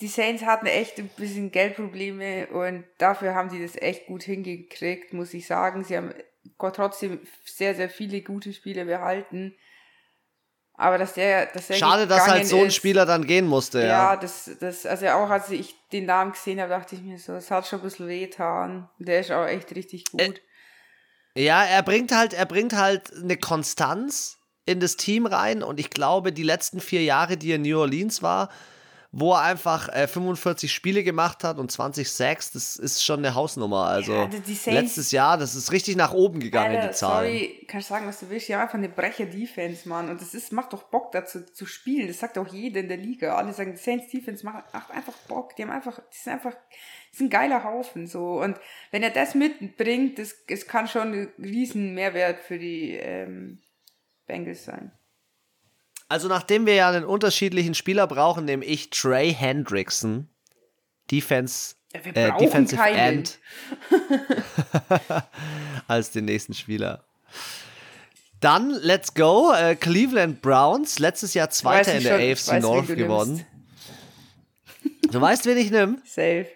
Die 0.00 0.08
Saints 0.08 0.44
hatten 0.44 0.66
echt 0.66 0.98
ein 0.98 1.08
bisschen 1.16 1.52
Geldprobleme 1.52 2.48
und 2.48 2.82
dafür 2.98 3.36
haben 3.36 3.50
sie 3.50 3.62
das 3.62 3.76
echt 3.76 4.06
gut 4.06 4.24
hingekriegt, 4.24 5.12
muss 5.12 5.32
ich 5.32 5.46
sagen. 5.46 5.84
Sie 5.84 5.96
haben 5.96 6.12
trotzdem 6.58 7.20
sehr, 7.44 7.76
sehr 7.76 7.88
viele 7.88 8.20
gute 8.22 8.52
Spiele 8.52 8.84
behalten. 8.84 9.54
Aber 10.78 10.98
dass 10.98 11.14
der, 11.14 11.46
dass 11.46 11.68
der 11.68 11.74
Schade, 11.74 12.06
dass 12.06 12.26
halt 12.26 12.46
so 12.46 12.62
ein 12.62 12.70
Spieler 12.70 13.06
dann 13.06 13.26
gehen 13.26 13.46
musste, 13.46 13.80
ja. 13.80 13.86
Ja, 13.86 14.16
das, 14.16 14.50
das, 14.60 14.84
also 14.84 15.06
auch 15.08 15.30
als 15.30 15.50
ich 15.50 15.74
den 15.92 16.04
Namen 16.04 16.32
gesehen 16.32 16.60
habe, 16.60 16.70
dachte 16.70 16.96
ich 16.96 17.02
mir 17.02 17.18
so, 17.18 17.32
es 17.32 17.50
hat 17.50 17.66
schon 17.66 17.80
ein 17.80 17.82
bisschen 17.82 18.08
wehtan. 18.08 18.88
Der 18.98 19.20
ist 19.20 19.30
auch 19.30 19.46
echt 19.46 19.74
richtig 19.74 20.04
gut. 20.10 20.20
Äh, 21.34 21.44
ja, 21.44 21.64
er 21.64 21.82
bringt 21.82 22.12
halt, 22.12 22.34
er 22.34 22.46
bringt 22.46 22.74
halt 22.74 23.12
eine 23.14 23.36
Konstanz 23.36 24.38
in 24.66 24.80
das 24.80 24.96
Team 24.96 25.26
rein 25.26 25.62
und 25.62 25.80
ich 25.80 25.90
glaube, 25.90 26.32
die 26.32 26.42
letzten 26.42 26.80
vier 26.80 27.02
Jahre, 27.02 27.36
die 27.36 27.52
er 27.52 27.56
in 27.56 27.62
New 27.62 27.78
Orleans 27.78 28.22
war, 28.22 28.50
wo 29.18 29.32
er 29.32 29.40
einfach 29.40 29.88
äh, 29.88 30.06
45 30.06 30.70
Spiele 30.70 31.02
gemacht 31.02 31.42
hat 31.42 31.58
und 31.58 31.72
20 31.72 32.10
Sacks, 32.10 32.52
das 32.52 32.76
ist 32.76 33.02
schon 33.02 33.20
eine 33.20 33.34
Hausnummer. 33.34 33.86
Also 33.86 34.12
ja, 34.12 34.28
letztes 34.66 35.10
Jahr, 35.10 35.38
das 35.38 35.54
ist 35.54 35.72
richtig 35.72 35.96
nach 35.96 36.12
oben 36.12 36.38
gegangen, 36.38 36.76
Alter, 36.76 36.88
die 36.88 36.94
Zahlen. 36.94 37.32
Sorry, 37.32 37.64
kannst 37.66 37.88
sagen, 37.88 38.06
was 38.06 38.20
du 38.20 38.28
willst. 38.28 38.48
Ja, 38.48 38.60
einfach 38.60 38.74
eine 38.74 38.90
Brecher-Defense, 38.90 39.88
Mann. 39.88 40.10
Und 40.10 40.20
das 40.20 40.34
ist, 40.34 40.52
macht 40.52 40.74
doch 40.74 40.82
Bock 40.82 41.12
dazu 41.12 41.40
zu 41.46 41.64
spielen. 41.64 42.08
Das 42.08 42.18
sagt 42.18 42.36
auch 42.36 42.46
jeder 42.48 42.80
in 42.80 42.88
der 42.88 42.98
Liga. 42.98 43.36
Alle 43.36 43.54
sagen, 43.54 43.72
die 43.72 43.78
Saints 43.78 44.10
Defense 44.10 44.44
macht, 44.44 44.74
macht 44.74 44.90
einfach 44.90 45.14
Bock. 45.28 45.56
Die 45.56 45.62
haben 45.62 45.70
einfach, 45.70 45.98
die 45.98 46.18
sind 46.18 46.34
einfach, 46.34 46.54
die 47.14 47.16
sind 47.16 47.26
ein 47.28 47.30
geiler 47.30 47.64
Haufen, 47.64 48.06
so. 48.06 48.42
Und 48.42 48.58
wenn 48.90 49.02
er 49.02 49.10
das 49.10 49.34
mitbringt, 49.34 50.18
das, 50.18 50.34
es 50.46 50.68
kann 50.68 50.88
schon 50.88 51.14
ein 51.14 51.28
riesen 51.38 51.94
Mehrwert 51.94 52.40
für 52.40 52.58
die 52.58 52.90
ähm, 52.90 53.62
Bengals 54.26 54.66
sein. 54.66 54.92
Also 56.08 56.28
nachdem 56.28 56.66
wir 56.66 56.74
ja 56.74 56.88
einen 56.88 57.04
unterschiedlichen 57.04 57.74
Spieler 57.74 58.06
brauchen, 58.06 58.44
nehme 58.44 58.64
ich 58.64 58.90
Trey 58.90 59.34
Hendrickson, 59.34 60.28
Defense, 61.10 61.74
äh, 61.92 62.32
Defensive 62.38 62.80
keinen. 62.80 63.18
End, 63.18 63.38
als 65.88 66.12
den 66.12 66.26
nächsten 66.26 66.54
Spieler. 66.54 67.04
Dann, 68.40 68.70
let's 68.70 69.14
go, 69.14 69.52
äh, 69.52 69.74
Cleveland 69.74 70.42
Browns, 70.42 70.98
letztes 70.98 71.34
Jahr 71.34 71.50
Zweiter 71.50 71.94
in 71.94 72.04
der 72.04 72.18
schon, 72.18 72.32
AFC 72.32 72.48
weiß, 72.48 72.62
North 72.62 72.88
gewonnen. 72.88 73.46
Du 75.10 75.20
weißt, 75.20 75.46
wen 75.46 75.56
ich 75.56 75.70
nehme? 75.70 75.98
Safe. 76.04 76.46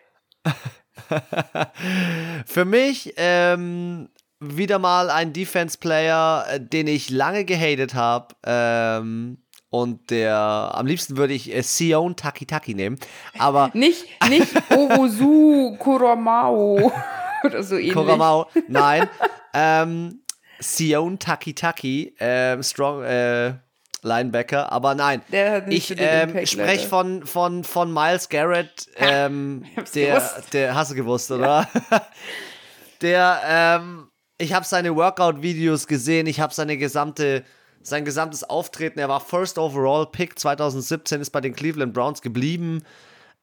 Für 2.47 2.65
mich 2.65 3.15
ähm, 3.17 4.09
wieder 4.41 4.79
mal 4.79 5.11
ein 5.11 5.33
Defense-Player, 5.33 6.47
äh, 6.49 6.61
den 6.61 6.87
ich 6.87 7.11
lange 7.11 7.45
gehatet 7.45 7.95
habe. 7.95 8.35
Ähm, 8.45 9.39
und 9.69 10.11
der, 10.11 10.35
am 10.35 10.87
liebsten 10.87 11.17
würde 11.17 11.35
ich 11.35 11.55
äh, 11.55 11.63
Sion 11.63 12.17
Takitaki 12.17 12.75
nehmen. 12.75 12.99
Aber. 13.39 13.71
nicht, 13.75 14.05
nicht 14.29 14.51
Orozu 14.71 15.77
Kuramao 15.79 16.91
oder 17.45 17.63
so 17.63 17.77
ähnlich. 17.77 17.93
Kuramao, 17.93 18.47
nein. 18.67 19.09
ähm, 19.55 20.23
Sion 20.59 21.19
Takitaki, 21.19 22.17
ähm, 22.19 22.63
Strong, 22.63 23.05
äh, 23.05 23.55
Linebacker, 24.03 24.73
aber 24.73 24.95
nein. 24.95 25.23
ich 25.69 25.95
ähm, 25.99 26.47
spreche 26.47 26.89
von, 26.89 27.27
von, 27.27 27.65
von 27.65 27.93
Miles 27.93 28.31
Garrett, 28.31 28.87
ähm, 28.97 29.67
der, 29.95 30.23
der, 30.55 30.75
hast 30.75 30.93
du 30.93 30.95
gewusst, 30.95 31.31
oder? 31.31 31.69
Ja. 31.91 32.03
der, 33.03 33.41
ähm, 33.47 34.10
ich 34.41 34.55
habe 34.55 34.65
seine 34.65 34.97
Workout-Videos 34.97 35.87
gesehen, 35.87 36.27
ich 36.27 36.41
habe 36.41 36.55
seine 36.55 36.79
gesamte, 36.79 37.45
sein 37.83 38.05
gesamtes 38.05 38.43
Auftreten. 38.43 38.99
Er 38.99 39.09
war 39.09 39.21
First 39.21 39.59
Overall 39.59 40.07
Pick 40.07 40.39
2017, 40.39 41.21
ist 41.21 41.31
bei 41.31 41.43
den 41.43 41.55
Cleveland 41.55 41.93
Browns 41.93 42.23
geblieben. 42.23 42.83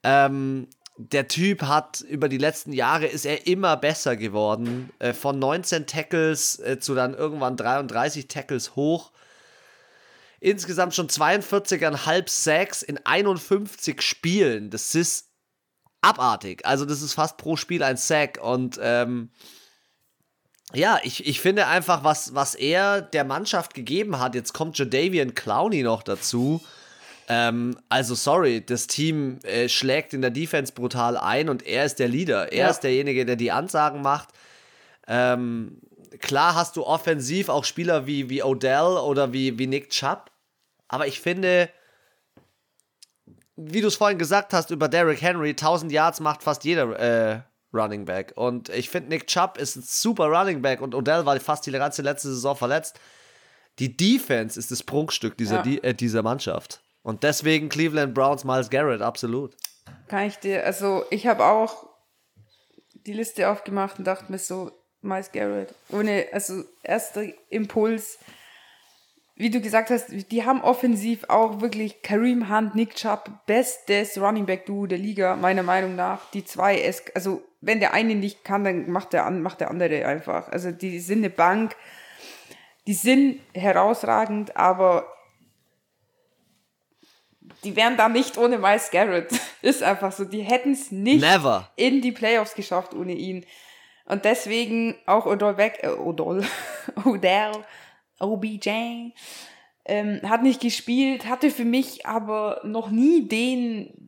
Ähm, 0.03 0.67
der 0.97 1.27
Typ 1.27 1.61
hat 1.61 2.01
über 2.01 2.27
die 2.27 2.39
letzten 2.39 2.73
Jahre 2.73 3.05
ist 3.05 3.25
er 3.25 3.45
immer 3.45 3.77
besser 3.77 4.15
geworden. 4.15 4.89
Äh, 4.97 5.13
von 5.13 5.37
19 5.37 5.85
Tackles 5.85 6.59
äh, 6.59 6.79
zu 6.79 6.95
dann 6.95 7.13
irgendwann 7.13 7.57
33 7.57 8.27
Tackles 8.27 8.75
hoch. 8.75 9.11
Insgesamt 10.39 10.95
schon 10.95 11.09
42,5 11.09 12.27
Sacks 12.27 12.81
in 12.81 12.99
51 13.05 14.01
Spielen. 14.01 14.71
Das 14.71 14.95
ist 14.95 15.29
abartig. 16.01 16.65
Also, 16.65 16.85
das 16.85 17.03
ist 17.03 17.13
fast 17.13 17.37
pro 17.37 17.55
Spiel 17.55 17.83
ein 17.83 17.97
Sack. 17.97 18.39
Und 18.41 18.79
ähm, 18.81 19.29
ja, 20.73 20.99
ich, 21.03 21.25
ich 21.25 21.39
finde 21.39 21.67
einfach, 21.67 22.03
was, 22.03 22.35
was 22.35 22.55
er 22.55 23.01
der 23.01 23.23
Mannschaft 23.23 23.73
gegeben 23.73 24.19
hat, 24.19 24.35
jetzt 24.35 24.53
kommt 24.53 24.77
Jadavian 24.77 25.33
Clowney 25.33 25.83
noch 25.83 26.03
dazu. 26.03 26.61
Ähm, 27.29 27.77
also, 27.89 28.15
sorry, 28.15 28.65
das 28.65 28.87
Team 28.87 29.39
äh, 29.43 29.69
schlägt 29.69 30.13
in 30.13 30.21
der 30.21 30.31
Defense 30.31 30.73
brutal 30.73 31.17
ein 31.17 31.49
und 31.49 31.65
er 31.65 31.85
ist 31.85 31.99
der 31.99 32.07
Leader. 32.07 32.51
Er 32.51 32.65
ja. 32.65 32.69
ist 32.69 32.81
derjenige, 32.81 33.25
der 33.25 33.35
die 33.35 33.51
Ansagen 33.51 34.01
macht. 34.01 34.29
Ähm, 35.07 35.79
klar 36.19 36.55
hast 36.55 36.75
du 36.75 36.85
offensiv 36.85 37.49
auch 37.49 37.63
Spieler 37.63 38.05
wie, 38.05 38.29
wie 38.29 38.43
Odell 38.43 38.97
oder 38.97 39.33
wie, 39.33 39.57
wie 39.57 39.67
Nick 39.67 39.89
Chubb, 39.89 40.31
aber 40.87 41.07
ich 41.07 41.19
finde, 41.19 41.69
wie 43.55 43.81
du 43.81 43.87
es 43.87 43.95
vorhin 43.95 44.17
gesagt 44.17 44.53
hast 44.53 44.71
über 44.71 44.87
Derrick 44.87 45.21
Henry, 45.21 45.49
1000 45.49 45.91
Yards 45.91 46.19
macht 46.19 46.43
fast 46.43 46.63
jeder 46.63 46.99
äh, 46.99 47.39
Running 47.77 48.05
Back. 48.05 48.33
Und 48.35 48.69
ich 48.69 48.89
finde, 48.89 49.09
Nick 49.09 49.27
Chubb 49.27 49.57
ist 49.57 49.75
ein 49.75 49.83
super 49.83 50.25
Running 50.25 50.61
Back 50.61 50.81
und 50.81 50.95
Odell 50.95 51.25
war 51.25 51.39
fast 51.39 51.65
die 51.65 51.71
ganze 51.71 52.01
letzte 52.01 52.29
Saison 52.29 52.55
verletzt. 52.55 52.99
Die 53.79 53.95
Defense 53.95 54.57
ist 54.59 54.71
das 54.71 54.83
Prunkstück 54.83 55.37
dieser, 55.37 55.57
ja. 55.57 55.61
die, 55.61 55.83
äh, 55.83 55.93
dieser 55.93 56.23
Mannschaft. 56.23 56.81
Und 57.03 57.23
deswegen 57.23 57.69
Cleveland 57.69 58.13
Browns, 58.13 58.43
Miles 58.43 58.69
Garrett, 58.69 59.01
absolut. 59.01 59.55
Kann 60.07 60.27
ich 60.27 60.37
dir, 60.37 60.65
also 60.65 61.05
ich 61.09 61.27
habe 61.27 61.45
auch 61.45 61.87
die 63.05 63.13
Liste 63.13 63.49
aufgemacht 63.49 63.99
und 63.99 64.05
dachte 64.05 64.31
mir 64.31 64.39
so, 64.39 64.71
Miles 65.01 65.31
Garrett. 65.31 65.73
Ohne, 65.89 66.27
also 66.31 66.63
erster 66.83 67.23
Impuls, 67.49 68.17
wie 69.35 69.51
du 69.51 69.61
gesagt 69.61 69.91
hast, 69.91 70.07
die 70.31 70.45
haben 70.45 70.61
offensiv 70.61 71.25
auch 71.29 71.61
wirklich 71.61 72.01
Kareem 72.01 72.49
Hunt, 72.49 72.75
Nick 72.75 72.95
Chubb, 72.95 73.29
bestes 73.45 74.19
Running 74.19 74.45
Back 74.45 74.65
Duo 74.65 74.87
der 74.87 74.97
Liga, 74.97 75.35
meiner 75.35 75.63
Meinung 75.63 75.95
nach. 75.95 76.29
Die 76.31 76.43
zwei, 76.43 76.91
also 77.13 77.43
wenn 77.61 77.79
der 77.79 77.93
eine 77.93 78.15
nicht 78.15 78.43
kann, 78.43 78.63
dann 78.63 78.89
macht 78.89 79.13
der, 79.13 79.29
macht 79.31 79.59
der 79.61 79.69
andere 79.71 80.05
einfach. 80.05 80.49
Also 80.49 80.71
die 80.71 80.99
sind 80.99 81.19
eine 81.19 81.29
Bank, 81.29 81.75
die 82.85 82.93
sind 82.93 83.41
herausragend, 83.53 84.55
aber 84.55 85.05
die 87.63 87.75
wären 87.75 87.97
da 87.97 88.09
nicht 88.09 88.37
ohne 88.37 88.57
Miles 88.57 88.91
Garrett. 88.91 89.29
Ist 89.61 89.83
einfach 89.83 90.11
so. 90.11 90.25
Die 90.25 90.41
hätten 90.41 90.71
es 90.71 90.91
nicht 90.91 91.21
Never. 91.21 91.69
in 91.75 92.01
die 92.01 92.11
Playoffs 92.11 92.53
geschafft 92.53 92.93
ohne 92.93 93.13
ihn. 93.13 93.45
Und 94.05 94.23
deswegen 94.23 94.95
auch 95.05 95.25
Odell 95.25 95.55
Beck, 95.55 95.79
äh, 95.81 95.89
Odell, 95.89 96.45
Odell, 97.05 97.51
OBJ, 98.19 99.11
ähm, 99.85 100.21
hat 100.23 100.43
nicht 100.43 100.61
gespielt, 100.61 101.27
hatte 101.27 101.49
für 101.49 101.65
mich 101.65 102.05
aber 102.05 102.61
noch 102.63 102.89
nie 102.89 103.27
den, 103.27 104.06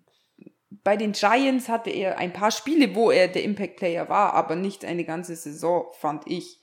bei 0.84 0.98
den 0.98 1.12
Giants 1.12 1.70
hatte 1.70 1.90
er 1.90 2.18
ein 2.18 2.34
paar 2.34 2.52
Spiele, 2.52 2.96
wo 2.96 3.12
er 3.12 3.28
der 3.28 3.44
Impact 3.44 3.78
Player 3.78 4.10
war, 4.10 4.34
aber 4.34 4.56
nicht 4.56 4.86
eine 4.86 5.04
ganze 5.04 5.36
Saison, 5.36 5.86
fand 6.00 6.28
ich. 6.28 6.62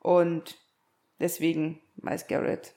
Und 0.00 0.56
deswegen 1.20 1.80
Miles 1.96 2.26
Garrett 2.26 2.74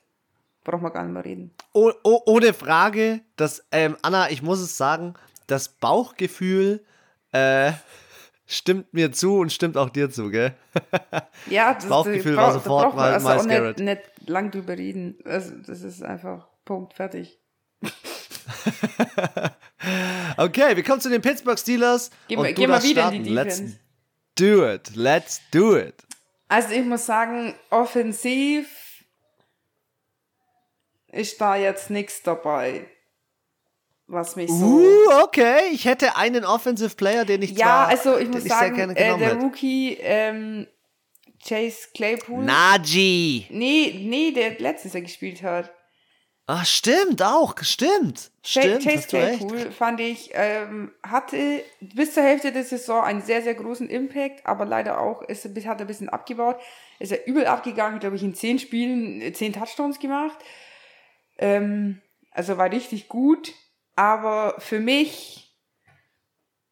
braucht 0.64 0.82
man 0.82 0.94
gar 0.94 1.04
nicht 1.04 1.14
mehr 1.14 1.26
reden. 1.26 1.52
Oh, 1.74 1.92
oh, 2.04 2.22
ohne 2.26 2.54
Frage, 2.54 3.22
dass, 3.36 3.66
ähm, 3.72 3.98
Anna, 4.02 4.30
ich 4.30 4.42
muss 4.42 4.60
es 4.60 4.78
sagen, 4.78 5.16
das 5.48 5.70
Bauchgefühl 5.70 6.86
äh, 7.32 7.72
stimmt 8.46 8.94
mir 8.94 9.12
zu 9.12 9.40
und 9.40 9.52
stimmt 9.52 9.78
auch 9.78 9.90
dir 9.90 10.10
zu, 10.10 10.30
gell? 10.30 10.54
Ja, 11.50 11.74
das 11.74 11.88
Bauchgefühl 11.88 12.36
war 12.36 12.54
sofort 12.54 12.96
mal 12.96 13.14
also 13.14 13.28
Miles 13.28 13.48
Garrett. 13.48 13.80
nicht, 13.80 13.86
nicht 14.18 14.30
lang 14.30 14.52
drüber 14.52 14.78
reden. 14.78 15.18
Also, 15.24 15.56
das 15.66 15.82
ist 15.82 16.04
einfach 16.04 16.48
Punkt, 16.66 16.94
fertig. 16.94 17.40
Okay, 20.38 20.76
wir 20.76 20.84
kommen 20.84 21.02
zu 21.02 21.10
den 21.10 21.22
Pittsburgh 21.22 21.58
Steelers. 21.58 22.10
Gehen 22.28 22.41
wir- 22.41 22.54
gehen 22.54 22.70
wir 22.70 22.82
wieder 22.84 23.12
in 23.12 23.24
die 23.24 23.32
starten. 23.32 23.48
Let's 23.48 23.58
Defense. 23.58 23.80
do 24.36 24.68
it. 24.68 24.95
Let's 24.95 25.41
do 25.52 25.78
it. 25.78 25.95
Also 26.48 26.74
ich 26.74 26.86
muss 26.86 27.06
sagen, 27.06 27.56
offensiv 27.70 28.68
ist 31.12 31.39
da 31.41 31.56
jetzt 31.56 31.89
nichts 31.89 32.22
dabei, 32.24 32.88
was 34.08 34.36
mich 34.36 34.50
so... 34.50 34.66
Uh, 34.66 35.24
okay. 35.24 35.70
Ich 35.72 35.86
hätte 35.86 36.16
einen 36.16 36.45
Offensive 36.45 36.95
Player, 36.95 37.26
den 37.26 37.41
ich 37.41 37.52
ja, 37.52 37.58
zwar, 37.58 37.88
also 37.88 38.18
ich 38.18 38.30
muss 38.30 38.43
sehr 38.43 38.52
sagen, 38.52 38.76
gerne 38.76 38.95
äh, 38.95 39.18
der. 39.18 39.36
Rookie 39.36 39.98
ähm, 40.00 40.68
Chase 41.45 41.88
Claypool... 41.93 42.43
Najee. 42.43 43.48
Nee, 43.50 44.02
nee, 44.06 44.32
der 44.32 44.60
letztes 44.60 44.93
Jahr 44.93 45.02
gespielt 45.02 45.41
hat. 45.43 45.72
Ah, 46.50 46.64
stimmt, 46.64 47.22
auch. 47.22 47.56
Stimmt. 47.62 48.32
Stimmt, 48.41 48.86
recht. 48.86 49.10
Claypool 49.10 49.70
fand 49.70 50.00
ich, 50.00 50.32
ähm, 50.34 50.93
hatte 51.04 51.62
bis 51.82 52.14
zur 52.14 52.24
Hälfte 52.24 52.54
der 52.54 52.64
Saison 52.64 53.04
einen 53.04 53.22
sehr, 53.22 53.41
sehr 53.41 53.54
großen 53.54 53.89
Impact, 53.89 54.45
aber 54.45 54.64
leider 54.64 55.02
auch, 55.02 55.22
ist, 55.24 55.43
hat 55.43 55.56
er 55.56 55.82
ein 55.82 55.88
bisschen 55.88 56.08
abgebaut. 56.08 56.58
Ist 57.00 57.12
er 57.12 57.28
übel 57.28 57.48
abgegangen, 57.48 58.00
glaube 58.00 58.16
ich, 58.16 58.24
in 58.24 58.34
zehn 58.34 58.60
Spielen 58.60 59.22
äh, 59.22 59.34
zehn 59.34 59.52
Touchdowns 59.52 60.00
gemacht. 60.00 60.38
Ähm, 61.38 62.02
also 62.32 62.58
war 62.58 62.72
richtig 62.72 63.10
gut, 63.10 63.54
aber 63.98 64.56
für 64.60 64.80
mich 64.80 65.54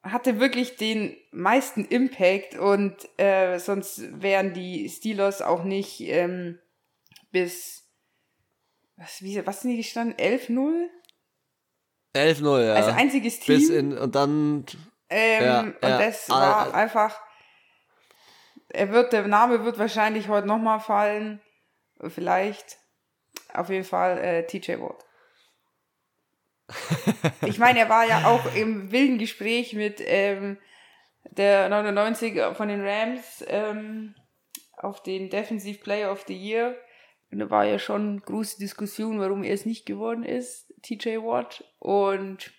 hatte 0.04 0.40
wirklich 0.40 0.78
den 0.78 1.18
meisten 1.32 1.84
Impact 1.84 2.56
und 2.56 2.96
äh, 3.18 3.58
sonst 3.58 4.22
wären 4.22 4.54
die 4.54 4.88
Steelers 4.88 5.42
auch 5.42 5.66
nicht 5.66 6.00
ähm, 6.00 6.60
bis 7.32 7.85
was, 8.98 9.22
wie, 9.22 9.46
was 9.46 9.62
sind 9.62 9.72
die 9.72 9.78
gestanden? 9.78 10.16
11-0? 10.18 10.88
11-0, 12.16 12.66
ja. 12.66 12.74
Als 12.76 12.88
einziges 12.88 13.40
Team. 13.40 13.56
Bis 13.56 13.70
in, 13.70 13.98
und 13.98 14.16
dann 14.16 14.66
ähm, 15.10 15.44
ja, 15.44 15.60
und 15.60 15.76
ja. 15.82 15.98
das 16.00 16.30
Ah, 16.30 16.34
war 16.34 16.68
ah. 16.68 16.78
einfach. 16.78 17.20
Er 18.70 18.92
wird, 18.92 19.14
der 19.14 19.28
Name 19.28 19.64
wird 19.64 19.78
wahrscheinlich 19.78 20.28
heute 20.28 20.48
nochmal 20.48 20.80
fallen. 20.80 21.42
Vielleicht. 22.08 22.78
Auf 23.54 23.70
jeden 23.70 23.86
Fall 23.86 24.18
äh, 24.18 24.46
TJ 24.46 24.80
Watt. 24.80 25.06
ich 27.46 27.60
meine, 27.60 27.80
er 27.80 27.90
war 27.90 28.06
ja 28.06 28.26
auch 28.26 28.54
im 28.56 28.92
wilden 28.92 29.18
Gespräch 29.18 29.74
mit 29.74 30.02
ähm, 30.04 30.58
der 31.30 31.70
99 31.70 32.42
von 32.56 32.68
den 32.68 32.86
Rams 32.86 33.46
ähm, 33.48 34.16
auf 34.78 35.04
den 35.04 35.30
Defensive 35.30 35.80
Player 35.80 36.12
of 36.12 36.26
the 36.28 36.36
Year. 36.36 36.76
Und 37.36 37.40
da 37.40 37.50
war 37.50 37.66
ja 37.66 37.80
schon 37.80 38.22
große 38.22 38.60
Diskussion, 38.60 39.20
warum 39.20 39.44
er 39.44 39.54
es 39.54 39.66
nicht 39.66 39.86
geworden 39.86 40.24
ist, 40.24 40.74
TJ 40.84 41.18
Watt. 41.18 41.66
Und 41.80 42.54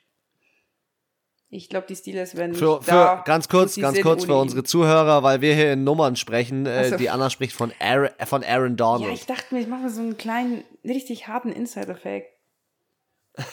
ich 1.48 1.70
glaube, 1.70 1.86
die 1.86 1.96
Steelers 1.96 2.36
werden 2.36 2.50
nicht 2.50 2.58
Für, 2.58 2.82
da, 2.84 3.16
für 3.16 3.24
ganz 3.24 3.48
kurz, 3.48 3.76
ganz 3.76 4.02
kurz 4.02 4.26
für 4.26 4.36
unsere 4.36 4.64
Zuhörer, 4.64 5.22
weil 5.22 5.40
wir 5.40 5.54
hier 5.54 5.72
in 5.72 5.84
Nummern 5.84 6.14
sprechen. 6.14 6.66
Äh, 6.66 6.90
so. 6.90 6.98
Die 6.98 7.08
Anna 7.08 7.30
spricht 7.30 7.54
von 7.54 7.72
Aaron, 7.80 8.10
äh, 8.18 8.26
von 8.26 8.44
Aaron 8.44 8.72
Ja, 8.72 8.76
Donald. 8.76 9.14
ich 9.14 9.24
dachte 9.24 9.54
mir, 9.54 9.62
ich 9.62 9.66
mache 9.66 9.84
mal 9.84 9.88
so 9.88 10.02
einen 10.02 10.18
kleinen, 10.18 10.62
richtig 10.84 11.26
harten 11.26 11.52
Insider-Fact. 11.52 12.26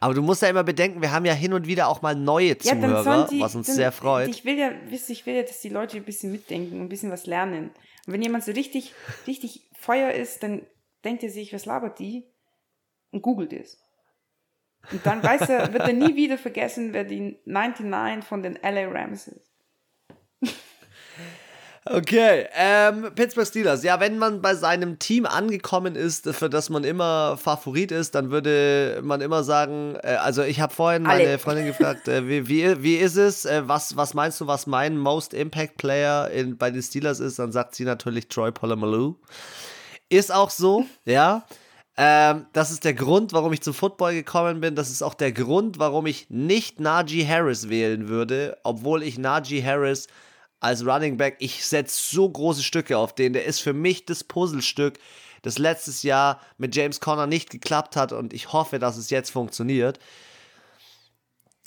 Aber 0.00 0.14
du 0.14 0.22
musst 0.22 0.42
ja 0.42 0.48
immer 0.48 0.64
bedenken, 0.64 1.02
wir 1.02 1.12
haben 1.12 1.24
ja 1.24 1.32
hin 1.32 1.52
und 1.52 1.66
wieder 1.66 1.88
auch 1.88 2.02
mal 2.02 2.14
neue 2.14 2.48
Ja, 2.48 2.58
Zuhörer, 2.58 3.02
sollen 3.02 3.26
die, 3.30 3.40
was 3.40 3.54
uns 3.54 3.66
dann, 3.66 3.76
sehr 3.76 3.92
freut. 3.92 4.28
Ich 4.28 4.44
will 4.44 4.58
ja, 4.58 4.70
ich 4.90 5.26
will 5.26 5.34
ja, 5.34 5.42
dass 5.42 5.60
die 5.60 5.68
Leute 5.68 5.96
ein 5.96 6.04
bisschen 6.04 6.32
mitdenken, 6.32 6.80
ein 6.80 6.88
bisschen 6.88 7.10
was 7.10 7.26
lernen. 7.26 7.70
Und 8.06 8.12
wenn 8.12 8.22
jemand 8.22 8.44
so 8.44 8.52
richtig, 8.52 8.94
richtig 9.26 9.68
Feuer 9.74 10.12
ist, 10.12 10.42
dann 10.42 10.62
denkt 11.04 11.22
er 11.22 11.30
sich, 11.30 11.52
was 11.52 11.66
labert 11.66 11.98
die? 11.98 12.24
Und 13.10 13.22
googelt 13.22 13.52
es. 13.52 13.78
Und 14.92 15.04
dann 15.04 15.22
weiß 15.22 15.48
er, 15.48 15.72
wird 15.72 15.82
er 15.82 15.92
nie 15.92 16.14
wieder 16.16 16.38
vergessen, 16.38 16.92
wer 16.92 17.04
die 17.04 17.38
99 17.44 18.24
von 18.24 18.42
den 18.42 18.54
LA 18.62 18.88
Rams 18.88 19.26
ist. 19.26 19.55
Okay, 21.88 22.46
ähm, 22.52 23.12
Pittsburgh 23.14 23.46
Steelers. 23.46 23.84
Ja, 23.84 24.00
wenn 24.00 24.18
man 24.18 24.42
bei 24.42 24.56
seinem 24.56 24.98
Team 24.98 25.24
angekommen 25.24 25.94
ist, 25.94 26.28
für 26.34 26.50
das 26.50 26.68
man 26.68 26.82
immer 26.82 27.36
Favorit 27.36 27.92
ist, 27.92 28.16
dann 28.16 28.30
würde 28.30 29.00
man 29.04 29.20
immer 29.20 29.44
sagen, 29.44 29.96
äh, 30.02 30.16
also 30.16 30.42
ich 30.42 30.60
habe 30.60 30.74
vorhin 30.74 31.06
Alle. 31.06 31.22
meine 31.22 31.38
Freundin 31.38 31.66
gefragt, 31.66 32.08
äh, 32.08 32.26
wie, 32.26 32.48
wie, 32.48 32.82
wie 32.82 32.96
ist 32.96 33.16
es, 33.16 33.44
äh, 33.44 33.62
was, 33.66 33.96
was 33.96 34.14
meinst 34.14 34.40
du, 34.40 34.48
was 34.48 34.66
mein 34.66 34.98
Most 34.98 35.32
Impact 35.32 35.76
Player 35.76 36.28
in, 36.30 36.56
bei 36.58 36.72
den 36.72 36.82
Steelers 36.82 37.20
ist? 37.20 37.38
Dann 37.38 37.52
sagt 37.52 37.76
sie 37.76 37.84
natürlich 37.84 38.26
Troy 38.26 38.50
Polamalu. 38.50 39.14
Ist 40.08 40.34
auch 40.34 40.50
so, 40.50 40.86
ja. 41.04 41.44
Ähm, 41.96 42.46
das 42.52 42.72
ist 42.72 42.84
der 42.84 42.94
Grund, 42.94 43.32
warum 43.32 43.52
ich 43.52 43.62
zum 43.62 43.74
Football 43.74 44.12
gekommen 44.12 44.60
bin. 44.60 44.74
Das 44.74 44.90
ist 44.90 45.02
auch 45.02 45.14
der 45.14 45.30
Grund, 45.30 45.78
warum 45.78 46.06
ich 46.06 46.26
nicht 46.30 46.80
Najee 46.80 47.26
Harris 47.26 47.68
wählen 47.68 48.08
würde, 48.08 48.58
obwohl 48.64 49.04
ich 49.04 49.18
Najee 49.18 49.62
Harris 49.62 50.08
als 50.60 50.84
Running 50.86 51.16
Back, 51.16 51.36
ich 51.38 51.66
setze 51.66 52.14
so 52.14 52.28
große 52.28 52.62
Stücke 52.62 52.96
auf 52.98 53.14
den. 53.14 53.32
Der 53.32 53.44
ist 53.44 53.60
für 53.60 53.72
mich 53.72 54.06
das 54.06 54.24
Puzzlestück, 54.24 54.98
das 55.42 55.58
letztes 55.58 56.02
Jahr 56.02 56.40
mit 56.58 56.74
James 56.74 57.00
Conner 57.00 57.26
nicht 57.26 57.50
geklappt 57.50 57.96
hat 57.96 58.12
und 58.12 58.32
ich 58.32 58.52
hoffe, 58.52 58.78
dass 58.78 58.96
es 58.96 59.10
jetzt 59.10 59.30
funktioniert. 59.30 59.98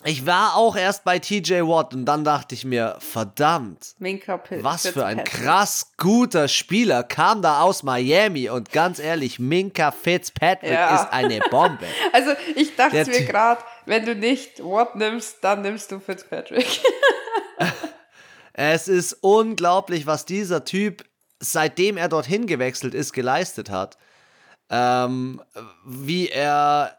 Ich 0.05 0.25
war 0.25 0.55
auch 0.55 0.77
erst 0.77 1.03
bei 1.03 1.19
TJ 1.19 1.55
Watt 1.63 1.93
und 1.93 2.05
dann 2.05 2.23
dachte 2.23 2.55
ich 2.55 2.63
mir, 2.63 2.95
verdammt, 2.99 3.95
was 4.61 4.87
für 4.87 5.05
ein 5.05 5.25
krass 5.25 5.91
guter 5.97 6.47
Spieler 6.47 7.03
kam 7.03 7.41
da 7.41 7.59
aus 7.61 7.83
Miami 7.83 8.49
und 8.49 8.71
ganz 8.71 8.99
ehrlich, 8.99 9.39
Minka 9.39 9.91
Fitzpatrick 9.91 10.71
Ja. 10.71 10.95
ist 11.03 11.11
eine 11.11 11.41
Bombe. 11.51 11.85
Also 12.13 12.31
ich 12.55 12.77
dachte 12.77 12.95
Der 12.95 13.07
mir 13.07 13.25
gerade, 13.25 13.61
wenn 13.85 14.05
du 14.05 14.15
nicht 14.15 14.63
Watt 14.63 14.95
nimmst, 14.95 15.39
dann 15.41 15.63
nimmst 15.63 15.91
du 15.91 15.99
Fitzpatrick. 15.99 16.65
Es 18.62 18.89
ist 18.89 19.14
unglaublich, 19.22 20.05
was 20.05 20.26
dieser 20.26 20.66
Typ, 20.66 21.05
seitdem 21.39 21.95
er 21.95 22.10
dorthin 22.10 22.45
gewechselt 22.45 22.93
ist, 22.93 23.14
geleistet 23.14 23.70
hat. 23.70 23.97
Ähm, 24.70 25.41
wie 25.86 26.28
er. 26.28 26.97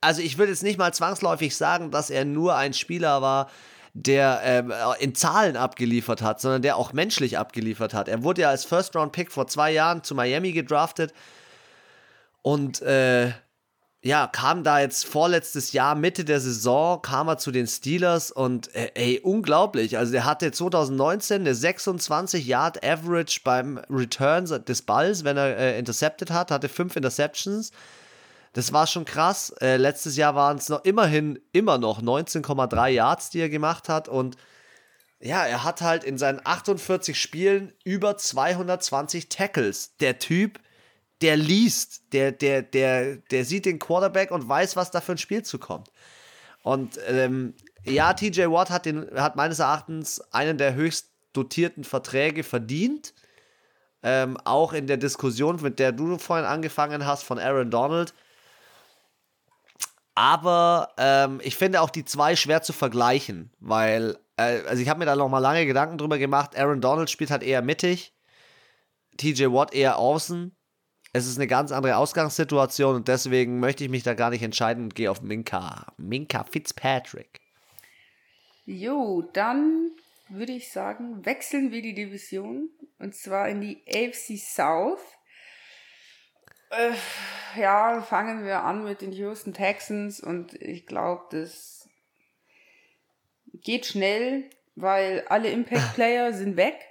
Also, 0.00 0.20
ich 0.20 0.36
würde 0.36 0.50
jetzt 0.50 0.64
nicht 0.64 0.76
mal 0.76 0.92
zwangsläufig 0.92 1.56
sagen, 1.56 1.92
dass 1.92 2.10
er 2.10 2.24
nur 2.24 2.56
ein 2.56 2.74
Spieler 2.74 3.22
war, 3.22 3.48
der 3.92 4.40
ähm, 4.42 4.72
in 4.98 5.14
Zahlen 5.14 5.56
abgeliefert 5.56 6.22
hat, 6.22 6.40
sondern 6.40 6.62
der 6.62 6.76
auch 6.76 6.92
menschlich 6.92 7.38
abgeliefert 7.38 7.94
hat. 7.94 8.08
Er 8.08 8.24
wurde 8.24 8.40
ja 8.40 8.50
als 8.50 8.64
First-Round-Pick 8.64 9.30
vor 9.30 9.46
zwei 9.46 9.70
Jahren 9.70 10.02
zu 10.02 10.16
Miami 10.16 10.50
gedraftet 10.50 11.14
und 12.42 12.82
äh, 12.82 13.30
ja, 14.00 14.28
kam 14.28 14.62
da 14.62 14.78
jetzt 14.78 15.06
vorletztes 15.06 15.72
Jahr, 15.72 15.96
Mitte 15.96 16.24
der 16.24 16.40
Saison, 16.40 17.02
kam 17.02 17.28
er 17.28 17.38
zu 17.38 17.50
den 17.50 17.66
Steelers 17.66 18.30
und 18.30 18.72
äh, 18.74 18.92
ey, 18.94 19.20
unglaublich. 19.20 19.98
Also 19.98 20.12
der 20.12 20.24
hatte 20.24 20.52
2019 20.52 21.40
eine 21.40 21.54
26 21.54 22.46
Yard 22.46 22.84
Average 22.84 23.40
beim 23.42 23.78
Return 23.90 24.44
des 24.44 24.82
Balls, 24.82 25.24
wenn 25.24 25.36
er 25.36 25.56
äh, 25.56 25.78
intercepted 25.78 26.30
hat, 26.30 26.52
hatte 26.52 26.68
fünf 26.68 26.94
Interceptions. 26.94 27.72
Das 28.52 28.72
war 28.72 28.86
schon 28.86 29.04
krass. 29.04 29.50
Äh, 29.60 29.78
letztes 29.78 30.16
Jahr 30.16 30.36
waren 30.36 30.58
es 30.58 30.68
noch 30.68 30.84
immerhin 30.84 31.40
immer 31.52 31.78
noch 31.78 32.00
19,3 32.00 32.88
Yards, 32.90 33.30
die 33.30 33.40
er 33.40 33.48
gemacht 33.48 33.88
hat 33.88 34.08
und 34.08 34.36
ja, 35.20 35.44
er 35.44 35.64
hat 35.64 35.80
halt 35.80 36.04
in 36.04 36.16
seinen 36.16 36.40
48 36.44 37.20
Spielen 37.20 37.72
über 37.82 38.16
220 38.16 39.28
Tackles. 39.28 39.96
Der 39.96 40.20
Typ, 40.20 40.60
der 41.22 41.36
liest, 41.36 42.12
der, 42.12 42.32
der, 42.32 42.62
der, 42.62 43.16
der 43.16 43.44
sieht 43.44 43.64
den 43.64 43.78
Quarterback 43.78 44.30
und 44.30 44.48
weiß, 44.48 44.76
was 44.76 44.90
da 44.90 45.00
für 45.00 45.12
ein 45.12 45.18
Spiel 45.18 45.42
zukommt. 45.42 45.90
Und 46.62 46.98
ähm, 47.06 47.54
ja, 47.84 48.12
TJ 48.12 48.42
Watt 48.46 48.70
hat, 48.70 48.86
den, 48.86 49.08
hat 49.16 49.36
meines 49.36 49.58
Erachtens 49.58 50.20
einen 50.32 50.58
der 50.58 50.74
höchst 50.74 51.10
dotierten 51.32 51.84
Verträge 51.84 52.44
verdient. 52.44 53.14
Ähm, 54.02 54.36
auch 54.44 54.72
in 54.72 54.86
der 54.86 54.96
Diskussion, 54.96 55.60
mit 55.60 55.78
der 55.80 55.90
du 55.92 56.18
vorhin 56.18 56.46
angefangen 56.46 57.04
hast, 57.04 57.24
von 57.24 57.38
Aaron 57.38 57.70
Donald. 57.70 58.14
Aber 60.14 60.90
ähm, 60.98 61.40
ich 61.42 61.56
finde 61.56 61.80
auch 61.80 61.90
die 61.90 62.04
zwei 62.04 62.36
schwer 62.36 62.62
zu 62.62 62.72
vergleichen, 62.72 63.50
weil, 63.60 64.18
äh, 64.36 64.62
also 64.66 64.82
ich 64.82 64.88
habe 64.88 64.98
mir 64.98 65.06
da 65.06 65.16
noch 65.16 65.28
mal 65.28 65.38
lange 65.38 65.66
Gedanken 65.66 65.98
drüber 65.98 66.18
gemacht. 66.18 66.56
Aaron 66.56 66.80
Donald 66.80 67.10
spielt 67.10 67.30
halt 67.30 67.42
eher 67.42 67.62
mittig, 67.62 68.12
TJ 69.16 69.46
Watt 69.46 69.72
eher 69.72 69.98
außen. 69.98 70.57
Es 71.12 71.26
ist 71.26 71.38
eine 71.38 71.46
ganz 71.46 71.72
andere 71.72 71.96
Ausgangssituation 71.96 72.96
und 72.96 73.08
deswegen 73.08 73.60
möchte 73.60 73.84
ich 73.84 73.90
mich 73.90 74.02
da 74.02 74.14
gar 74.14 74.30
nicht 74.30 74.42
entscheiden 74.42 74.84
und 74.84 74.94
gehe 74.94 75.10
auf 75.10 75.22
Minka. 75.22 75.92
Minka 75.96 76.44
Fitzpatrick. 76.44 77.40
Jo, 78.66 79.22
dann 79.32 79.92
würde 80.28 80.52
ich 80.52 80.70
sagen, 80.70 81.24
wechseln 81.24 81.72
wir 81.72 81.80
die 81.80 81.94
Division 81.94 82.68
und 82.98 83.14
zwar 83.14 83.48
in 83.48 83.62
die 83.62 83.82
AFC 83.88 84.38
South. 84.38 85.00
Äh, 86.70 86.92
ja, 87.58 88.02
fangen 88.02 88.44
wir 88.44 88.62
an 88.62 88.84
mit 88.84 89.00
den 89.00 89.12
Houston 89.12 89.54
Texans 89.54 90.20
und 90.20 90.52
ich 90.60 90.86
glaube, 90.86 91.24
das 91.30 91.88
geht 93.54 93.86
schnell, 93.86 94.50
weil 94.76 95.24
alle 95.28 95.50
Impact 95.50 95.94
Player 95.94 96.34
sind 96.34 96.56
weg. 96.56 96.87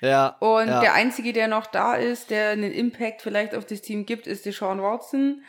Ja. 0.00 0.36
Und 0.40 0.68
ja. 0.68 0.80
der 0.80 0.94
einzige, 0.94 1.32
der 1.32 1.48
noch 1.48 1.66
da 1.66 1.94
ist, 1.94 2.30
der 2.30 2.50
einen 2.50 2.72
Impact 2.72 3.22
vielleicht 3.22 3.54
auf 3.54 3.64
das 3.64 3.82
Team 3.82 4.06
gibt, 4.06 4.26
ist 4.26 4.46
Deshaun 4.46 4.82
Watson. 4.82 5.42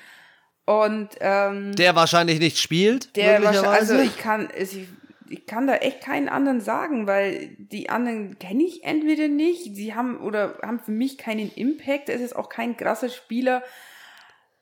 Und 0.66 1.10
ähm, 1.22 1.74
der 1.76 1.95
wahrscheinlich 1.95 2.39
nicht 2.39 2.58
spielt. 2.58 3.16
Der 3.16 3.41
also 3.48 3.95
ich 4.00 4.18
kann, 4.18 4.50
ich, 4.58 4.88
ich 5.30 5.45
kann 5.45 5.66
da 5.66 5.76
echt 5.76 6.02
keinen 6.02 6.28
anderen 6.28 6.60
sagen, 6.60 7.08
weil 7.08 7.56
die 7.58 7.89
anderen 7.89 8.38
kenne 8.38 8.64
ich 8.64 8.84
entweder 8.84 9.30
nicht, 9.30 9.76
sie 9.76 9.95
haben 9.95 10.20
oder 10.20 10.60
haben 10.62 10.80
für 10.80 10.91
mich 10.91 11.18
keinen 11.18 11.52
Impact. 11.54 12.10
Es 12.10 12.22
ist 12.22 12.36
auch 12.36 12.50
kein 12.50 12.76
krasser 12.76 13.10
Spieler. 13.10 13.64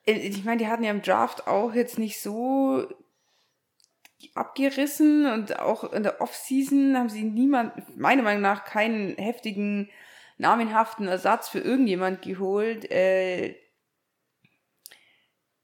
Äh, 0.05 0.13
ich 0.13 0.43
meine, 0.43 0.57
die 0.57 0.67
hatten 0.67 0.83
ja 0.83 0.91
im 0.91 1.01
Draft 1.01 1.47
auch 1.47 1.73
jetzt 1.73 1.97
nicht 1.97 2.21
so 2.21 2.87
abgerissen 4.35 5.25
und 5.25 5.59
auch 5.59 5.91
in 5.93 6.03
der 6.03 6.21
Offseason 6.21 6.97
haben 6.97 7.09
sie 7.09 7.23
niemand, 7.23 7.73
meiner 7.97 8.23
Meinung 8.23 8.41
nach, 8.41 8.65
keinen 8.65 9.15
heftigen, 9.17 9.89
namenhaften 10.37 11.07
Ersatz 11.07 11.49
für 11.49 11.59
irgendjemand 11.59 12.21
geholt. 12.21 12.89
Äh, 12.91 13.55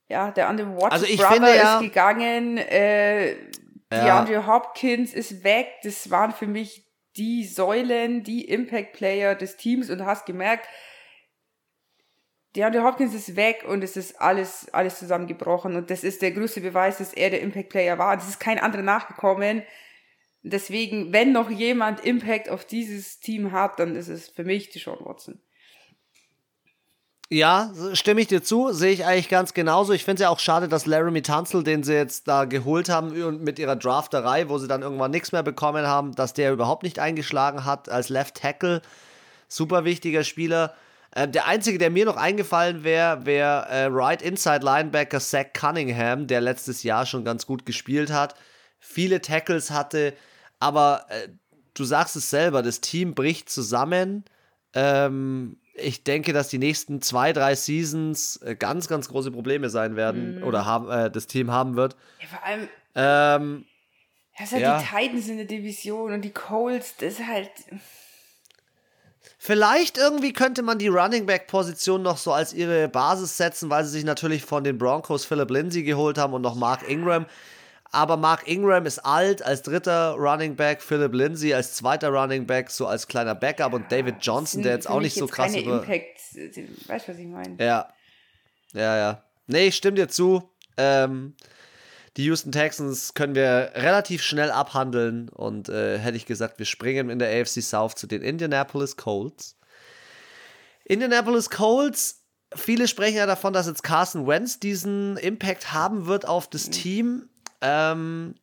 ja, 0.08 0.30
der 0.30 0.48
andere 0.48 0.76
Watch 0.76 0.92
also 0.92 1.06
Brother 1.06 1.32
finde, 1.32 1.56
ja, 1.56 1.74
ist 1.76 1.82
gegangen, 1.82 2.58
äh, 2.58 3.32
ja. 3.32 4.24
DeAndre 4.24 4.46
Hopkins 4.46 5.14
ist 5.14 5.44
weg. 5.44 5.68
Das 5.82 6.10
waren 6.10 6.32
für 6.32 6.46
mich 6.46 6.86
die 7.16 7.44
Säulen, 7.44 8.22
die 8.22 8.44
Impact 8.46 8.92
Player 8.94 9.34
des 9.34 9.56
Teams 9.56 9.90
und 9.90 10.04
hast 10.04 10.26
gemerkt, 10.26 10.66
DeAndre 12.54 12.82
Hopkins 12.82 13.14
ist 13.14 13.34
weg 13.36 13.64
und 13.66 13.82
es 13.82 13.96
ist 13.96 14.20
alles, 14.20 14.68
alles 14.72 14.98
zusammengebrochen 14.98 15.74
und 15.74 15.90
das 15.90 16.04
ist 16.04 16.20
der 16.20 16.32
größte 16.32 16.60
Beweis, 16.60 16.98
dass 16.98 17.14
er 17.14 17.30
der 17.30 17.40
Impact 17.40 17.70
Player 17.70 17.98
war. 17.98 18.16
Es 18.16 18.28
ist 18.28 18.40
kein 18.40 18.58
anderer 18.58 18.82
nachgekommen. 18.82 19.62
Deswegen, 20.42 21.12
wenn 21.12 21.32
noch 21.32 21.50
jemand 21.50 22.00
Impact 22.04 22.48
auf 22.48 22.64
dieses 22.64 23.20
Team 23.20 23.52
hat, 23.52 23.78
dann 23.78 23.96
ist 23.96 24.08
es 24.08 24.28
für 24.28 24.44
mich 24.44 24.70
die 24.70 24.80
Sean 24.80 24.98
Watson. 25.00 25.40
Ja, 27.30 27.72
stimme 27.94 28.20
ich 28.20 28.26
dir 28.26 28.42
zu, 28.42 28.72
sehe 28.72 28.92
ich 28.92 29.06
eigentlich 29.06 29.30
ganz 29.30 29.54
genauso. 29.54 29.94
Ich 29.94 30.04
finde 30.04 30.16
es 30.16 30.24
ja 30.24 30.28
auch 30.28 30.38
schade, 30.40 30.68
dass 30.68 30.84
Laramie 30.84 31.22
Tunzel, 31.22 31.62
den 31.62 31.82
sie 31.82 31.94
jetzt 31.94 32.28
da 32.28 32.44
geholt 32.44 32.90
haben 32.90 33.42
mit 33.42 33.58
ihrer 33.58 33.76
Drafterei, 33.76 34.50
wo 34.50 34.58
sie 34.58 34.68
dann 34.68 34.82
irgendwann 34.82 35.12
nichts 35.12 35.32
mehr 35.32 35.42
bekommen 35.42 35.86
haben, 35.86 36.14
dass 36.14 36.34
der 36.34 36.52
überhaupt 36.52 36.82
nicht 36.82 36.98
eingeschlagen 36.98 37.64
hat 37.64 37.88
als 37.88 38.10
Left 38.10 38.34
Tackle. 38.34 38.82
Super 39.48 39.86
wichtiger 39.86 40.24
Spieler. 40.24 40.74
Äh, 41.12 41.28
der 41.28 41.46
einzige, 41.46 41.78
der 41.78 41.90
mir 41.90 42.04
noch 42.04 42.16
eingefallen 42.16 42.84
wäre, 42.84 43.26
wäre 43.26 43.68
äh, 43.68 43.84
Right 43.90 44.22
Inside 44.22 44.64
Linebacker 44.64 45.20
Zach 45.20 45.52
Cunningham, 45.52 46.26
der 46.26 46.40
letztes 46.40 46.82
Jahr 46.82 47.06
schon 47.06 47.24
ganz 47.24 47.46
gut 47.46 47.66
gespielt 47.66 48.10
hat, 48.10 48.34
viele 48.78 49.20
Tackles 49.20 49.70
hatte, 49.70 50.14
aber 50.58 51.06
äh, 51.08 51.28
du 51.74 51.84
sagst 51.84 52.16
es 52.16 52.30
selber, 52.30 52.62
das 52.62 52.80
Team 52.80 53.14
bricht 53.14 53.50
zusammen. 53.50 54.24
Ähm, 54.74 55.58
ich 55.74 56.04
denke, 56.04 56.32
dass 56.32 56.48
die 56.48 56.58
nächsten 56.58 57.00
zwei, 57.02 57.32
drei 57.32 57.54
Seasons 57.54 58.36
äh, 58.38 58.54
ganz, 58.54 58.88
ganz 58.88 59.08
große 59.08 59.30
Probleme 59.30 59.70
sein 59.70 59.96
werden 59.96 60.36
mhm. 60.36 60.44
oder 60.44 60.64
haben, 60.66 60.90
äh, 60.90 61.10
das 61.10 61.26
Team 61.26 61.50
haben 61.50 61.76
wird. 61.76 61.96
Ja, 62.20 62.26
vor 62.28 62.44
allem. 62.44 62.68
Ähm, 62.94 63.64
ja, 64.38 64.50
halt 64.50 64.62
ja. 64.62 64.78
die 64.78 64.86
Titans 64.86 65.28
in 65.28 65.36
der 65.36 65.46
Division 65.46 66.12
und 66.12 66.22
die 66.22 66.32
Colts, 66.32 66.96
das 66.96 67.14
ist 67.14 67.26
halt. 67.26 67.50
Vielleicht 69.44 69.98
irgendwie 69.98 70.32
könnte 70.32 70.62
man 70.62 70.78
die 70.78 70.86
Running 70.86 71.26
Back 71.26 71.48
Position 71.48 72.00
noch 72.00 72.16
so 72.16 72.32
als 72.32 72.52
ihre 72.52 72.86
Basis 72.86 73.36
setzen, 73.36 73.70
weil 73.70 73.84
sie 73.84 73.90
sich 73.90 74.04
natürlich 74.04 74.44
von 74.44 74.62
den 74.62 74.78
Broncos 74.78 75.24
Philip 75.24 75.50
Lindsay 75.50 75.82
geholt 75.82 76.16
haben 76.16 76.32
und 76.32 76.42
noch 76.42 76.54
Mark 76.54 76.88
Ingram. 76.88 77.26
Aber 77.90 78.16
Mark 78.16 78.46
Ingram 78.46 78.86
ist 78.86 79.00
alt 79.00 79.42
als 79.42 79.62
dritter 79.62 80.12
Running 80.12 80.54
Back, 80.54 80.80
Philip 80.80 81.12
Lindsay 81.12 81.52
als 81.52 81.74
zweiter 81.74 82.10
Running 82.10 82.46
Back, 82.46 82.70
so 82.70 82.86
als 82.86 83.08
kleiner 83.08 83.34
Backup 83.34 83.72
und 83.72 83.90
David 83.90 84.14
Johnson, 84.20 84.62
der 84.62 84.74
jetzt 84.74 84.88
auch 84.88 85.00
nicht 85.00 85.16
so 85.16 85.26
krass 85.26 85.56
über. 85.56 85.82
Impact, 85.82 86.20
weißt 86.86 87.08
du, 87.08 87.12
was 87.12 87.18
ich 87.18 87.26
meine? 87.26 87.56
Ja. 87.58 87.92
Ja, 88.74 88.96
ja. 88.96 89.24
Nee, 89.48 89.66
ich 89.66 89.74
stimme 89.74 89.96
dir 89.96 90.06
zu. 90.06 90.48
Ähm, 90.76 91.34
die 92.16 92.24
Houston 92.24 92.52
Texans 92.52 93.14
können 93.14 93.34
wir 93.34 93.72
relativ 93.74 94.22
schnell 94.22 94.50
abhandeln 94.50 95.28
und 95.30 95.68
äh, 95.68 95.98
hätte 95.98 96.16
ich 96.16 96.26
gesagt, 96.26 96.58
wir 96.58 96.66
springen 96.66 97.08
in 97.08 97.18
der 97.18 97.40
AFC 97.40 97.62
South 97.62 97.94
zu 97.94 98.06
den 98.06 98.22
Indianapolis 98.22 98.96
Colts. 98.96 99.56
Indianapolis 100.84 101.48
Colts, 101.48 102.22
viele 102.54 102.86
sprechen 102.86 103.16
ja 103.16 103.26
davon, 103.26 103.52
dass 103.52 103.66
jetzt 103.66 103.82
Carson 103.82 104.26
Wentz 104.26 104.60
diesen 104.60 105.16
Impact 105.16 105.72
haben 105.72 106.06
wird 106.06 106.26
auf 106.26 106.48
das 106.48 106.66
mhm. 106.66 106.72
Team. 106.72 107.28
Ähm, 107.62 108.34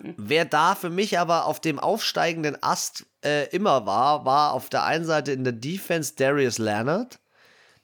wer 0.00 0.44
da 0.46 0.74
für 0.74 0.90
mich 0.90 1.18
aber 1.18 1.44
auf 1.44 1.60
dem 1.60 1.78
aufsteigenden 1.78 2.56
Ast 2.62 3.04
äh, 3.24 3.48
immer 3.50 3.84
war, 3.84 4.24
war 4.24 4.52
auf 4.52 4.70
der 4.70 4.84
einen 4.84 5.04
Seite 5.04 5.32
in 5.32 5.44
der 5.44 5.52
Defense 5.52 6.14
Darius 6.16 6.58
Leonard, 6.58 7.18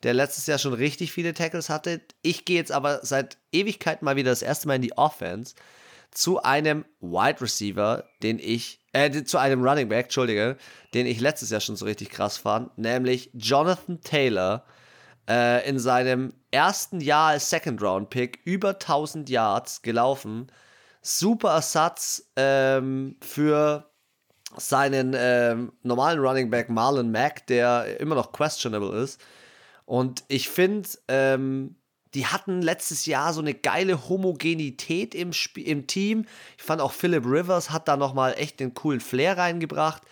der 0.02 0.14
letztes 0.14 0.46
Jahr 0.46 0.58
schon 0.58 0.72
richtig 0.72 1.12
viele 1.12 1.34
Tackles 1.34 1.68
hatte. 1.68 2.00
Ich 2.22 2.44
gehe 2.44 2.56
jetzt 2.56 2.72
aber 2.72 3.00
seit 3.02 3.38
Ewigkeit 3.52 4.02
mal 4.02 4.16
wieder 4.16 4.30
das 4.30 4.42
erste 4.42 4.68
Mal 4.68 4.76
in 4.76 4.82
die 4.82 4.96
Offense 4.96 5.54
zu 6.10 6.42
einem 6.42 6.84
Wide 7.00 7.40
Receiver, 7.40 8.04
den 8.22 8.38
ich, 8.38 8.80
äh, 8.92 9.22
zu 9.22 9.38
einem 9.38 9.62
Running 9.62 9.88
Back, 9.88 10.06
Entschuldige, 10.06 10.56
den 10.94 11.06
ich 11.06 11.20
letztes 11.20 11.50
Jahr 11.50 11.60
schon 11.60 11.76
so 11.76 11.84
richtig 11.84 12.10
krass 12.10 12.36
fand, 12.36 12.76
nämlich 12.76 13.30
Jonathan 13.34 14.00
Taylor 14.00 14.64
äh, 15.28 15.68
in 15.68 15.78
seinem 15.78 16.34
ersten 16.50 17.00
Jahr 17.00 17.30
als 17.30 17.50
Second 17.50 17.80
Round 17.82 18.10
Pick 18.10 18.40
über 18.44 18.70
1000 18.70 19.30
Yards 19.30 19.82
gelaufen. 19.82 20.50
Super 21.02 21.50
Ersatz 21.50 22.30
ähm, 22.36 23.16
für 23.22 23.90
seinen 24.56 25.14
ähm, 25.16 25.72
normalen 25.82 26.18
Running 26.18 26.50
Back 26.50 26.68
Marlon 26.68 27.12
Mack, 27.12 27.46
der 27.46 28.00
immer 28.00 28.16
noch 28.16 28.32
questionable 28.32 28.90
ist. 29.00 29.20
Und 29.90 30.22
ich 30.28 30.48
finde, 30.48 30.88
ähm, 31.08 31.74
die 32.14 32.26
hatten 32.26 32.62
letztes 32.62 33.06
Jahr 33.06 33.32
so 33.32 33.40
eine 33.40 33.54
geile 33.54 34.08
Homogenität 34.08 35.16
im, 35.16 35.30
Sp 35.34 35.58
im 35.66 35.88
Team. 35.88 36.26
Ich 36.56 36.62
fand 36.62 36.80
auch 36.80 36.92
Philip 36.92 37.24
Rivers 37.26 37.70
hat 37.70 37.88
da 37.88 37.96
nochmal 37.96 38.34
echt 38.36 38.60
den 38.60 38.72
coolen 38.72 39.00
Flair 39.00 39.36
reingebracht 39.36 40.04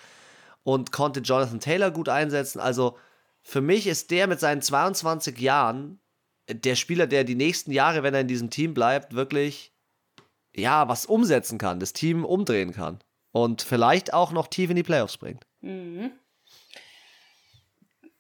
und 0.64 0.90
konnte 0.90 1.20
Jonathan 1.20 1.60
Taylor 1.60 1.92
gut 1.92 2.08
einsetzen. 2.08 2.58
Also 2.58 2.98
für 3.40 3.60
mich 3.60 3.86
ist 3.86 4.10
der 4.10 4.26
mit 4.26 4.40
seinen 4.40 4.62
22 4.62 5.38
Jahren 5.38 6.00
der 6.50 6.74
Spieler, 6.74 7.06
der 7.06 7.22
die 7.22 7.36
nächsten 7.36 7.70
Jahre, 7.70 8.02
wenn 8.02 8.14
er 8.14 8.22
in 8.22 8.28
diesem 8.28 8.50
Team 8.50 8.74
bleibt, 8.74 9.14
wirklich 9.14 9.72
ja, 10.56 10.88
was 10.88 11.06
umsetzen 11.06 11.56
kann, 11.56 11.78
das 11.78 11.92
Team 11.92 12.24
umdrehen 12.24 12.72
kann 12.72 12.98
und 13.30 13.62
vielleicht 13.62 14.12
auch 14.12 14.32
noch 14.32 14.48
tief 14.48 14.70
in 14.70 14.76
die 14.76 14.82
Playoffs 14.82 15.18
bringt. 15.18 15.46
Mhm. 15.60 16.10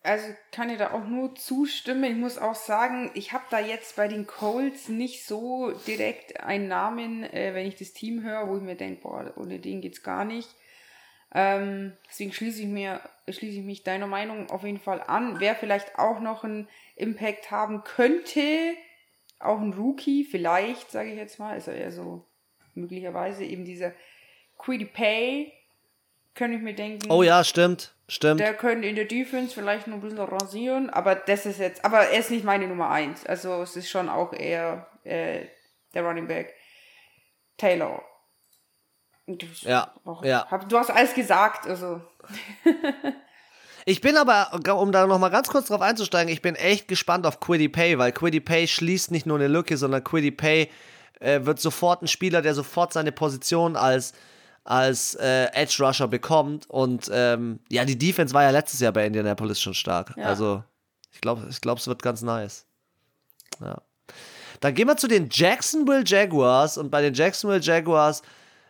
Also 0.08 0.34
kann 0.52 0.70
ich 0.70 0.78
da 0.78 0.92
auch 0.92 1.06
nur 1.06 1.34
zustimmen. 1.34 2.04
Ich 2.04 2.16
muss 2.16 2.38
auch 2.38 2.54
sagen, 2.54 3.10
ich 3.12 3.34
habe 3.34 3.44
da 3.50 3.60
jetzt 3.60 3.96
bei 3.96 4.08
den 4.08 4.26
Colts 4.26 4.88
nicht 4.88 5.26
so 5.26 5.72
direkt 5.86 6.40
einen 6.40 6.66
Namen, 6.66 7.24
äh, 7.24 7.52
wenn 7.52 7.66
ich 7.66 7.76
das 7.76 7.92
Team 7.92 8.22
höre, 8.22 8.48
wo 8.48 8.56
ich 8.56 8.62
mir 8.62 8.74
denke, 8.74 9.02
boah, 9.02 9.30
ohne 9.36 9.58
den 9.58 9.82
geht's 9.82 10.02
gar 10.02 10.24
nicht. 10.24 10.48
Ähm, 11.34 11.92
deswegen 12.08 12.32
schließe 12.32 12.62
ich, 12.62 12.68
mir, 12.68 13.02
schließe 13.28 13.58
ich 13.58 13.64
mich 13.66 13.82
deiner 13.82 14.06
Meinung 14.06 14.48
auf 14.48 14.62
jeden 14.62 14.80
Fall 14.80 15.02
an. 15.02 15.40
Wer 15.40 15.54
vielleicht 15.54 15.98
auch 15.98 16.20
noch 16.20 16.42
einen 16.42 16.68
Impact 16.96 17.50
haben 17.50 17.84
könnte, 17.84 18.72
auch 19.40 19.60
ein 19.60 19.74
Rookie, 19.74 20.24
vielleicht, 20.24 20.90
sage 20.90 21.10
ich 21.10 21.16
jetzt 21.16 21.38
mal, 21.38 21.58
ist 21.58 21.68
er 21.68 21.76
eher 21.76 21.92
so 21.92 22.24
möglicherweise 22.72 23.44
eben 23.44 23.66
dieser 23.66 23.92
Quiddy 24.56 24.86
Pay, 24.86 25.52
könnte 26.38 26.56
ich 26.56 26.62
mir 26.62 26.74
denken. 26.74 27.10
Oh 27.10 27.22
ja, 27.22 27.44
stimmt, 27.44 27.92
stimmt. 28.08 28.40
Der 28.40 28.54
könnte 28.54 28.88
in 28.88 28.94
der 28.96 29.04
Defense 29.04 29.52
vielleicht 29.52 29.86
noch 29.88 29.96
ein 29.96 30.00
bisschen 30.00 30.18
rasieren, 30.18 30.88
aber 30.88 31.16
das 31.16 31.44
ist 31.44 31.58
jetzt, 31.58 31.84
aber 31.84 32.08
er 32.08 32.20
ist 32.20 32.30
nicht 32.30 32.44
meine 32.44 32.66
Nummer 32.68 32.88
1. 32.90 33.26
Also 33.26 33.60
es 33.60 33.76
ist 33.76 33.90
schon 33.90 34.08
auch 34.08 34.32
eher 34.32 34.86
äh, 35.04 35.46
der 35.92 36.04
Running 36.04 36.28
Back 36.28 36.54
Taylor. 37.56 38.02
Ja, 39.60 39.92
ja. 40.22 40.50
Hab, 40.50 40.68
du 40.68 40.78
hast 40.78 40.90
alles 40.90 41.12
gesagt, 41.12 41.66
also. 41.66 42.00
Ich 43.84 44.02
bin 44.02 44.18
aber, 44.18 44.52
um 44.78 44.92
da 44.92 45.06
nochmal 45.06 45.30
ganz 45.30 45.48
kurz 45.48 45.68
drauf 45.68 45.80
einzusteigen, 45.80 46.30
ich 46.30 46.42
bin 46.42 46.56
echt 46.56 46.88
gespannt 46.88 47.26
auf 47.26 47.40
Quiddy 47.40 47.70
Pay, 47.70 47.98
weil 47.98 48.12
Quiddy 48.12 48.40
Pay 48.40 48.68
schließt 48.68 49.10
nicht 49.10 49.24
nur 49.24 49.38
eine 49.38 49.48
Lücke, 49.48 49.78
sondern 49.78 50.04
Quiddy 50.04 50.30
Pay 50.30 50.70
äh, 51.20 51.40
wird 51.44 51.58
sofort 51.58 52.02
ein 52.02 52.06
Spieler, 52.06 52.42
der 52.42 52.52
sofort 52.52 52.92
seine 52.92 53.12
Position 53.12 53.76
als, 53.76 54.12
als 54.68 55.14
äh, 55.14 55.46
Edge 55.54 55.82
Rusher 55.82 56.08
bekommt. 56.08 56.68
Und 56.68 57.10
ähm, 57.10 57.60
ja, 57.70 57.86
die 57.86 57.98
Defense 57.98 58.34
war 58.34 58.42
ja 58.42 58.50
letztes 58.50 58.80
Jahr 58.80 58.92
bei 58.92 59.06
Indianapolis 59.06 59.60
schon 59.60 59.72
stark. 59.72 60.14
Ja. 60.16 60.26
Also 60.26 60.62
ich 61.10 61.22
glaube, 61.22 61.46
ich 61.48 61.60
glaub, 61.62 61.78
es 61.78 61.86
wird 61.86 62.02
ganz 62.02 62.20
nice. 62.20 62.66
Ja. 63.60 63.80
Dann 64.60 64.74
gehen 64.74 64.86
wir 64.86 64.96
zu 64.98 65.08
den 65.08 65.28
Jacksonville 65.30 66.04
Jaguars 66.04 66.76
und 66.76 66.90
bei 66.90 67.00
den 67.00 67.14
Jacksonville 67.14 67.62
Jaguars 67.62 68.22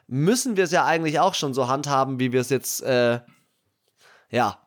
müssen 0.06 0.56
wir 0.56 0.64
es 0.64 0.70
ja 0.70 0.84
eigentlich 0.84 1.18
auch 1.18 1.34
schon 1.34 1.52
so 1.52 1.66
handhaben, 1.66 2.20
wie 2.20 2.30
wir 2.30 2.42
es 2.42 2.50
jetzt 2.50 2.82
äh, 2.82 3.20
ja 4.30 4.58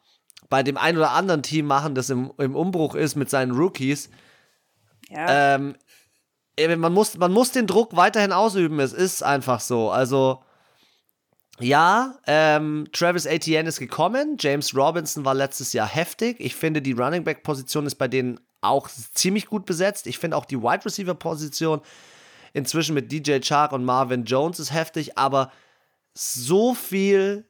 bei 0.49 0.63
dem 0.63 0.75
einen 0.75 0.97
oder 0.97 1.11
anderen 1.11 1.43
Team 1.43 1.65
machen, 1.65 1.95
das 1.95 2.09
im, 2.09 2.33
im 2.37 2.57
Umbruch 2.57 2.93
ist 2.93 3.15
mit 3.15 3.29
seinen 3.29 3.53
Rookies. 3.53 4.09
Ja. 5.07 5.55
Ähm, 5.55 5.75
man, 6.77 6.91
muss, 6.91 7.17
man 7.17 7.31
muss 7.31 7.53
den 7.53 7.67
Druck 7.67 7.95
weiterhin 7.95 8.33
ausüben. 8.33 8.81
Es 8.81 8.91
ist 8.91 9.23
einfach 9.23 9.61
so. 9.61 9.91
Also, 9.91 10.43
ja, 11.59 12.15
ähm, 12.25 12.87
Travis 12.91 13.25
Etienne 13.25 13.69
ist 13.69 13.79
gekommen. 13.79 14.37
James 14.39 14.75
Robinson 14.75 15.25
war 15.25 15.33
letztes 15.33 15.73
Jahr 15.73 15.87
heftig. 15.87 16.37
Ich 16.39 16.55
finde, 16.55 16.81
die 16.81 16.93
Running 16.93 17.23
Back-Position 17.23 17.85
ist 17.85 17.95
bei 17.95 18.07
denen 18.07 18.39
auch 18.61 18.89
ziemlich 19.13 19.47
gut 19.47 19.65
besetzt. 19.65 20.07
Ich 20.07 20.17
finde 20.17 20.37
auch 20.37 20.45
die 20.45 20.61
Wide 20.61 20.85
Receiver-Position 20.85 21.81
inzwischen 22.53 22.95
mit 22.95 23.11
DJ 23.11 23.39
Chark 23.39 23.73
und 23.73 23.85
Marvin 23.85 24.23
Jones 24.23 24.59
ist 24.59 24.73
heftig. 24.73 25.17
Aber 25.17 25.51
so 26.13 26.73
viel 26.73 27.47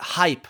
Hype 0.00 0.48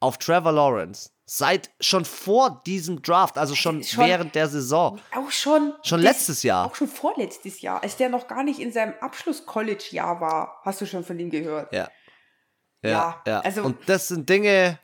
auf 0.00 0.18
Trevor 0.18 0.52
Lawrence 0.52 1.10
seit 1.24 1.70
schon 1.80 2.04
vor 2.04 2.62
diesem 2.66 3.00
Draft, 3.00 3.38
also 3.38 3.54
schon, 3.54 3.82
schon 3.82 4.04
während 4.04 4.34
der 4.34 4.48
Saison. 4.48 5.00
Auch 5.16 5.30
schon. 5.30 5.72
Schon 5.82 6.00
letztes 6.00 6.42
Jahr. 6.42 6.66
Auch 6.66 6.74
schon 6.74 6.88
vorletztes 6.88 7.62
Jahr, 7.62 7.82
als 7.82 7.96
der 7.96 8.10
noch 8.10 8.26
gar 8.26 8.44
nicht 8.44 8.60
in 8.60 8.70
seinem 8.70 8.94
Abschluss-College-Jahr 9.00 10.20
war, 10.20 10.60
hast 10.62 10.82
du 10.82 10.86
schon 10.86 11.04
von 11.04 11.18
ihm 11.18 11.30
gehört. 11.30 11.72
Ja. 11.72 11.88
Ja, 12.82 13.22
ja. 13.26 13.40
Also, 13.40 13.62
Und 13.62 13.88
das 13.88 14.08
sind 14.08 14.28
Dinge, 14.28 14.78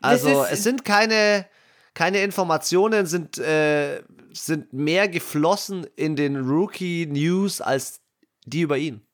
also 0.00 0.42
ist, 0.42 0.52
es 0.52 0.62
sind 0.64 0.84
keine, 0.84 1.46
keine 1.94 2.22
Informationen, 2.22 3.06
sind, 3.06 3.38
äh, 3.38 4.02
sind 4.32 4.72
mehr 4.72 5.08
geflossen 5.08 5.86
in 5.96 6.16
den 6.16 6.36
Rookie-News 6.36 7.60
als 7.60 8.00
die 8.44 8.62
über 8.62 8.76
ihn. 8.78 9.06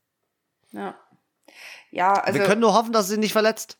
Ja. 0.72 0.98
Ja, 1.90 2.14
also. 2.14 2.38
Wir 2.38 2.46
können 2.46 2.60
nur 2.60 2.74
hoffen, 2.74 2.92
dass 2.92 3.06
er 3.06 3.10
sich 3.10 3.18
nicht 3.18 3.32
verletzt. 3.32 3.78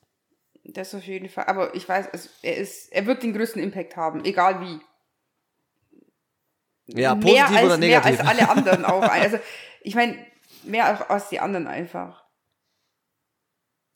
Das 0.64 0.94
auf 0.94 1.05
jeden 1.05 1.28
Fall. 1.28 1.44
Aber 1.47 1.74
ich 1.74 1.88
weiß, 1.88 2.09
also 2.12 2.28
er, 2.42 2.57
ist, 2.57 2.92
er 2.92 3.07
wird 3.07 3.22
den 3.22 3.32
größten 3.32 3.62
Impact 3.62 3.97
haben, 3.97 4.24
egal 4.24 4.61
wie. 4.61 4.80
Ja, 6.88 7.14
positiv 7.14 7.34
mehr 7.34 7.49
als, 7.49 7.66
oder 7.66 7.76
negativ. 7.78 8.18
Mehr 8.18 8.28
als 8.28 8.40
alle 8.40 8.49
anderen 8.49 8.84
auch. 8.86 9.03
Also, 9.03 9.38
ich 9.80 9.94
meine, 9.94 10.16
mehr 10.64 11.11
als 11.11 11.28
die 11.28 11.40
anderen 11.40 11.66
einfach. 11.66 12.25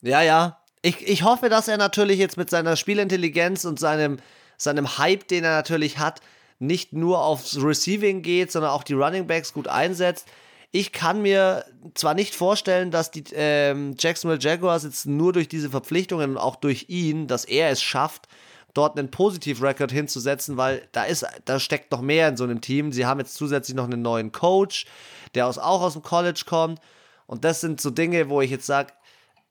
Ja, 0.03 0.23
ja. 0.23 0.59
Ich, 0.83 1.07
ich 1.07 1.25
hoffe, 1.25 1.49
dass 1.49 1.69
er 1.69 1.77
natürlich 1.77 2.19
jetzt 2.19 2.37
mit 2.37 2.49
seiner 2.49 2.77
Spielintelligenz 2.77 3.65
und 3.65 3.79
seinem, 3.79 4.19
seinem 4.57 4.99
Hype, 4.99 5.29
den 5.29 5.45
er 5.45 5.57
natürlich 5.57 5.99
hat, 5.99 6.21
nicht 6.59 6.93
nur 6.93 7.23
aufs 7.23 7.59
Receiving 7.63 8.23
geht, 8.23 8.53
sondern 8.53 8.71
auch 8.71 8.83
die 8.83 8.95
Running 8.95 9.27
Backs 9.27 9.53
gut 9.53 9.69
einsetzt. 9.69 10.27
Ich 10.73 10.93
kann 10.93 11.23
mir 11.23 11.65
zwar 11.95 12.15
nicht 12.15 12.35
vorstellen, 12.35 12.91
dass 12.91 13.11
die 13.11 13.25
ähm, 13.35 13.97
Jacksonville 13.99 14.41
Jaguars 14.41 14.85
jetzt 14.85 15.07
nur 15.07 15.33
durch 15.33 15.49
diese 15.49 15.71
Verpflichtungen 15.71 16.31
und 16.31 16.39
auch 16.39 16.57
durch 16.57 16.87
ihn, 16.89 17.27
dass 17.27 17.45
er 17.45 17.71
es 17.71 17.83
schafft, 17.83 18.29
dort 18.73 18.97
einen 18.97 19.11
Positiv-Record 19.11 19.91
hinzusetzen, 19.91 20.57
weil 20.57 20.87
da 20.93 21.05
ist, 21.05 21.27
da 21.45 21.59
steckt 21.59 21.91
noch 21.91 22.03
mehr 22.03 22.29
in 22.29 22.37
so 22.37 22.45
einem 22.45 22.61
Team. 22.61 22.93
Sie 22.93 23.05
haben 23.05 23.19
jetzt 23.19 23.35
zusätzlich 23.35 23.75
noch 23.77 23.85
einen 23.85 24.03
neuen 24.03 24.31
Coach, 24.31 24.87
der 25.35 25.47
aus, 25.47 25.59
auch 25.59 25.83
aus 25.83 25.95
dem 25.95 26.03
College 26.03 26.43
kommt. 26.47 26.81
Und 27.27 27.45
das 27.45 27.61
sind 27.61 27.81
so 27.81 27.91
Dinge, 27.91 28.29
wo 28.29 28.41
ich 28.41 28.51
jetzt 28.51 28.67
sage, 28.67 28.93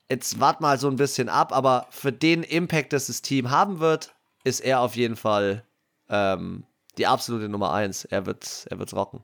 jetzt 0.10 0.39
wart 0.39 0.62
mal 0.62 0.80
so 0.80 0.89
ein 0.89 0.95
bisschen 0.95 1.30
ab, 1.30 1.53
aber 1.53 1.88
für 1.91 2.12
den 2.12 2.43
Impact, 2.43 2.93
das 2.93 3.07
das 3.07 3.22
Team 3.22 3.51
haben 3.51 3.80
wird, 3.80 4.14
ist 4.43 4.60
er 4.60 4.82
auf 4.82 4.95
jeden 4.95 5.16
Fall 5.16 5.64
ähm, 6.10 6.66
die 6.97 7.07
absolute 7.07 7.49
Nummer 7.49 7.74
eins. 7.74 8.05
Er 8.05 8.26
wird, 8.26 8.66
er 8.70 8.80
wird's 8.80 8.95
rocken. 8.95 9.24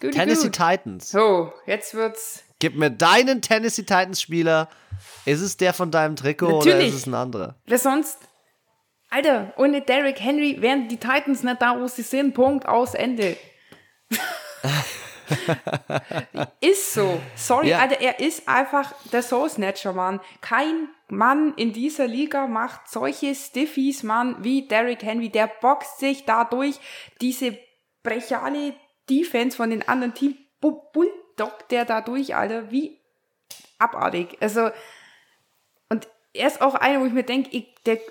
Gut, 0.00 0.12
Tennessee 0.12 0.48
gut. 0.48 0.56
Titans. 0.56 1.10
So, 1.10 1.52
jetzt 1.66 1.94
wird's. 1.94 2.44
Gib 2.60 2.76
mir 2.76 2.90
deinen 2.90 3.40
Tennessee 3.40 3.82
Titans 3.82 4.20
Spieler. 4.20 4.68
Ist 5.24 5.40
es 5.40 5.56
der 5.56 5.72
von 5.72 5.90
deinem 5.90 6.16
Trikot 6.16 6.58
Natürlich. 6.58 6.74
oder 6.74 6.86
ist 6.86 6.94
es 6.94 7.06
ein 7.06 7.14
anderer? 7.14 7.56
Wer 7.66 7.78
sonst? 7.78 8.18
Alter, 9.10 9.54
ohne 9.56 9.80
Derrick 9.80 10.20
Henry 10.20 10.60
wären 10.60 10.88
die 10.88 10.98
Titans 10.98 11.42
nicht 11.42 11.62
da, 11.62 11.80
wo 11.80 11.86
sie 11.86 12.02
sind. 12.02 12.34
Punkt, 12.34 12.66
aus, 12.66 12.94
Ende. 12.94 13.36
ist 16.60 16.94
so. 16.94 17.20
Sorry, 17.34 17.70
ja. 17.70 17.78
Alter, 17.78 18.00
er 18.00 18.20
ist 18.20 18.48
einfach 18.48 18.92
der 19.12 19.22
Soul 19.22 19.48
Snatcher, 19.48 19.92
Mann. 19.92 20.20
Kein 20.40 20.88
Mann 21.08 21.54
in 21.56 21.72
dieser 21.72 22.06
Liga 22.06 22.46
macht 22.46 22.88
solche 22.88 23.34
Stiffies, 23.34 24.02
Mann, 24.02 24.36
wie 24.40 24.68
Derrick 24.68 25.02
Henry. 25.02 25.30
Der 25.30 25.46
boxt 25.46 25.98
sich 25.98 26.24
dadurch 26.24 26.76
diese 27.20 27.58
brechale 28.02 28.74
Defense 29.08 29.56
von 29.56 29.70
den 29.70 29.86
anderen 29.86 30.14
Team 30.14 30.36
Bulldog 30.60 31.68
der 31.70 31.84
da 31.84 32.00
durch, 32.00 32.34
Alter, 32.34 32.70
wie 32.70 32.98
abartig. 33.78 34.36
Also, 34.40 34.70
und 35.88 36.08
er 36.32 36.46
ist 36.46 36.60
auch 36.60 36.74
einer, 36.74 37.00
wo 37.00 37.06
ich 37.06 37.12
mir 37.12 37.22
denke, 37.22 37.50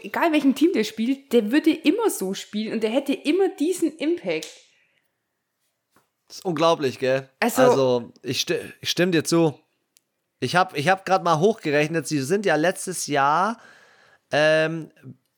egal 0.02 0.32
welchem 0.32 0.56
Team 0.56 0.74
der 0.74 0.84
spielt, 0.84 1.34
der 1.34 1.52
würde 1.52 1.72
immer 1.72 2.10
so 2.10 2.34
spielen 2.34 2.74
und 2.74 2.84
der 2.84 2.90
hätte 2.90 3.14
immer 3.14 3.50
diesen 3.50 3.96
Impact. 3.98 4.48
Das 6.28 6.38
ist 6.38 6.46
unglaublich, 6.46 7.00
gell? 7.00 7.30
Also, 7.40 7.62
also 7.62 8.14
ich, 8.22 8.42
sti 8.42 8.60
ich 8.82 8.90
stimme 8.90 9.12
dir 9.12 9.24
zu. 9.24 9.58
Ich 10.40 10.56
habe 10.56 10.78
ich 10.78 10.88
hab 10.90 11.06
gerade 11.06 11.24
mal 11.24 11.40
hochgerechnet, 11.40 12.08
sie 12.08 12.22
sind 12.22 12.46
ja 12.46 12.56
letztes 12.56 13.08
Jahr 13.08 13.60
ähm, 14.32 14.92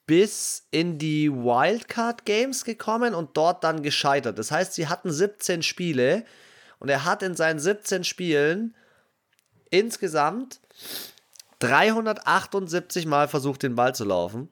bis 0.06 0.66
in 0.70 0.98
die 0.98 1.32
Wildcard 1.32 2.24
Games 2.24 2.64
gekommen 2.64 3.14
und 3.14 3.36
dort 3.36 3.62
dann 3.62 3.82
gescheitert. 3.82 4.38
Das 4.38 4.50
heißt, 4.50 4.74
sie 4.74 4.88
hatten 4.88 5.12
17 5.12 5.62
Spiele 5.62 6.24
und 6.80 6.88
er 6.88 7.04
hat 7.04 7.22
in 7.22 7.36
seinen 7.36 7.60
17 7.60 8.04
Spielen 8.04 8.74
insgesamt 9.70 10.60
378 11.60 13.06
Mal 13.06 13.28
versucht, 13.28 13.62
den 13.62 13.76
Ball 13.76 13.94
zu 13.94 14.04
laufen. 14.04 14.48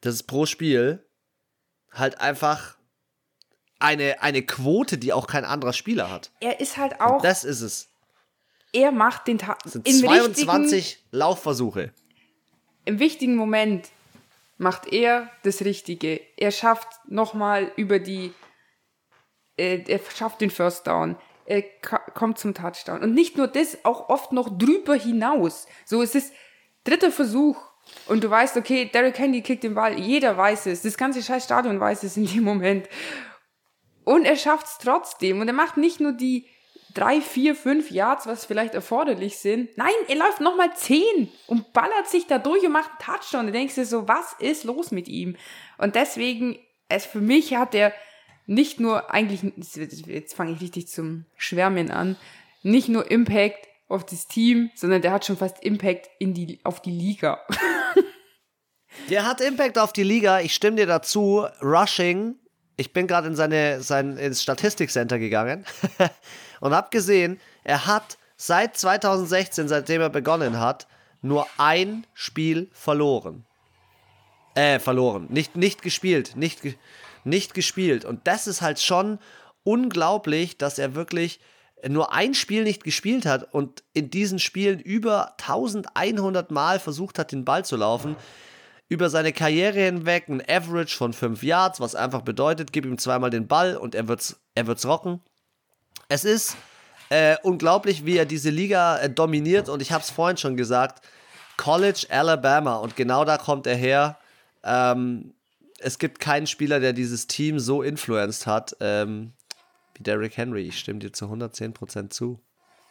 Das 0.00 0.14
ist 0.14 0.24
pro 0.24 0.46
Spiel 0.46 1.06
halt 1.92 2.20
einfach 2.20 2.77
eine, 3.78 4.22
eine 4.22 4.42
Quote, 4.42 4.98
die 4.98 5.12
auch 5.12 5.26
kein 5.26 5.44
anderer 5.44 5.72
Spieler 5.72 6.10
hat. 6.10 6.30
Er 6.40 6.60
ist 6.60 6.76
halt 6.76 7.00
auch. 7.00 7.16
Und 7.16 7.24
das 7.24 7.44
ist 7.44 7.60
es. 7.60 7.88
Er 8.72 8.92
macht 8.92 9.26
den 9.26 9.38
Tag. 9.38 9.62
Das 9.62 9.72
sind 9.72 9.88
22 9.88 11.04
Laufversuche. 11.10 11.92
Im 12.84 12.98
wichtigen 12.98 13.36
Moment 13.36 13.88
macht 14.56 14.92
er 14.92 15.30
das 15.42 15.64
Richtige. 15.64 16.20
Er 16.36 16.50
schafft 16.50 16.88
nochmal 17.06 17.72
über 17.76 17.98
die, 17.98 18.34
äh, 19.56 19.82
er 19.86 20.00
schafft 20.14 20.40
den 20.40 20.50
First 20.50 20.86
Down. 20.86 21.16
Er 21.46 21.62
kommt 22.12 22.38
zum 22.38 22.52
Touchdown. 22.52 23.02
Und 23.02 23.14
nicht 23.14 23.38
nur 23.38 23.46
das, 23.46 23.78
auch 23.84 24.10
oft 24.10 24.32
noch 24.32 24.58
drüber 24.58 24.94
hinaus. 24.94 25.66
So, 25.86 26.02
es 26.02 26.14
ist 26.14 26.34
dritter 26.84 27.10
Versuch. 27.10 27.56
Und 28.06 28.22
du 28.22 28.28
weißt, 28.28 28.58
okay, 28.58 28.90
Derrick 28.92 29.18
Henry 29.18 29.40
kickt 29.40 29.64
den 29.64 29.74
Ball. 29.74 29.98
Jeder 29.98 30.36
weiß 30.36 30.66
es. 30.66 30.82
Das 30.82 30.98
ganze 30.98 31.22
scheiß 31.22 31.44
Stadion 31.44 31.80
weiß 31.80 32.02
es 32.02 32.18
in 32.18 32.26
dem 32.26 32.44
Moment. 32.44 32.86
Und 34.08 34.24
er 34.24 34.36
schafft 34.36 34.64
es 34.64 34.78
trotzdem. 34.78 35.38
Und 35.42 35.48
er 35.48 35.54
macht 35.54 35.76
nicht 35.76 36.00
nur 36.00 36.12
die 36.12 36.46
drei, 36.94 37.20
vier, 37.20 37.54
fünf 37.54 37.90
Yards, 37.90 38.26
was 38.26 38.46
vielleicht 38.46 38.72
erforderlich 38.72 39.36
sind. 39.36 39.76
Nein, 39.76 39.92
er 40.08 40.16
läuft 40.16 40.40
nochmal 40.40 40.74
zehn 40.74 41.30
und 41.46 41.74
ballert 41.74 42.08
sich 42.08 42.26
da 42.26 42.38
durch 42.38 42.64
und 42.64 42.72
macht 42.72 42.88
einen 42.88 43.18
Touchdown. 43.18 43.46
Da 43.46 43.52
denkst 43.52 43.74
du 43.74 43.84
so, 43.84 44.08
was 44.08 44.32
ist 44.38 44.64
los 44.64 44.92
mit 44.92 45.08
ihm? 45.08 45.36
Und 45.76 45.94
deswegen, 45.94 46.58
es 46.88 47.04
für 47.04 47.20
mich 47.20 47.54
hat 47.54 47.74
er 47.74 47.92
nicht 48.46 48.80
nur 48.80 49.12
eigentlich, 49.12 49.42
jetzt 50.06 50.34
fange 50.34 50.52
ich 50.52 50.62
richtig 50.62 50.88
zum 50.88 51.26
Schwärmen 51.36 51.90
an, 51.90 52.16
nicht 52.62 52.88
nur 52.88 53.10
Impact 53.10 53.68
auf 53.88 54.06
das 54.06 54.26
Team, 54.26 54.70
sondern 54.74 55.02
der 55.02 55.12
hat 55.12 55.26
schon 55.26 55.36
fast 55.36 55.62
Impact 55.62 56.08
in 56.18 56.32
die, 56.32 56.60
auf 56.64 56.80
die 56.80 56.92
Liga. 56.92 57.44
der 59.10 59.26
hat 59.26 59.42
Impact 59.42 59.76
auf 59.76 59.92
die 59.92 60.02
Liga, 60.02 60.40
ich 60.40 60.54
stimme 60.54 60.78
dir 60.78 60.86
dazu. 60.86 61.44
Rushing, 61.60 62.36
ich 62.78 62.92
bin 62.92 63.08
gerade 63.08 63.26
in 63.26 63.34
seine, 63.34 63.82
sein, 63.82 64.16
ins 64.16 64.40
Statistikcenter 64.40 65.18
gegangen. 65.18 65.66
und 66.60 66.72
habe 66.72 66.88
gesehen, 66.90 67.40
er 67.64 67.86
hat 67.86 68.16
seit 68.36 68.76
2016, 68.76 69.68
seitdem 69.68 70.00
er 70.00 70.10
begonnen 70.10 70.60
hat, 70.60 70.86
nur 71.20 71.46
ein 71.58 72.06
Spiel 72.14 72.70
verloren. 72.72 73.44
Äh, 74.54 74.78
verloren. 74.78 75.26
Nicht, 75.28 75.56
nicht 75.56 75.82
gespielt. 75.82 76.36
Nicht, 76.36 76.60
nicht 77.24 77.52
gespielt. 77.52 78.04
Und 78.04 78.26
das 78.28 78.46
ist 78.46 78.62
halt 78.62 78.80
schon 78.80 79.18
unglaublich, 79.64 80.56
dass 80.56 80.78
er 80.78 80.94
wirklich 80.94 81.40
nur 81.86 82.12
ein 82.12 82.32
Spiel 82.34 82.62
nicht 82.62 82.84
gespielt 82.84 83.26
hat 83.26 83.52
und 83.52 83.82
in 83.92 84.08
diesen 84.08 84.38
Spielen 84.38 84.78
über 84.78 85.34
1100 85.40 86.52
Mal 86.52 86.78
versucht 86.78 87.18
hat, 87.18 87.32
den 87.32 87.44
Ball 87.44 87.64
zu 87.64 87.76
laufen, 87.76 88.16
über 88.88 89.10
seine 89.10 89.32
Karriere 89.32 89.80
hinweg 89.80 90.28
ein 90.28 90.42
Average 90.48 90.96
von 90.96 91.12
5 91.12 91.42
Yards, 91.42 91.80
was 91.80 91.94
einfach 91.94 92.22
bedeutet, 92.22 92.72
gib 92.72 92.86
ihm 92.86 92.98
zweimal 92.98 93.30
den 93.30 93.46
Ball 93.46 93.76
und 93.76 93.94
er 93.94 94.08
wird's, 94.08 94.40
er 94.54 94.66
wird's 94.66 94.86
rocken. 94.86 95.20
Es 96.08 96.24
ist 96.24 96.56
äh, 97.10 97.36
unglaublich, 97.42 98.06
wie 98.06 98.16
er 98.16 98.24
diese 98.24 98.50
Liga 98.50 98.98
äh, 98.98 99.10
dominiert 99.10 99.68
und 99.68 99.82
ich 99.82 99.92
habe 99.92 100.02
es 100.02 100.10
vorhin 100.10 100.38
schon 100.38 100.56
gesagt, 100.56 101.04
College 101.58 102.06
Alabama 102.08 102.76
und 102.76 102.96
genau 102.96 103.24
da 103.24 103.36
kommt 103.36 103.66
er 103.66 103.76
her. 103.76 104.18
Ähm, 104.64 105.34
es 105.78 105.98
gibt 105.98 106.18
keinen 106.18 106.46
Spieler, 106.46 106.80
der 106.80 106.92
dieses 106.92 107.26
Team 107.26 107.58
so 107.58 107.82
influenced 107.82 108.46
hat 108.46 108.76
ähm, 108.80 109.32
wie 109.94 110.02
Derrick 110.02 110.36
Henry. 110.36 110.62
Ich 110.62 110.78
stimme 110.78 111.00
dir 111.00 111.12
zu 111.12 111.26
110% 111.26 112.10
zu. 112.10 112.40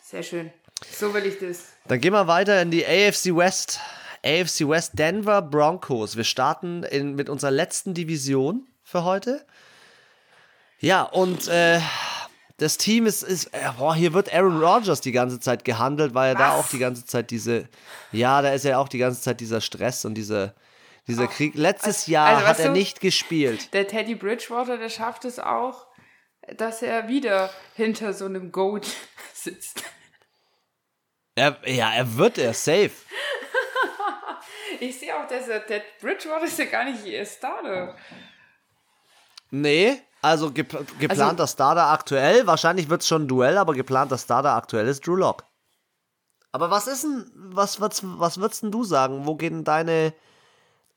Sehr 0.01 0.23
schön. 0.23 0.51
So 0.91 1.13
will 1.13 1.25
ich 1.25 1.39
das. 1.39 1.65
Dann 1.87 1.99
gehen 1.99 2.13
wir 2.13 2.27
weiter 2.27 2.61
in 2.61 2.71
die 2.71 2.85
AFC 2.85 3.35
West. 3.35 3.79
AFC 4.24 4.68
West 4.68 4.97
Denver 4.97 5.41
Broncos. 5.41 6.15
Wir 6.15 6.24
starten 6.24 6.84
in, 6.84 7.15
mit 7.15 7.30
unserer 7.30 7.51
letzten 7.51 7.93
Division 7.93 8.68
für 8.84 9.03
heute. 9.03 9.45
Ja, 10.80 11.03
und 11.03 11.47
äh, 11.47 11.80
das 12.57 12.78
Team 12.78 13.05
ist, 13.05 13.24
ist 13.24 13.47
äh, 13.47 13.70
boah, 13.78 13.95
hier 13.95 14.13
wird 14.13 14.34
Aaron 14.34 14.61
Rodgers 14.63 15.01
die 15.01 15.11
ganze 15.11 15.39
Zeit 15.39 15.63
gehandelt, 15.63 16.13
weil 16.13 16.34
er 16.34 16.36
da 16.36 16.51
auch 16.53 16.68
die 16.68 16.80
ganze 16.80 17.05
Zeit 17.05 17.32
diese, 17.32 17.68
ja, 18.11 18.41
da 18.41 18.51
ist 18.51 18.65
ja 18.65 18.78
auch 18.78 18.89
die 18.89 18.97
ganze 18.97 19.22
Zeit 19.22 19.39
dieser 19.39 19.61
Stress 19.61 20.05
und 20.05 20.15
diese, 20.15 20.55
dieser 21.07 21.26
oh, 21.26 21.28
Krieg. 21.28 21.55
Letztes 21.55 22.01
also, 22.01 22.11
Jahr 22.11 22.38
also, 22.38 22.47
hat 22.47 22.59
er 22.59 22.68
du, 22.68 22.72
nicht 22.74 22.99
gespielt. 22.99 23.74
Der 23.74 23.88
Teddy 23.88 24.15
Bridgewater, 24.15 24.78
der 24.78 24.89
schafft 24.89 25.26
es 25.26 25.39
auch, 25.39 25.88
dass 26.57 26.82
er 26.82 27.07
wieder 27.07 27.49
hinter 27.76 28.13
so 28.13 28.26
einem 28.26 28.51
Goat 28.51 28.88
sitzt. 29.34 29.84
Er, 31.36 31.57
ja, 31.65 31.93
er 31.93 32.18
wird 32.18 32.39
er 32.39 32.53
safe. 32.53 32.91
Ich 34.80 34.99
sehe 34.99 35.15
auch, 35.15 35.28
dass 35.28 35.47
er, 35.47 35.59
der 35.61 35.82
Bridgewater 36.01 36.45
ist 36.45 36.59
ja 36.59 36.65
gar 36.65 36.86
nicht 36.86 37.05
ihr 37.05 37.26
Starter. 37.26 37.95
Nee, 39.51 40.01
also 40.22 40.51
ge 40.51 40.65
geplanter 40.99 41.43
also, 41.43 41.53
Starter 41.53 41.88
aktuell, 41.88 42.47
wahrscheinlich 42.47 42.89
wird 42.89 43.01
es 43.01 43.07
schon 43.07 43.24
ein 43.24 43.28
Duell, 43.28 43.57
aber 43.57 43.74
geplanter 43.74 44.18
Starter 44.18 44.55
aktuell 44.55 44.88
ist 44.88 45.05
Drew 45.05 45.15
Lock. 45.15 45.45
Aber 46.51 46.72
was 46.72 46.88
ist 46.88 47.03
denn, 47.03 47.32
was, 47.36 47.80
was, 47.80 48.01
was 48.03 48.39
würdest 48.39 48.63
denn 48.63 48.72
du 48.72 48.84
sagen? 48.84 49.26
Wo 49.26 49.36
geht 49.36 49.51
denn 49.51 49.63
deine, 49.63 50.13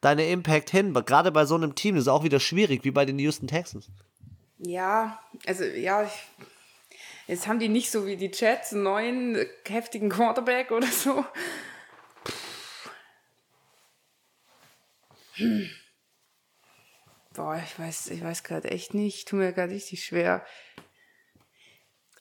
deine 0.01 0.27
Impact 0.29 0.71
hin? 0.71 0.95
Gerade 0.95 1.33
bei 1.33 1.45
so 1.45 1.55
einem 1.55 1.75
Team 1.75 1.97
ist 1.97 2.09
auch 2.09 2.25
wieder 2.25 2.41
schwierig, 2.41 2.85
wie 2.85 2.91
bei 2.91 3.05
den 3.05 3.19
Houston 3.19 3.47
Texans. 3.47 3.89
Ja, 4.59 5.21
also 5.47 5.65
ja, 5.65 6.03
ich, 6.03 6.13
jetzt 7.27 7.47
haben 7.47 7.59
die 7.59 7.69
nicht 7.69 7.91
so 7.91 8.07
wie 8.07 8.17
die 8.17 8.31
Jets 8.33 8.73
einen 8.73 8.83
neuen 8.85 9.47
heftigen 9.67 10.09
Quarterback 10.09 10.71
oder 10.71 10.87
so. 10.87 11.25
Boah, 17.35 17.63
ich 17.65 17.79
weiß, 17.79 18.09
ich 18.09 18.23
weiß 18.23 18.43
gerade 18.43 18.71
echt 18.71 18.95
nicht. 18.95 19.29
Tut 19.29 19.39
mir 19.39 19.53
gerade 19.53 19.73
richtig 19.73 20.05
schwer. 20.05 20.45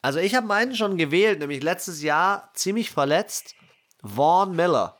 Also 0.02 0.20
ich 0.20 0.36
habe 0.36 0.48
meinen 0.48 0.76
schon 0.76 0.98
gewählt, 0.98 1.40
nämlich 1.40 1.62
letztes 1.62 2.02
Jahr 2.02 2.52
ziemlich 2.54 2.92
verletzt. 2.92 3.56
Vaughn 4.02 4.56
Miller. 4.56 4.98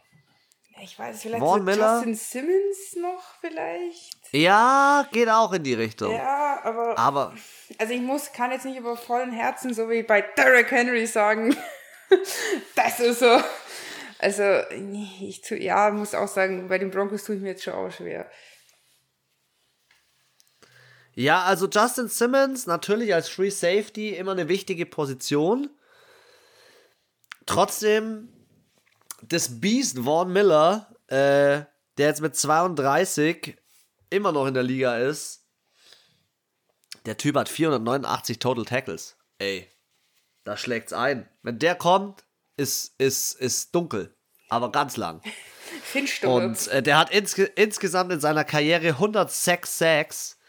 Ich 0.82 0.98
weiß, 0.98 1.22
vielleicht 1.22 1.42
Vaughn 1.42 1.60
so 1.60 1.66
Miller. 1.66 1.96
Justin 1.96 2.16
Simmons 2.16 2.96
noch 2.96 3.24
vielleicht. 3.42 4.18
Ja, 4.32 5.08
geht 5.12 5.30
auch 5.30 5.52
in 5.54 5.64
die 5.64 5.74
Richtung. 5.74 6.14
Ja, 6.14 6.62
aber, 6.64 6.98
aber 6.98 7.34
also 7.78 7.94
ich 7.94 8.02
muss, 8.02 8.32
kann 8.32 8.52
jetzt 8.52 8.66
nicht 8.66 8.78
über 8.78 8.96
vollen 8.96 9.32
Herzen 9.32 9.74
so 9.74 9.90
wie 9.90 10.04
bei 10.04 10.22
Derek 10.22 10.72
Henry 10.72 11.06
sagen, 11.06 11.56
das 12.76 13.00
ist 13.00 13.20
so. 13.20 13.42
Also 14.20 14.44
ich 15.22 15.42
tu, 15.42 15.56
ja, 15.56 15.90
muss 15.92 16.14
auch 16.14 16.28
sagen, 16.28 16.68
bei 16.68 16.78
den 16.78 16.92
Broncos 16.92 17.24
tue 17.24 17.36
ich 17.36 17.42
mir 17.42 17.52
jetzt 17.52 17.64
schon 17.64 17.74
auch 17.74 17.90
schwer. 17.90 18.30
Ja, 21.14 21.44
also 21.44 21.68
Justin 21.68 22.10
Simmons 22.10 22.66
natürlich 22.68 23.14
als 23.14 23.30
Free 23.30 23.50
Safety 23.50 24.10
immer 24.10 24.34
eine 24.34 24.50
wichtige 24.50 24.86
Position. 24.86 25.70
Trotzdem, 27.46 28.30
das 29.22 29.60
Beast 29.60 30.00
Vaughn 30.00 30.32
Miller, 30.32 30.94
äh, 31.08 31.64
der 31.98 32.08
jetzt 32.08 32.22
mit 32.22 32.36
32 32.36 33.58
immer 34.10 34.32
noch 34.34 34.48
in 34.48 34.54
der 34.54 34.64
Liga 34.64 34.98
ist, 34.98 35.46
der 37.06 37.18
Typ 37.18 37.38
hat 37.38 37.48
489 37.48 38.40
Total 38.40 38.66
Tackles. 38.66 39.18
Ey, 39.38 39.70
da 40.44 40.58
schlägt's 40.58 40.94
ein. 40.94 41.30
Wenn 41.42 41.58
der 41.58 41.76
kommt, 41.76 42.26
ist, 42.60 42.94
ist, 43.00 43.34
ist 43.40 43.74
dunkel, 43.74 44.16
aber 44.50 44.72
ganz 44.72 44.98
lang. 44.98 45.22
Und 46.24 46.68
äh, 46.68 46.82
der 46.82 46.98
hat 46.98 47.12
insge 47.12 47.44
insgesamt 47.44 48.12
in 48.12 48.20
seiner 48.20 48.44
Karriere 48.44 48.90
106 48.90 49.78
Sacks 49.78 50.40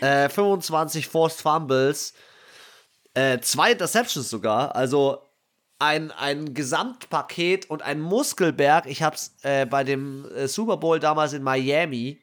äh, 0.00 0.28
25 0.28 1.08
Forced 1.08 1.40
Fumbles, 1.40 2.14
äh, 3.14 3.38
zwei 3.40 3.72
Interceptions 3.72 4.28
sogar. 4.28 4.74
Also 4.74 5.22
ein, 5.78 6.10
ein 6.12 6.54
Gesamtpaket 6.54 7.70
und 7.70 7.82
ein 7.82 8.00
Muskelberg. 8.00 8.86
Ich 8.86 9.02
habe 9.02 9.16
es 9.16 9.34
äh, 9.42 9.66
bei 9.66 9.84
dem 9.84 10.26
äh, 10.32 10.48
Super 10.48 10.76
Bowl 10.76 10.98
damals 10.98 11.32
in 11.32 11.42
Miami, 11.42 12.20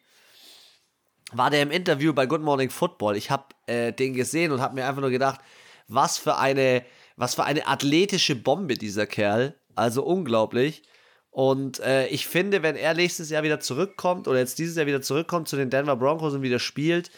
war 1.31 1.49
der 1.49 1.61
im 1.61 1.71
Interview 1.71 2.13
bei 2.13 2.25
Good 2.25 2.41
Morning 2.41 2.69
Football. 2.69 3.17
Ich 3.17 3.31
habe 3.31 3.45
äh, 3.65 3.91
den 3.91 4.13
gesehen 4.13 4.51
und 4.51 4.61
habe 4.61 4.75
mir 4.75 4.87
einfach 4.87 5.01
nur 5.01 5.09
gedacht, 5.09 5.41
was 5.87 6.17
für 6.17 6.37
eine, 6.37 6.85
was 7.15 7.35
für 7.35 7.43
eine 7.43 7.67
athletische 7.67 8.35
Bombe 8.35 8.75
dieser 8.75 9.07
Kerl. 9.07 9.55
Also 9.75 10.03
unglaublich. 10.03 10.83
Und 11.31 11.79
äh, 11.79 12.07
ich 12.07 12.27
finde, 12.27 12.63
wenn 12.63 12.77
er 12.77 12.93
nächstes 12.93 13.29
Jahr 13.29 13.43
wieder 13.43 13.59
zurückkommt 13.59 14.27
oder 14.27 14.39
jetzt 14.39 14.57
dieses 14.57 14.77
Jahr 14.77 14.85
wieder 14.85 15.01
zurückkommt 15.01 15.49
zu 15.49 15.57
den 15.57 15.69
Denver 15.69 15.97
Broncos 15.97 16.33
und 16.33 16.41
wieder 16.41 16.59
spielt, 16.59 17.11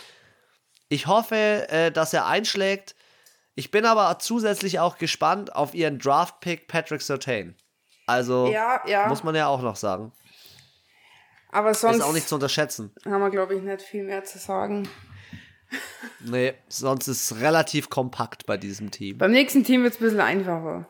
ich 0.89 1.05
hoffe, 1.05 1.67
äh, 1.69 1.91
dass 1.91 2.13
er 2.13 2.25
einschlägt. 2.25 2.95
Ich 3.55 3.71
bin 3.71 3.85
aber 3.85 4.17
zusätzlich 4.19 4.79
auch 4.79 4.97
gespannt 4.97 5.55
auf 5.55 5.75
ihren 5.75 5.99
Draft-Pick 5.99 6.67
Patrick 6.67 7.01
Sertain. 7.01 7.55
Also 8.07 8.47
ja, 8.47 8.81
ja. 8.87 9.07
muss 9.07 9.23
man 9.23 9.35
ja 9.35 9.47
auch 9.47 9.61
noch 9.61 9.75
sagen. 9.75 10.11
Aber 11.51 11.73
sonst 11.73 11.97
ist 11.97 12.03
auch 12.03 12.13
nicht 12.13 12.27
zu 12.27 12.35
unterschätzen. 12.35 12.93
Haben 13.05 13.21
wir, 13.21 13.29
glaube 13.29 13.55
ich, 13.55 13.61
nicht 13.61 13.81
viel 13.81 14.03
mehr 14.03 14.23
zu 14.23 14.37
sagen. 14.37 14.87
Nee, 16.19 16.53
sonst 16.67 17.07
ist 17.07 17.31
es 17.31 17.41
relativ 17.41 17.89
kompakt 17.89 18.45
bei 18.45 18.57
diesem 18.57 18.91
Team. 18.91 19.17
Beim 19.17 19.31
nächsten 19.31 19.63
Team 19.63 19.83
wird 19.83 19.93
es 19.93 19.99
ein 19.99 20.03
bisschen 20.03 20.21
einfacher. 20.21 20.89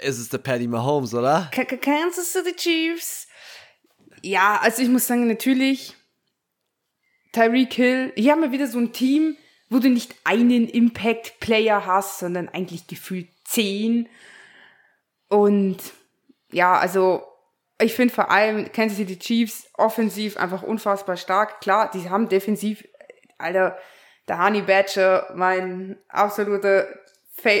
Ist 0.00 0.18
es 0.18 0.28
der 0.28 0.38
Paddy 0.38 0.68
Mahomes, 0.68 1.14
oder? 1.14 1.50
K 1.52 1.64
Kansas 1.64 2.32
City 2.32 2.54
Chiefs. 2.54 3.26
Ja, 4.22 4.58
also 4.62 4.82
ich 4.82 4.88
muss 4.88 5.06
sagen, 5.06 5.26
natürlich 5.26 5.94
Tyreek 7.32 7.74
Hill. 7.74 8.12
Hier 8.16 8.32
haben 8.32 8.42
wir 8.42 8.52
wieder 8.52 8.68
so 8.68 8.78
ein 8.78 8.92
Team, 8.92 9.36
wo 9.68 9.80
du 9.80 9.90
nicht 9.90 10.14
einen 10.24 10.68
Impact-Player 10.68 11.84
hast, 11.84 12.20
sondern 12.20 12.48
eigentlich 12.48 12.86
gefühlt 12.86 13.28
zehn. 13.44 14.08
Und 15.28 15.78
ja, 16.52 16.78
also 16.78 17.24
ich 17.80 17.94
finde 17.94 18.14
vor 18.14 18.30
allem 18.30 18.70
Kansas 18.72 18.98
City 18.98 19.18
Chiefs 19.18 19.68
offensiv 19.74 20.36
einfach 20.36 20.62
unfassbar 20.62 21.16
stark. 21.16 21.60
Klar, 21.60 21.90
die 21.92 22.08
haben 22.08 22.28
defensiv, 22.28 22.86
Alter, 23.38 23.76
der 24.28 24.42
Honey 24.42 24.62
Badger, 24.62 25.32
mein 25.34 25.96
absoluter, 26.08 26.86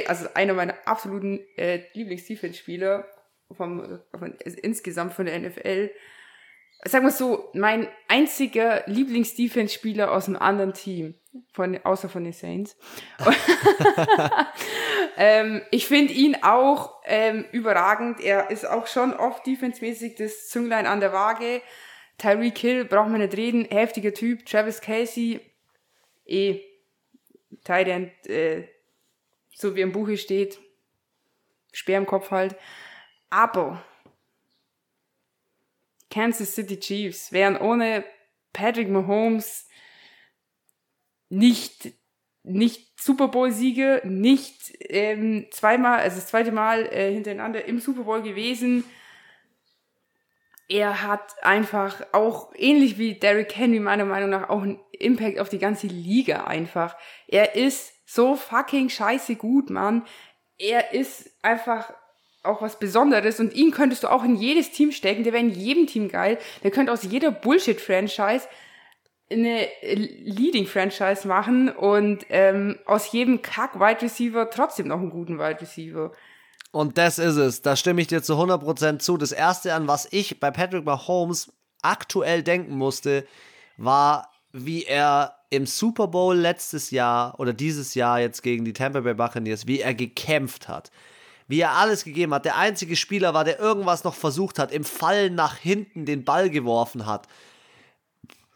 also 0.06 0.28
einer 0.34 0.54
meiner 0.54 0.74
absoluten 0.86 1.40
äh, 1.56 1.82
Lieblings-Defense-Spieler 1.92 3.06
vom, 3.52 4.00
von, 4.18 4.34
also 4.44 4.58
insgesamt 4.62 5.14
von 5.14 5.26
der 5.26 5.38
NFL 5.38 5.90
sagen 6.86 7.04
wir 7.06 7.10
so, 7.10 7.50
mein 7.54 7.88
einziger 8.08 8.82
Lieblings-Defense-Spieler 8.86 10.12
aus 10.12 10.28
einem 10.28 10.36
anderen 10.36 10.74
Team, 10.74 11.14
von, 11.52 11.78
außer 11.82 12.08
von 12.08 12.24
den 12.24 12.32
Saints. 12.32 12.76
ähm, 15.16 15.62
ich 15.70 15.86
finde 15.86 16.12
ihn 16.12 16.36
auch 16.42 17.00
ähm, 17.04 17.44
überragend. 17.52 18.20
Er 18.20 18.50
ist 18.50 18.64
auch 18.66 18.86
schon 18.86 19.14
oft 19.14 19.46
defensemäßig 19.46 20.16
das 20.16 20.48
Zünglein 20.48 20.86
an 20.86 21.00
der 21.00 21.12
Waage. 21.12 21.62
Tyreek 22.18 22.58
Hill, 22.58 22.84
braucht 22.84 23.08
man 23.08 23.20
nicht 23.20 23.36
reden, 23.36 23.64
heftiger 23.64 24.14
Typ. 24.14 24.46
Travis 24.46 24.80
Casey, 24.80 25.40
eh, 26.26 26.60
Tight 27.64 27.88
End, 27.88 28.12
äh, 28.28 28.68
so 29.54 29.74
wie 29.74 29.80
im 29.80 29.92
Buche 29.92 30.16
steht, 30.16 30.58
Speer 31.72 31.98
im 31.98 32.06
Kopf 32.06 32.30
halt. 32.30 32.56
Aber 33.30 33.84
Kansas 36.10 36.54
City 36.54 36.78
Chiefs 36.78 37.32
wären 37.32 37.56
ohne 37.56 38.04
Patrick 38.52 38.88
Mahomes 38.88 39.68
nicht 41.28 41.92
nicht 42.44 43.00
Super 43.00 43.28
Bowl 43.28 43.50
Sieger, 43.50 44.04
nicht 44.04 44.72
ähm, 44.80 45.46
zweimal, 45.50 46.00
also 46.00 46.16
das 46.16 46.28
zweite 46.28 46.52
Mal 46.52 46.86
äh, 46.86 47.12
hintereinander 47.12 47.64
im 47.64 47.80
Super 47.80 48.02
Bowl 48.02 48.22
gewesen. 48.22 48.84
Er 50.68 51.02
hat 51.02 51.34
einfach 51.42 52.06
auch 52.12 52.52
ähnlich 52.54 52.96
wie 52.96 53.14
Derrick 53.14 53.56
Henry 53.56 53.80
meiner 53.80 54.04
Meinung 54.04 54.30
nach 54.30 54.48
auch 54.48 54.62
einen 54.62 54.80
Impact 54.92 55.38
auf 55.38 55.48
die 55.48 55.58
ganze 55.58 55.86
Liga 55.86 56.44
einfach. 56.44 56.96
Er 57.26 57.54
ist 57.54 57.92
so 58.06 58.36
fucking 58.36 58.88
scheiße 58.88 59.36
gut, 59.36 59.70
Mann. 59.70 60.06
Er 60.58 60.92
ist 60.92 61.30
einfach 61.42 61.92
auch 62.42 62.62
was 62.62 62.78
Besonderes 62.78 63.40
und 63.40 63.54
ihn 63.54 63.70
könntest 63.70 64.04
du 64.04 64.08
auch 64.08 64.24
in 64.24 64.36
jedes 64.36 64.70
Team 64.70 64.92
stecken. 64.92 65.24
Der 65.24 65.32
wäre 65.32 65.42
in 65.42 65.50
jedem 65.50 65.86
Team 65.86 66.08
geil. 66.08 66.38
Der 66.62 66.70
könnte 66.70 66.92
aus 66.92 67.02
jeder 67.02 67.30
Bullshit-Franchise 67.30 68.46
eine 69.30 69.66
Leading-Franchise 69.82 71.26
machen 71.26 71.70
und 71.70 72.26
ähm, 72.28 72.78
aus 72.86 73.10
jedem 73.12 73.42
Kack-Wide 73.42 74.02
Receiver 74.02 74.50
trotzdem 74.50 74.88
noch 74.88 74.98
einen 74.98 75.10
guten 75.10 75.38
Wide 75.38 75.60
Receiver. 75.60 76.12
Und 76.70 76.98
das 76.98 77.18
ist 77.18 77.36
es. 77.36 77.62
Da 77.62 77.76
stimme 77.76 78.00
ich 78.00 78.08
dir 78.08 78.22
zu 78.22 78.34
100% 78.34 78.98
zu. 78.98 79.16
Das 79.16 79.32
erste, 79.32 79.74
an 79.74 79.86
was 79.86 80.08
ich 80.10 80.40
bei 80.40 80.50
Patrick 80.50 80.84
Mahomes 80.84 81.52
aktuell 81.82 82.42
denken 82.42 82.76
musste, 82.76 83.26
war, 83.76 84.30
wie 84.52 84.84
er 84.84 85.36
im 85.50 85.66
Super 85.66 86.08
Bowl 86.08 86.36
letztes 86.36 86.90
Jahr 86.90 87.38
oder 87.38 87.52
dieses 87.52 87.94
Jahr 87.94 88.20
jetzt 88.20 88.42
gegen 88.42 88.64
die 88.64 88.72
Tampa 88.72 89.00
Bay 89.00 89.14
Buccaneers, 89.14 89.66
wie 89.66 89.80
er 89.80 89.94
gekämpft 89.94 90.68
hat. 90.68 90.90
Wie 91.46 91.60
er 91.60 91.72
alles 91.72 92.04
gegeben 92.04 92.34
hat. 92.34 92.44
Der 92.44 92.56
einzige 92.56 92.96
Spieler 92.96 93.34
war, 93.34 93.44
der 93.44 93.60
irgendwas 93.60 94.02
noch 94.02 94.14
versucht 94.14 94.58
hat, 94.58 94.72
im 94.72 94.84
Fallen 94.84 95.34
nach 95.34 95.56
hinten 95.56 96.06
den 96.06 96.24
Ball 96.24 96.50
geworfen 96.50 97.06
hat. 97.06 97.28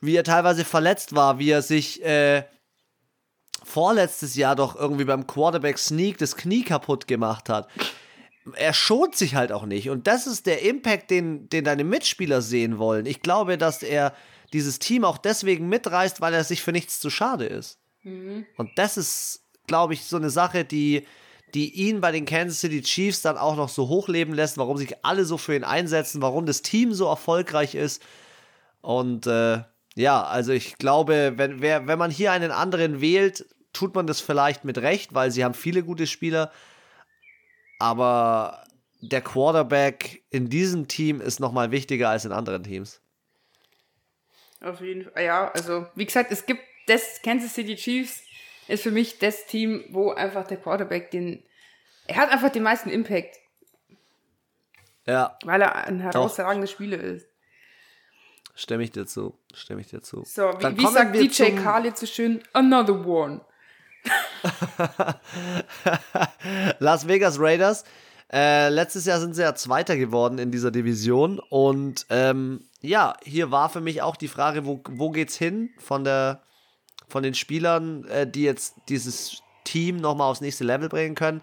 Wie 0.00 0.16
er 0.16 0.24
teilweise 0.24 0.64
verletzt 0.64 1.14
war, 1.14 1.38
wie 1.38 1.50
er 1.50 1.62
sich 1.62 2.04
äh, 2.04 2.44
vorletztes 3.64 4.34
Jahr 4.36 4.56
doch 4.56 4.76
irgendwie 4.76 5.04
beim 5.04 5.26
Quarterback 5.26 5.78
Sneak 5.78 6.18
das 6.18 6.36
Knie 6.36 6.62
kaputt 6.62 7.06
gemacht 7.06 7.48
hat. 7.48 7.68
Er 8.54 8.72
schont 8.72 9.14
sich 9.16 9.34
halt 9.34 9.52
auch 9.52 9.66
nicht. 9.66 9.90
Und 9.90 10.06
das 10.06 10.26
ist 10.26 10.46
der 10.46 10.62
Impact, 10.62 11.10
den, 11.10 11.48
den 11.50 11.64
deine 11.64 11.84
Mitspieler 11.84 12.40
sehen 12.40 12.78
wollen. 12.78 13.04
Ich 13.06 13.20
glaube, 13.20 13.58
dass 13.58 13.82
er 13.82 14.14
dieses 14.52 14.78
Team 14.78 15.04
auch 15.04 15.18
deswegen 15.18 15.68
mitreißt, 15.68 16.20
weil 16.20 16.32
er 16.32 16.44
sich 16.44 16.62
für 16.62 16.72
nichts 16.72 17.00
zu 17.00 17.10
schade 17.10 17.44
ist. 17.44 17.78
Mhm. 18.02 18.46
Und 18.56 18.70
das 18.76 18.96
ist, 18.96 19.42
glaube 19.66 19.94
ich, 19.94 20.04
so 20.04 20.16
eine 20.16 20.30
Sache, 20.30 20.64
die, 20.64 21.06
die 21.54 21.74
ihn 21.74 22.00
bei 22.00 22.12
den 22.12 22.24
Kansas 22.24 22.60
City 22.60 22.80
Chiefs 22.80 23.20
dann 23.20 23.36
auch 23.36 23.56
noch 23.56 23.68
so 23.68 23.88
hochleben 23.88 24.32
lässt, 24.32 24.56
warum 24.56 24.78
sich 24.78 25.04
alle 25.04 25.26
so 25.26 25.36
für 25.36 25.54
ihn 25.54 25.64
einsetzen, 25.64 26.22
warum 26.22 26.46
das 26.46 26.62
Team 26.62 26.94
so 26.94 27.06
erfolgreich 27.06 27.74
ist. 27.74 28.02
Und 28.80 29.26
äh, 29.26 29.58
ja, 29.98 30.22
also 30.22 30.52
ich 30.52 30.78
glaube, 30.78 31.32
wenn, 31.36 31.60
wer, 31.60 31.88
wenn 31.88 31.98
man 31.98 32.12
hier 32.12 32.30
einen 32.30 32.52
anderen 32.52 33.00
wählt, 33.00 33.44
tut 33.72 33.96
man 33.96 34.06
das 34.06 34.20
vielleicht 34.20 34.64
mit 34.64 34.78
Recht, 34.78 35.12
weil 35.12 35.32
sie 35.32 35.44
haben 35.44 35.54
viele 35.54 35.82
gute 35.82 36.06
Spieler. 36.06 36.52
Aber 37.80 38.64
der 39.00 39.20
Quarterback 39.20 40.22
in 40.30 40.48
diesem 40.48 40.86
Team 40.86 41.20
ist 41.20 41.40
nochmal 41.40 41.72
wichtiger 41.72 42.10
als 42.10 42.24
in 42.24 42.30
anderen 42.30 42.62
Teams. 42.62 43.00
Auf 44.60 44.80
jeden 44.80 45.02
Fall. 45.02 45.24
Ja, 45.24 45.50
also 45.50 45.86
wie 45.96 46.06
gesagt, 46.06 46.30
es 46.30 46.46
gibt 46.46 46.62
das 46.86 47.20
Kansas 47.22 47.54
City 47.54 47.74
Chiefs 47.74 48.22
ist 48.68 48.84
für 48.84 48.92
mich 48.92 49.18
das 49.18 49.46
Team, 49.46 49.84
wo 49.90 50.12
einfach 50.12 50.46
der 50.46 50.58
Quarterback 50.58 51.10
den. 51.10 51.42
Er 52.06 52.16
hat 52.16 52.30
einfach 52.30 52.50
den 52.50 52.62
meisten 52.62 52.90
Impact. 52.90 53.36
Ja. 55.06 55.36
Weil 55.44 55.62
er 55.62 55.74
ein 55.74 56.00
herausragender 56.00 56.68
Spieler 56.68 56.98
ist. 56.98 57.27
Stimme 58.58 58.82
ich 58.82 58.90
dir 58.90 59.06
zu. 59.06 59.38
Stimme 59.54 59.82
ich 59.82 59.86
dir 59.86 60.02
zu. 60.02 60.24
So, 60.26 60.42
wie, 60.42 60.78
wie 60.78 60.86
sagt 60.88 61.14
DJ 61.14 61.54
Khaled 61.54 61.96
so 61.96 62.06
schön? 62.06 62.42
Another 62.52 63.06
one. 63.06 63.40
Las 66.80 67.06
Vegas 67.06 67.38
Raiders. 67.38 67.84
Äh, 68.32 68.68
letztes 68.70 69.04
Jahr 69.04 69.20
sind 69.20 69.34
sie 69.34 69.42
ja 69.42 69.54
Zweiter 69.54 69.96
geworden 69.96 70.40
in 70.40 70.50
dieser 70.50 70.72
Division. 70.72 71.38
Und 71.38 72.04
ähm, 72.10 72.64
ja, 72.80 73.16
hier 73.22 73.52
war 73.52 73.68
für 73.68 73.80
mich 73.80 74.02
auch 74.02 74.16
die 74.16 74.26
Frage, 74.26 74.66
wo, 74.66 74.82
wo 74.90 75.10
geht's 75.10 75.36
hin 75.36 75.70
von, 75.78 76.02
der, 76.02 76.42
von 77.06 77.22
den 77.22 77.34
Spielern, 77.34 78.06
äh, 78.06 78.28
die 78.28 78.42
jetzt 78.42 78.74
dieses 78.88 79.40
Team 79.62 79.98
nochmal 79.98 80.32
aufs 80.32 80.40
nächste 80.40 80.64
Level 80.64 80.88
bringen 80.88 81.14
können. 81.14 81.42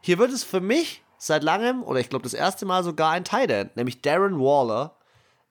Hier 0.00 0.18
wird 0.18 0.32
es 0.32 0.42
für 0.42 0.60
mich 0.60 1.04
seit 1.16 1.44
langem, 1.44 1.84
oder 1.84 2.00
ich 2.00 2.08
glaube 2.08 2.24
das 2.24 2.34
erste 2.34 2.66
Mal 2.66 2.82
sogar 2.82 3.12
ein 3.12 3.22
Tight 3.22 3.52
End, 3.52 3.76
nämlich 3.76 4.02
Darren 4.02 4.40
Waller, 4.40 4.96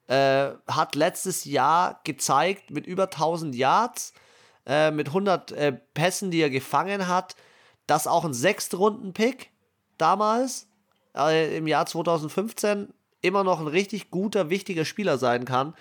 äh, 0.09 0.55
hat 0.67 0.95
letztes 0.95 1.45
Jahr 1.45 2.01
gezeigt 2.03 2.71
mit 2.71 2.87
über 2.87 3.03
1000 3.03 3.55
Yards, 3.55 4.13
äh, 4.65 4.89
mit 4.89 5.07
100 5.07 5.51
äh, 5.51 5.71
Pässen, 5.93 6.31
die 6.31 6.41
er 6.41 6.49
gefangen 6.49 7.07
hat, 7.07 7.35
dass 7.85 8.07
auch 8.07 8.25
ein 8.25 8.33
Sechstrunden-Pick 8.33 9.51
damals, 9.99 10.67
äh, 11.15 11.55
im 11.55 11.67
Jahr 11.67 11.85
2015, 11.85 12.91
immer 13.21 13.43
noch 13.43 13.59
ein 13.59 13.67
richtig 13.67 14.09
guter, 14.09 14.49
wichtiger 14.49 14.83
Spieler 14.83 15.19
sein 15.19 15.45
kann, 15.45 15.75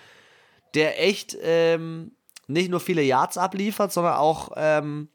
der 0.75 1.03
echt 1.03 1.35
ähm, 1.41 2.11
nicht 2.45 2.69
nur 2.69 2.79
viele 2.79 3.01
Yards 3.01 3.37
abliefert, 3.37 3.91
sondern 3.91 4.15
auch 4.15 4.51
ähm, 4.57 5.09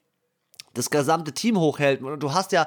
das 0.73 0.91
gesamte 0.91 1.33
Team 1.33 1.57
hochhält. 1.59 2.03
Und 2.03 2.21
du 2.21 2.33
hast 2.33 2.51
ja 2.51 2.67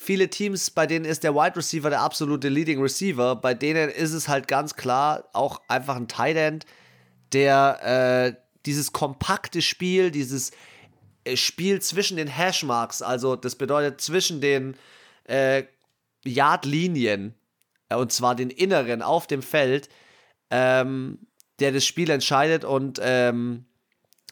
viele 0.00 0.30
Teams, 0.30 0.70
bei 0.70 0.86
denen 0.86 1.04
ist 1.04 1.24
der 1.24 1.34
Wide 1.34 1.56
Receiver 1.56 1.90
der 1.90 2.00
absolute 2.00 2.48
Leading 2.48 2.80
Receiver. 2.80 3.34
Bei 3.34 3.52
denen 3.52 3.90
ist 3.90 4.12
es 4.12 4.28
halt 4.28 4.46
ganz 4.46 4.76
klar 4.76 5.24
auch 5.32 5.60
einfach 5.66 5.96
ein 5.96 6.06
Tight 6.06 6.36
End, 6.36 6.66
der 7.32 8.36
äh, 8.36 8.40
dieses 8.64 8.92
kompakte 8.92 9.60
Spiel, 9.60 10.12
dieses 10.12 10.52
äh, 11.24 11.36
Spiel 11.36 11.82
zwischen 11.82 12.16
den 12.16 12.28
Hashmarks, 12.28 13.02
also 13.02 13.34
das 13.34 13.56
bedeutet 13.56 14.00
zwischen 14.00 14.40
den 14.40 14.76
äh, 15.24 15.64
Yardlinien, 16.24 17.34
äh, 17.88 17.96
und 17.96 18.12
zwar 18.12 18.36
den 18.36 18.50
inneren 18.50 19.02
auf 19.02 19.26
dem 19.26 19.42
Feld, 19.42 19.88
ähm, 20.50 21.26
der 21.58 21.72
das 21.72 21.84
Spiel 21.84 22.08
entscheidet 22.10 22.64
und 22.64 23.00
ähm, 23.02 23.66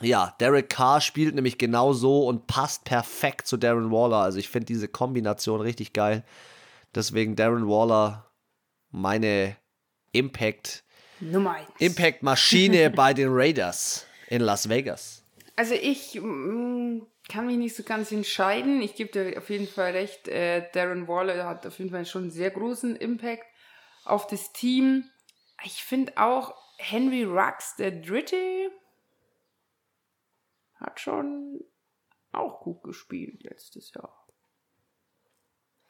ja, 0.03 0.35
Derek 0.41 0.69
Carr 0.69 1.01
spielt 1.01 1.35
nämlich 1.35 1.59
genau 1.59 1.93
so 1.93 2.27
und 2.27 2.47
passt 2.47 2.85
perfekt 2.85 3.47
zu 3.47 3.57
Darren 3.57 3.91
Waller. 3.91 4.19
Also 4.19 4.39
ich 4.39 4.49
finde 4.49 4.67
diese 4.67 4.89
Kombination 4.89 5.61
richtig 5.61 5.93
geil. 5.93 6.25
Deswegen 6.95 7.37
Darren 7.37 7.67
Waller 7.67 8.31
meine 8.91 9.57
Impact 10.13 10.85
Nummer 11.21 11.57
Impact 11.79 12.23
Maschine 12.23 12.91
bei 12.95 13.15
den 13.15 13.29
Raiders 13.31 14.07
in 14.29 14.43
Las 14.43 14.69
Vegas. 14.69 15.23
Also 15.57 15.75
ich 15.75 16.21
mm, 16.21 17.01
kann 17.29 17.47
mich 17.47 17.57
nicht 17.57 17.75
so 17.75 17.83
ganz 17.83 18.13
entscheiden. 18.13 18.83
Ich 18.83 18.95
gebe 18.95 19.11
dir 19.11 19.39
auf 19.39 19.49
jeden 19.49 19.67
Fall 19.67 19.93
recht. 19.93 20.29
Äh, 20.29 20.69
Darren 20.73 21.09
Waller 21.09 21.47
hat 21.47 21.67
auf 21.67 21.79
jeden 21.79 21.91
Fall 21.91 22.05
schon 22.05 22.23
einen 22.23 22.31
sehr 22.31 22.51
großen 22.51 22.97
Impact 22.97 23.45
auf 24.05 24.27
das 24.27 24.53
Team. 24.53 25.05
Ich 25.65 25.83
finde 25.83 26.13
auch 26.17 26.55
Henry 26.77 27.25
Rux, 27.25 27.77
der 27.77 27.93
Dritte, 27.93 28.37
hat 30.87 31.01
schon 31.01 31.61
auch 32.33 32.61
gut 32.61 32.83
gespielt 32.83 33.43
letztes 33.43 33.93
Jahr. 33.93 34.27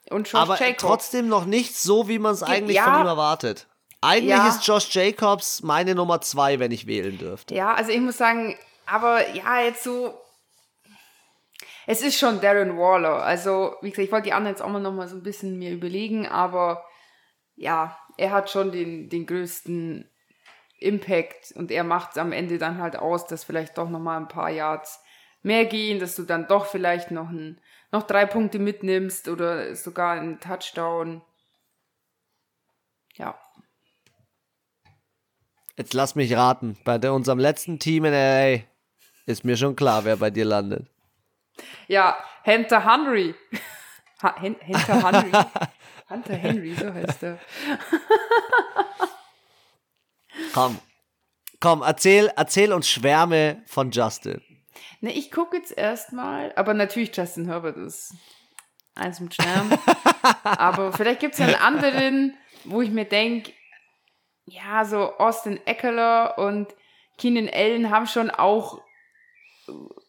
Und 0.09 0.27
Josh 0.27 0.41
Aber 0.41 0.57
Jacobs. 0.57 0.81
trotzdem 0.81 1.27
noch 1.27 1.45
nicht 1.45 1.75
so, 1.75 2.07
wie 2.07 2.19
man 2.19 2.33
es 2.33 2.43
eigentlich 2.43 2.77
ja, 2.77 2.85
von 2.85 3.01
ihm 3.01 3.07
erwartet. 3.07 3.67
Eigentlich 4.01 4.29
ja. 4.29 4.47
ist 4.47 4.65
Josh 4.65 4.93
Jacobs 4.93 5.63
meine 5.63 5.95
Nummer 5.95 6.21
zwei, 6.21 6.59
wenn 6.59 6.71
ich 6.71 6.87
wählen 6.87 7.17
dürfte. 7.17 7.55
Ja, 7.55 7.73
also 7.73 7.91
ich 7.91 7.99
muss 7.99 8.17
sagen, 8.17 8.57
aber 8.85 9.29
ja, 9.35 9.61
jetzt 9.61 9.83
so. 9.83 10.13
Es 11.85 12.01
ist 12.01 12.17
schon 12.17 12.41
Darren 12.41 12.77
Waller. 12.77 13.23
Also, 13.23 13.75
wie 13.81 13.89
gesagt, 13.89 14.05
ich 14.05 14.11
wollte 14.11 14.25
die 14.25 14.33
anderen 14.33 14.55
jetzt 14.55 14.61
auch 14.61 14.69
mal 14.69 14.79
noch 14.79 14.93
mal 14.93 15.07
so 15.07 15.15
ein 15.15 15.23
bisschen 15.23 15.57
mir 15.57 15.71
überlegen, 15.71 16.27
aber 16.27 16.85
ja, 17.55 17.97
er 18.17 18.31
hat 18.31 18.49
schon 18.49 18.71
den, 18.71 19.09
den 19.09 19.25
größten 19.25 20.09
Impact 20.79 21.51
und 21.55 21.71
er 21.71 21.83
macht 21.83 22.11
es 22.11 22.17
am 22.17 22.31
Ende 22.31 22.57
dann 22.57 22.79
halt 22.79 22.95
aus, 22.95 23.25
dass 23.25 23.43
vielleicht 23.43 23.77
doch 23.77 23.89
noch 23.89 23.99
mal 23.99 24.17
ein 24.17 24.27
paar 24.27 24.49
Yards 24.49 25.01
mehr 25.41 25.65
gehen, 25.65 25.99
dass 25.99 26.15
du 26.15 26.23
dann 26.23 26.47
doch 26.47 26.65
vielleicht 26.65 27.11
noch, 27.11 27.29
ein, 27.29 27.59
noch 27.91 28.03
drei 28.03 28.25
Punkte 28.25 28.59
mitnimmst 28.59 29.27
oder 29.27 29.75
sogar 29.75 30.13
einen 30.13 30.39
Touchdown. 30.39 31.21
Ja. 33.15 33.39
Jetzt 35.75 35.93
lass 35.93 36.15
mich 36.15 36.35
raten. 36.35 36.77
Bei 36.83 36.97
der, 36.97 37.13
unserem 37.13 37.39
letzten 37.39 37.79
Team 37.79 38.05
in 38.05 38.13
LA 38.13 38.63
ist 39.25 39.45
mir 39.45 39.57
schon 39.57 39.75
klar, 39.75 40.05
wer 40.05 40.17
bei 40.17 40.29
dir 40.29 40.45
landet. 40.45 40.87
Ja, 41.87 42.17
Hunter 42.45 42.85
Henry. 42.85 43.35
Hunter 44.21 45.11
Henry. 45.11 45.31
Hunter 46.09 46.35
Henry, 46.35 46.73
so 46.73 46.93
heißt 46.93 47.23
er. 47.23 47.39
Komm. 50.57 50.79
Komm, 51.59 51.83
erzähl, 51.83 52.31
erzähl 52.35 52.73
uns 52.73 52.89
Schwärme 52.89 53.61
von 53.67 53.91
Justin. 53.91 54.41
Ne, 55.01 55.11
ich 55.11 55.29
gucke 55.29 55.55
jetzt 55.55 55.77
erstmal, 55.77 56.51
aber 56.55 56.73
natürlich 56.73 57.15
Justin 57.15 57.45
Herbert 57.45 57.77
ist 57.77 58.15
eins 58.95 59.19
mit 59.19 59.35
Schwärmen. 59.35 59.77
aber 60.43 60.93
vielleicht 60.93 61.19
gibt 61.19 61.35
es 61.35 61.41
einen 61.41 61.53
anderen, 61.53 62.35
wo 62.63 62.81
ich 62.81 62.89
mir 62.89 63.05
denke, 63.05 63.53
ja, 64.45 64.83
so 64.83 65.17
Austin 65.17 65.59
Eckler 65.67 66.39
und 66.39 66.73
Keenan 67.19 67.49
Allen 67.53 67.91
haben 67.91 68.07
schon 68.07 68.31
auch, 68.31 68.81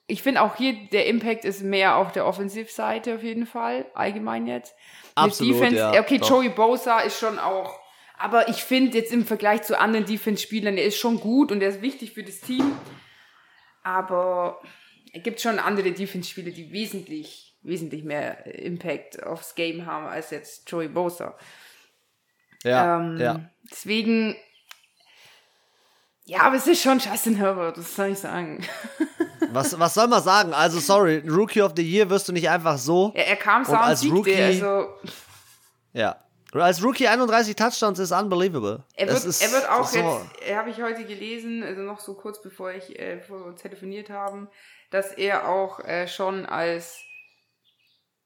ich 0.06 0.22
finde 0.22 0.40
auch 0.40 0.56
hier, 0.56 0.72
der 0.92 1.04
Impact 1.08 1.44
ist 1.44 1.62
mehr 1.62 1.96
auf 1.96 2.12
der 2.12 2.24
Offensivseite 2.24 3.16
auf 3.16 3.22
jeden 3.22 3.44
Fall, 3.44 3.84
allgemein 3.92 4.46
jetzt. 4.46 4.74
Absolut, 5.14 5.56
Defense, 5.56 5.76
ja, 5.76 6.00
okay, 6.00 6.16
doch. 6.16 6.30
Joey 6.30 6.48
Bosa 6.48 7.00
ist 7.00 7.18
schon 7.18 7.38
auch 7.38 7.78
aber 8.18 8.48
ich 8.48 8.56
finde 8.64 8.98
jetzt 8.98 9.12
im 9.12 9.24
Vergleich 9.26 9.62
zu 9.62 9.78
anderen 9.78 10.06
Defense-Spielern, 10.06 10.76
der 10.76 10.84
ist 10.84 10.98
schon 10.98 11.20
gut 11.20 11.52
und 11.52 11.60
der 11.60 11.70
ist 11.70 11.82
wichtig 11.82 12.12
für 12.12 12.22
das 12.22 12.40
Team. 12.40 12.72
Aber 13.82 14.60
es 15.12 15.22
gibt 15.22 15.40
schon 15.40 15.58
andere 15.58 15.92
Defense-Spieler, 15.92 16.50
die 16.50 16.72
wesentlich, 16.72 17.56
wesentlich 17.62 18.04
mehr 18.04 18.44
Impact 18.46 19.22
aufs 19.22 19.54
Game 19.54 19.86
haben 19.86 20.06
als 20.06 20.30
jetzt 20.30 20.70
Joey 20.70 20.88
Bosa. 20.88 21.36
Ja, 22.64 22.98
ähm, 22.98 23.18
ja. 23.18 23.50
Deswegen, 23.70 24.36
ja, 26.24 26.40
aber 26.40 26.56
es 26.56 26.66
ist 26.66 26.82
schon 26.82 26.98
Justin 26.98 27.36
Herbert, 27.36 27.78
das 27.78 27.94
soll 27.94 28.08
ich 28.08 28.18
sagen. 28.18 28.66
Was, 29.50 29.78
was 29.80 29.94
soll 29.94 30.08
man 30.08 30.22
sagen? 30.22 30.52
Also, 30.52 30.78
sorry, 30.78 31.22
Rookie 31.26 31.62
of 31.62 31.72
the 31.74 31.82
Year 31.82 32.10
wirst 32.10 32.28
du 32.28 32.32
nicht 32.32 32.50
einfach 32.50 32.76
so. 32.76 33.14
Ja, 33.16 33.22
er 33.22 33.36
kam, 33.36 33.64
sah 33.64 33.78
und 33.78 33.84
als 33.84 34.04
Rookie- 34.04 34.34
also 34.34 34.88
Ja. 35.94 36.22
Als 36.52 36.82
Rookie 36.82 37.06
31 37.08 37.56
Touchdowns 37.56 37.98
ist 37.98 38.12
unbelievable. 38.12 38.84
er 38.96 39.08
wird, 39.08 39.24
ist, 39.24 39.42
er 39.42 39.52
wird 39.52 39.68
auch 39.68 39.84
so. 39.86 39.98
jetzt, 40.40 40.54
habe 40.56 40.70
ich 40.70 40.80
heute 40.80 41.04
gelesen, 41.04 41.62
also 41.62 41.82
noch 41.82 42.00
so 42.00 42.14
kurz 42.14 42.40
bevor 42.40 42.72
ich, 42.72 42.98
äh, 42.98 43.16
bevor 43.16 43.40
wir 43.40 43.46
uns 43.46 43.60
telefoniert 43.60 44.08
haben, 44.08 44.48
dass 44.90 45.12
er 45.12 45.48
auch 45.48 45.80
äh, 45.80 46.08
schon 46.08 46.46
als 46.46 46.98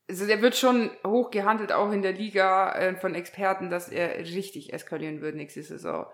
also 0.08 0.26
der 0.26 0.42
wird 0.42 0.56
schon 0.56 0.90
hoch 1.06 1.30
gehandelt, 1.30 1.72
auch 1.72 1.90
in 1.90 2.02
der 2.02 2.12
Liga 2.12 2.72
äh, 2.74 2.96
von 2.96 3.14
Experten, 3.14 3.70
dass 3.70 3.88
er 3.88 4.18
richtig 4.18 4.72
eskalieren 4.72 5.20
wird 5.20 5.36
nächste 5.36 5.62
Saison. 5.62 6.06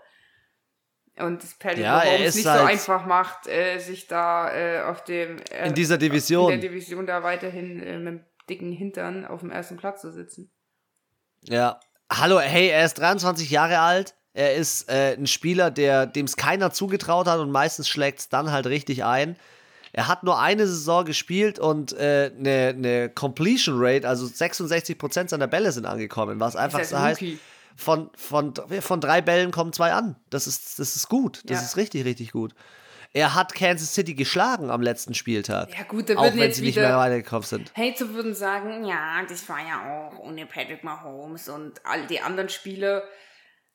Und 1.18 1.42
das 1.42 1.54
Patrick 1.58 1.80
Ja, 1.82 1.96
Mahomes 1.96 2.36
nicht 2.36 2.46
halt- 2.46 2.60
so 2.60 2.66
einfach 2.66 3.06
macht, 3.06 3.48
äh, 3.48 3.78
sich 3.78 4.06
da 4.06 4.54
äh, 4.54 4.82
auf 4.82 5.02
dem 5.04 5.38
äh, 5.50 5.66
In 5.66 5.74
dieser 5.74 5.98
Division. 5.98 6.52
in 6.52 6.60
der 6.60 6.70
Division 6.70 7.06
da 7.06 7.22
weiterhin 7.24 7.82
äh, 7.82 7.98
mit 7.98 8.06
dem 8.06 8.24
dicken 8.48 8.72
Hintern 8.72 9.24
auf 9.26 9.40
dem 9.40 9.50
ersten 9.50 9.76
Platz 9.76 10.00
zu 10.00 10.12
sitzen. 10.12 10.52
Ja. 11.42 11.80
Hallo, 12.10 12.40
hey, 12.40 12.68
er 12.68 12.84
ist 12.84 12.94
23 12.98 13.50
Jahre 13.50 13.80
alt. 13.80 14.14
Er 14.32 14.54
ist 14.54 14.88
äh, 14.88 15.14
ein 15.14 15.26
Spieler, 15.26 15.70
der 15.70 16.06
dem 16.06 16.26
es 16.26 16.36
keiner 16.36 16.70
zugetraut 16.70 17.26
hat 17.26 17.40
und 17.40 17.50
meistens 17.50 17.88
schlägt 17.88 18.20
es 18.20 18.28
dann 18.28 18.50
halt 18.52 18.66
richtig 18.66 19.04
ein. 19.04 19.36
Er 19.92 20.06
hat 20.06 20.22
nur 20.22 20.38
eine 20.38 20.66
Saison 20.66 21.04
gespielt 21.04 21.58
und 21.58 21.92
äh, 21.92 22.30
eine, 22.38 22.68
eine 22.68 23.08
Completion 23.08 23.76
Rate, 23.78 24.06
also 24.08 24.26
66% 24.26 25.28
seiner 25.28 25.46
Bälle 25.46 25.72
sind 25.72 25.86
angekommen, 25.86 26.40
was 26.40 26.56
einfach 26.56 26.80
Ist 26.80 26.90
so 26.90 27.00
heißt, 27.00 27.22
von, 27.74 28.10
von, 28.14 28.54
von 28.80 29.00
drei 29.00 29.20
Bällen 29.20 29.50
kommen 29.50 29.72
zwei 29.72 29.92
an. 29.92 30.16
Das 30.30 30.46
ist, 30.46 30.78
das 30.78 30.94
ist 30.96 31.08
gut. 31.08 31.42
Das 31.46 31.58
Ja. 31.60 31.64
ist 31.64 31.76
richtig, 31.76 32.04
richtig 32.04 32.32
gut. 32.32 32.54
Er 33.12 33.34
hat 33.34 33.54
Kansas 33.54 33.94
City 33.94 34.14
geschlagen 34.14 34.70
am 34.70 34.82
letzten 34.82 35.14
Spieltag. 35.14 35.70
Ja 35.76 35.84
gut, 35.84 36.10
da 36.10 36.14
auch 36.14 36.24
würden 36.24 36.36
wenn 36.36 36.46
jetzt 36.46 36.56
sie 36.56 36.62
nicht 36.62 36.76
mehr 36.76 36.88
wieder 36.88 36.98
weitergekommen 36.98 37.44
sind. 37.44 37.72
Hater 37.74 38.12
würden 38.14 38.34
sagen, 38.34 38.84
ja, 38.84 39.22
das 39.28 39.48
war 39.48 39.58
ja 39.60 40.10
auch 40.10 40.18
ohne 40.18 40.46
Patrick 40.46 40.84
Mahomes 40.84 41.48
und 41.48 41.84
all 41.84 42.06
die 42.06 42.20
anderen 42.20 42.48
Spieler. 42.48 43.04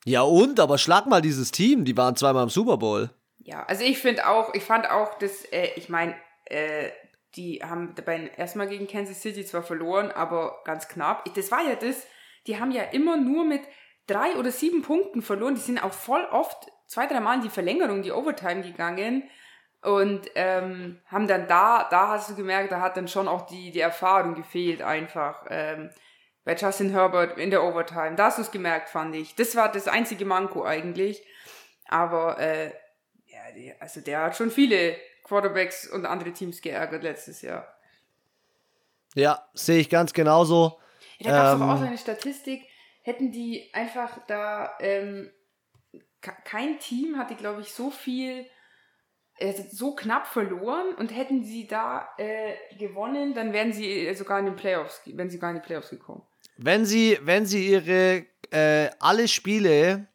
Ja 0.05 0.21
und, 0.21 0.59
aber 0.59 0.77
schlag 0.77 1.07
mal 1.07 1.21
dieses 1.21 1.51
Team, 1.51 1.85
die 1.85 1.97
waren 1.97 2.15
zweimal 2.15 2.43
im 2.43 2.49
Super 2.49 2.77
Bowl. 2.77 3.09
Ja, 3.37 3.63
also 3.65 3.83
ich 3.83 3.99
finde 3.99 4.27
auch, 4.27 4.53
ich 4.53 4.63
fand 4.63 4.89
auch, 4.89 5.17
dass, 5.17 5.45
äh, 5.45 5.69
ich 5.75 5.89
meine, 5.89 6.15
äh, 6.45 6.89
die 7.35 7.61
haben 7.63 7.95
beim 8.05 8.27
ersten 8.37 8.59
Mal 8.59 8.67
gegen 8.67 8.87
Kansas 8.87 9.21
City 9.21 9.43
zwar 9.43 9.63
verloren, 9.63 10.11
aber 10.11 10.61
ganz 10.65 10.87
knapp. 10.87 11.25
Das 11.35 11.51
war 11.51 11.63
ja 11.67 11.75
das, 11.75 12.05
die 12.47 12.59
haben 12.59 12.71
ja 12.71 12.83
immer 12.83 13.17
nur 13.17 13.45
mit 13.45 13.61
drei 14.07 14.35
oder 14.37 14.51
sieben 14.51 14.81
Punkten 14.81 15.21
verloren. 15.21 15.55
Die 15.55 15.61
sind 15.61 15.83
auch 15.83 15.93
voll 15.93 16.25
oft 16.31 16.67
zwei, 16.93 17.07
drei 17.07 17.19
Mal 17.19 17.35
in 17.35 17.41
die 17.41 17.49
Verlängerung, 17.49 18.01
die 18.01 18.11
Overtime 18.11 18.61
gegangen. 18.61 19.23
Und 19.81 20.29
ähm, 20.35 21.01
haben 21.07 21.27
dann 21.27 21.47
da, 21.47 21.87
da 21.89 22.09
hast 22.09 22.29
du 22.29 22.35
gemerkt, 22.35 22.71
da 22.71 22.79
hat 22.79 22.95
dann 22.95 23.09
schon 23.09 23.27
auch 23.27 23.45
die, 23.47 23.71
die 23.71 23.81
Erfahrung 23.81 24.33
gefehlt 24.35 24.81
einfach. 24.81 25.45
Ähm, 25.49 25.89
bei 26.45 26.55
Justin 26.55 26.89
Herbert 26.91 27.37
in 27.37 27.49
der 27.49 27.63
Overtime. 27.63 28.15
Da 28.15 28.25
hast 28.25 28.37
du 28.37 28.43
es 28.43 28.51
gemerkt, 28.51 28.89
fand 28.89 29.15
ich. 29.15 29.35
Das 29.35 29.55
war 29.55 29.71
das 29.71 29.87
einzige 29.87 30.25
Manko 30.25 30.63
eigentlich. 30.63 31.25
Aber 31.87 32.39
äh, 32.39 32.71
ja, 33.27 33.73
also 33.79 34.01
der 34.01 34.21
hat 34.21 34.37
schon 34.37 34.51
viele 34.51 34.95
Quarterbacks 35.23 35.87
und 35.87 36.05
andere 36.05 36.31
Teams 36.31 36.61
geärgert 36.61 37.03
letztes 37.03 37.41
Jahr. 37.41 37.67
Ja, 39.15 39.47
sehe 39.53 39.79
ich 39.79 39.89
ganz 39.89 40.13
genauso. 40.13 40.79
Ja, 41.19 41.31
da 41.31 41.37
gab 41.37 41.55
es 41.55 41.61
Ähm, 41.61 41.69
auch 41.69 41.77
so 41.77 41.85
eine 41.85 41.97
Statistik, 41.97 42.63
hätten 43.03 43.31
die 43.31 43.69
einfach 43.73 44.19
da, 44.27 44.73
ähm, 44.79 45.31
kein 46.45 46.79
Team 46.79 47.17
hatte, 47.17 47.35
glaube 47.35 47.61
ich, 47.61 47.73
so 47.73 47.91
viel, 47.91 48.45
äh, 49.37 49.53
so 49.71 49.95
knapp 49.95 50.27
verloren 50.27 50.93
und 50.95 51.15
hätten 51.15 51.43
sie 51.43 51.67
da 51.67 52.07
äh, 52.17 52.53
gewonnen, 52.77 53.33
dann 53.33 53.53
wären 53.53 53.73
sie 53.73 54.07
äh, 54.07 54.13
sogar 54.13 54.39
in 54.39 54.45
den 54.45 54.55
Playoffs, 54.55 55.01
wären 55.05 55.29
sie 55.29 55.39
gar 55.39 55.51
in 55.51 55.57
die 55.57 55.65
Playoffs 55.65 55.89
gekommen. 55.89 56.23
Wenn 56.57 56.85
sie, 56.85 57.17
wenn 57.23 57.45
sie 57.45 57.67
ihre 57.67 58.25
äh, 58.51 58.89
alle 58.99 59.27
Spiele, 59.27 60.07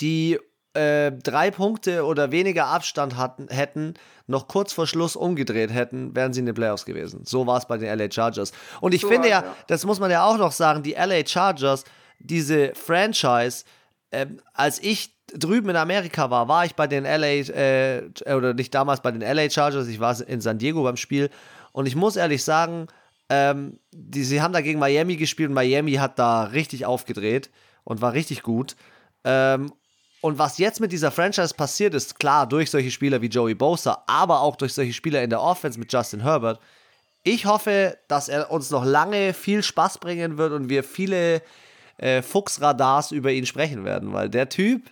die 0.00 0.38
äh, 0.74 1.12
drei 1.12 1.50
Punkte 1.50 2.04
oder 2.04 2.32
weniger 2.32 2.66
Abstand 2.66 3.16
hatten, 3.16 3.48
hätten, 3.48 3.94
noch 4.26 4.48
kurz 4.48 4.72
vor 4.72 4.86
Schluss 4.86 5.16
umgedreht 5.16 5.72
hätten, 5.72 6.14
wären 6.14 6.32
sie 6.32 6.40
in 6.40 6.46
den 6.46 6.54
Playoffs 6.54 6.84
gewesen. 6.84 7.24
So 7.24 7.46
war 7.46 7.58
es 7.58 7.66
bei 7.66 7.76
den 7.76 7.98
LA 7.98 8.10
Chargers. 8.10 8.52
Und 8.80 8.94
ich 8.94 9.02
So 9.02 9.08
finde 9.08 9.28
ja, 9.28 9.42
ja. 9.42 9.56
das 9.66 9.84
muss 9.84 10.00
man 10.00 10.10
ja 10.10 10.24
auch 10.24 10.38
noch 10.38 10.52
sagen, 10.52 10.82
die 10.82 10.92
LA 10.92 11.26
Chargers, 11.26 11.84
diese 12.18 12.72
Franchise, 12.74 13.64
ähm, 14.12 14.40
als 14.54 14.78
ich 14.82 15.12
drüben 15.34 15.70
in 15.70 15.76
Amerika 15.76 16.30
war, 16.30 16.48
war 16.48 16.64
ich 16.64 16.74
bei 16.74 16.86
den 16.86 17.04
LA, 17.04 17.26
äh, 17.26 18.02
oder 18.26 18.54
nicht 18.54 18.74
damals 18.74 19.00
bei 19.00 19.10
den 19.10 19.22
LA 19.22 19.50
Chargers, 19.50 19.88
ich 19.88 20.00
war 20.00 20.20
in 20.26 20.40
San 20.40 20.58
Diego 20.58 20.82
beim 20.82 20.96
Spiel 20.96 21.30
und 21.72 21.86
ich 21.86 21.96
muss 21.96 22.16
ehrlich 22.16 22.44
sagen, 22.44 22.88
ähm, 23.28 23.78
die, 23.92 24.24
sie 24.24 24.42
haben 24.42 24.52
da 24.52 24.60
gegen 24.60 24.78
Miami 24.78 25.16
gespielt 25.16 25.48
und 25.48 25.54
Miami 25.54 25.94
hat 25.94 26.18
da 26.18 26.44
richtig 26.44 26.86
aufgedreht 26.86 27.50
und 27.84 28.00
war 28.00 28.12
richtig 28.12 28.42
gut. 28.42 28.76
Ähm, 29.24 29.72
und 30.20 30.38
was 30.38 30.58
jetzt 30.58 30.80
mit 30.80 30.92
dieser 30.92 31.10
Franchise 31.10 31.54
passiert 31.54 31.94
ist, 31.94 32.18
klar, 32.18 32.46
durch 32.46 32.70
solche 32.70 32.90
Spieler 32.90 33.20
wie 33.22 33.26
Joey 33.26 33.54
Bosa, 33.54 34.04
aber 34.06 34.40
auch 34.40 34.56
durch 34.56 34.72
solche 34.72 34.92
Spieler 34.92 35.22
in 35.22 35.30
der 35.30 35.40
Offense 35.40 35.78
mit 35.78 35.92
Justin 35.92 36.20
Herbert. 36.20 36.60
Ich 37.24 37.46
hoffe, 37.46 37.98
dass 38.08 38.28
er 38.28 38.50
uns 38.50 38.70
noch 38.70 38.84
lange 38.84 39.32
viel 39.32 39.62
Spaß 39.62 39.98
bringen 39.98 40.38
wird 40.38 40.52
und 40.52 40.68
wir 40.68 40.84
viele 40.84 41.42
äh, 41.96 42.22
Fuchsradars 42.22 43.12
über 43.12 43.32
ihn 43.32 43.46
sprechen 43.46 43.84
werden, 43.84 44.12
weil 44.12 44.28
der 44.28 44.48
Typ, 44.48 44.90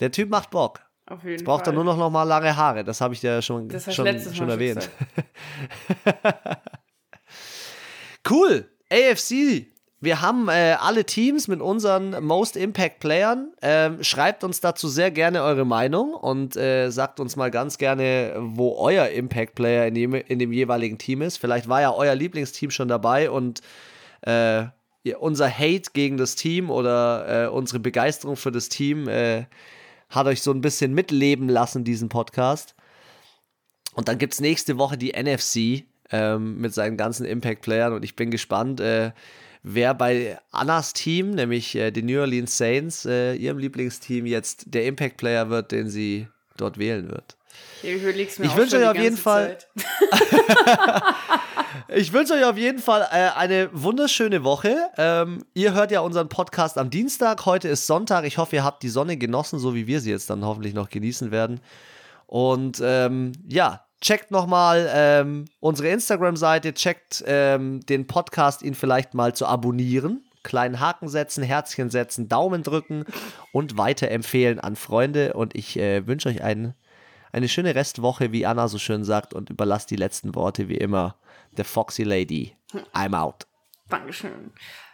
der 0.00 0.10
Typ 0.10 0.30
macht 0.30 0.50
Bock. 0.50 0.80
Auf 1.06 1.22
jeden 1.22 1.38
Jetzt 1.38 1.44
braucht 1.44 1.64
Fall. 1.64 1.72
er 1.72 1.76
nur 1.76 1.84
noch, 1.84 1.96
noch 1.96 2.10
mal 2.10 2.24
lange 2.24 2.54
Haare. 2.54 2.84
Das 2.84 3.00
habe 3.00 3.14
ich 3.14 3.20
dir 3.20 3.32
ja 3.32 3.42
schon, 3.42 3.68
das 3.68 3.92
schon, 3.94 4.34
schon 4.34 4.50
erwähnt. 4.50 4.90
Cool. 8.28 8.68
AFC. 8.90 9.66
Wir 10.00 10.20
haben 10.20 10.48
äh, 10.48 10.76
alle 10.78 11.04
Teams 11.04 11.48
mit 11.48 11.60
unseren 11.60 12.22
Most 12.24 12.56
Impact 12.56 13.00
Playern. 13.00 13.52
Ähm, 13.62 14.02
schreibt 14.04 14.44
uns 14.44 14.60
dazu 14.60 14.86
sehr 14.86 15.10
gerne 15.10 15.42
eure 15.42 15.64
Meinung 15.64 16.14
und 16.14 16.56
äh, 16.56 16.90
sagt 16.90 17.18
uns 17.20 17.34
mal 17.36 17.50
ganz 17.50 17.78
gerne, 17.78 18.34
wo 18.38 18.76
euer 18.76 19.08
Impact 19.08 19.56
Player 19.56 19.86
in 19.86 19.94
dem, 19.94 20.14
in 20.14 20.38
dem 20.38 20.52
jeweiligen 20.52 20.98
Team 20.98 21.22
ist. 21.22 21.38
Vielleicht 21.38 21.68
war 21.68 21.80
ja 21.80 21.92
euer 21.92 22.14
Lieblingsteam 22.14 22.70
schon 22.70 22.88
dabei 22.88 23.30
und 23.30 23.60
äh, 24.20 24.66
unser 25.18 25.50
Hate 25.50 25.90
gegen 25.94 26.16
das 26.16 26.36
Team 26.36 26.70
oder 26.70 27.46
äh, 27.46 27.48
unsere 27.48 27.80
Begeisterung 27.80 28.36
für 28.36 28.52
das 28.52 28.68
Team 28.68 29.08
äh, 29.08 29.46
hat 30.08 30.26
euch 30.26 30.42
so 30.42 30.50
ein 30.52 30.60
bisschen 30.60 30.94
mitleben 30.94 31.48
lassen, 31.48 31.84
diesen 31.84 32.08
Podcast. 32.08 32.74
Und 33.94 34.08
dann 34.08 34.18
gibt 34.18 34.34
es 34.34 34.40
nächste 34.40 34.78
Woche 34.78 34.96
die 34.96 35.12
NFC 35.12 35.84
ähm, 36.10 36.58
mit 36.58 36.72
seinen 36.72 36.96
ganzen 36.96 37.26
Impact-Playern 37.26 37.92
und 37.92 38.04
ich 38.04 38.16
bin 38.16 38.30
gespannt, 38.30 38.80
äh, 38.80 39.12
wer 39.62 39.94
bei 39.94 40.38
Annas 40.50 40.92
Team, 40.92 41.32
nämlich 41.32 41.74
äh, 41.74 41.90
den 41.90 42.06
New 42.06 42.20
Orleans 42.20 42.56
Saints, 42.56 43.04
äh, 43.04 43.34
ihrem 43.34 43.58
Lieblingsteam, 43.58 44.24
jetzt 44.26 44.64
der 44.66 44.86
Impact-Player 44.86 45.50
wird, 45.50 45.72
den 45.72 45.88
sie 45.90 46.28
dort 46.56 46.78
wählen 46.78 47.08
wird. 47.08 47.36
Ich 47.82 48.02
Ich 48.02 48.56
wünsche 48.56 48.78
euch 48.78 48.86
auf 48.86 48.96
jeden 48.96 49.16
Fall-. 49.16 49.58
Ich 51.88 52.12
wünsche 52.12 52.34
euch 52.34 52.44
auf 52.44 52.56
jeden 52.56 52.78
Fall 52.78 53.06
äh, 53.10 53.30
eine 53.36 53.70
wunderschöne 53.72 54.44
Woche. 54.44 54.76
Ähm, 54.96 55.44
ihr 55.54 55.74
hört 55.74 55.90
ja 55.90 56.00
unseren 56.00 56.28
Podcast 56.28 56.78
am 56.78 56.90
Dienstag. 56.90 57.46
Heute 57.46 57.68
ist 57.68 57.86
Sonntag. 57.86 58.24
Ich 58.24 58.38
hoffe, 58.38 58.56
ihr 58.56 58.64
habt 58.64 58.82
die 58.82 58.88
Sonne 58.88 59.16
genossen, 59.16 59.58
so 59.58 59.74
wie 59.74 59.86
wir 59.86 60.00
sie 60.00 60.10
jetzt 60.10 60.30
dann 60.30 60.44
hoffentlich 60.44 60.74
noch 60.74 60.88
genießen 60.88 61.30
werden. 61.30 61.60
Und 62.26 62.80
ähm, 62.82 63.32
ja, 63.48 63.84
checkt 64.00 64.30
nochmal 64.30 64.88
ähm, 64.92 65.46
unsere 65.60 65.88
Instagram-Seite, 65.88 66.74
checkt 66.74 67.24
ähm, 67.26 67.80
den 67.80 68.06
Podcast, 68.06 68.62
ihn 68.62 68.74
vielleicht 68.74 69.14
mal 69.14 69.34
zu 69.34 69.46
abonnieren. 69.46 70.22
Kleinen 70.44 70.80
Haken 70.80 71.08
setzen, 71.08 71.42
Herzchen 71.42 71.90
setzen, 71.90 72.28
Daumen 72.28 72.62
drücken 72.62 73.04
und 73.52 73.76
weiterempfehlen 73.76 74.60
an 74.60 74.76
Freunde. 74.76 75.34
Und 75.34 75.54
ich 75.54 75.78
äh, 75.78 76.06
wünsche 76.06 76.28
euch 76.28 76.42
einen, 76.42 76.74
eine 77.32 77.48
schöne 77.48 77.74
Restwoche, 77.74 78.32
wie 78.32 78.46
Anna 78.46 78.68
so 78.68 78.78
schön 78.78 79.04
sagt, 79.04 79.34
und 79.34 79.50
überlasst 79.50 79.90
die 79.90 79.96
letzten 79.96 80.34
Worte 80.34 80.68
wie 80.68 80.76
immer 80.76 81.16
der 81.58 81.64
Foxy 81.64 82.04
Lady. 82.04 82.56
I'm 82.94 83.14
out. 83.14 83.46
Dankeschön. 83.88 84.52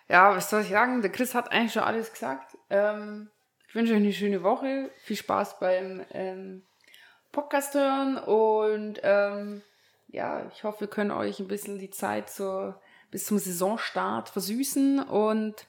Ja, 0.09 0.37
was 0.37 0.51
soll 0.51 0.63
ich 0.63 0.69
sagen? 0.69 1.03
Der 1.03 1.11
Chris 1.11 1.35
hat 1.35 1.51
eigentlich 1.51 1.73
schon 1.73 1.83
alles 1.83 2.13
gesagt. 2.13 2.57
Ähm, 2.71 3.31
ich 3.69 3.75
wünsche 3.75 3.93
euch 3.93 3.99
eine 3.99 4.13
schöne 4.13 4.43
Woche. 4.43 4.91
Viel 5.03 5.17
Spaß 5.17 5.59
beim 5.59 6.05
ähm, 6.11 6.63
Podcast 7.33 7.75
hören 7.75 8.17
und 8.19 9.01
ähm, 9.03 9.63
ja, 10.09 10.47
ich 10.55 10.63
hoffe, 10.63 10.83
wir 10.83 10.89
können 10.89 11.11
euch 11.11 11.41
ein 11.41 11.49
bisschen 11.49 11.79
die 11.81 11.91
Zeit 11.91 12.31
zur, 12.31 12.81
bis 13.11 13.27
zum 13.27 13.39
Saisonstart 13.39 14.29
versüßen 14.29 15.01
und 15.01 15.67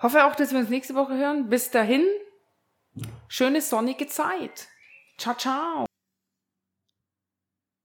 hoffe 0.00 0.24
auch, 0.24 0.36
dass 0.36 0.52
wir 0.52 0.60
uns 0.60 0.68
nächste 0.68 0.94
Woche 0.94 1.16
hören. 1.16 1.48
Bis 1.48 1.70
dahin, 1.70 2.06
schöne 3.26 3.60
sonnige 3.60 4.06
Zeit. 4.06 4.68
Ciao, 5.18 5.34
ciao. 5.34 5.91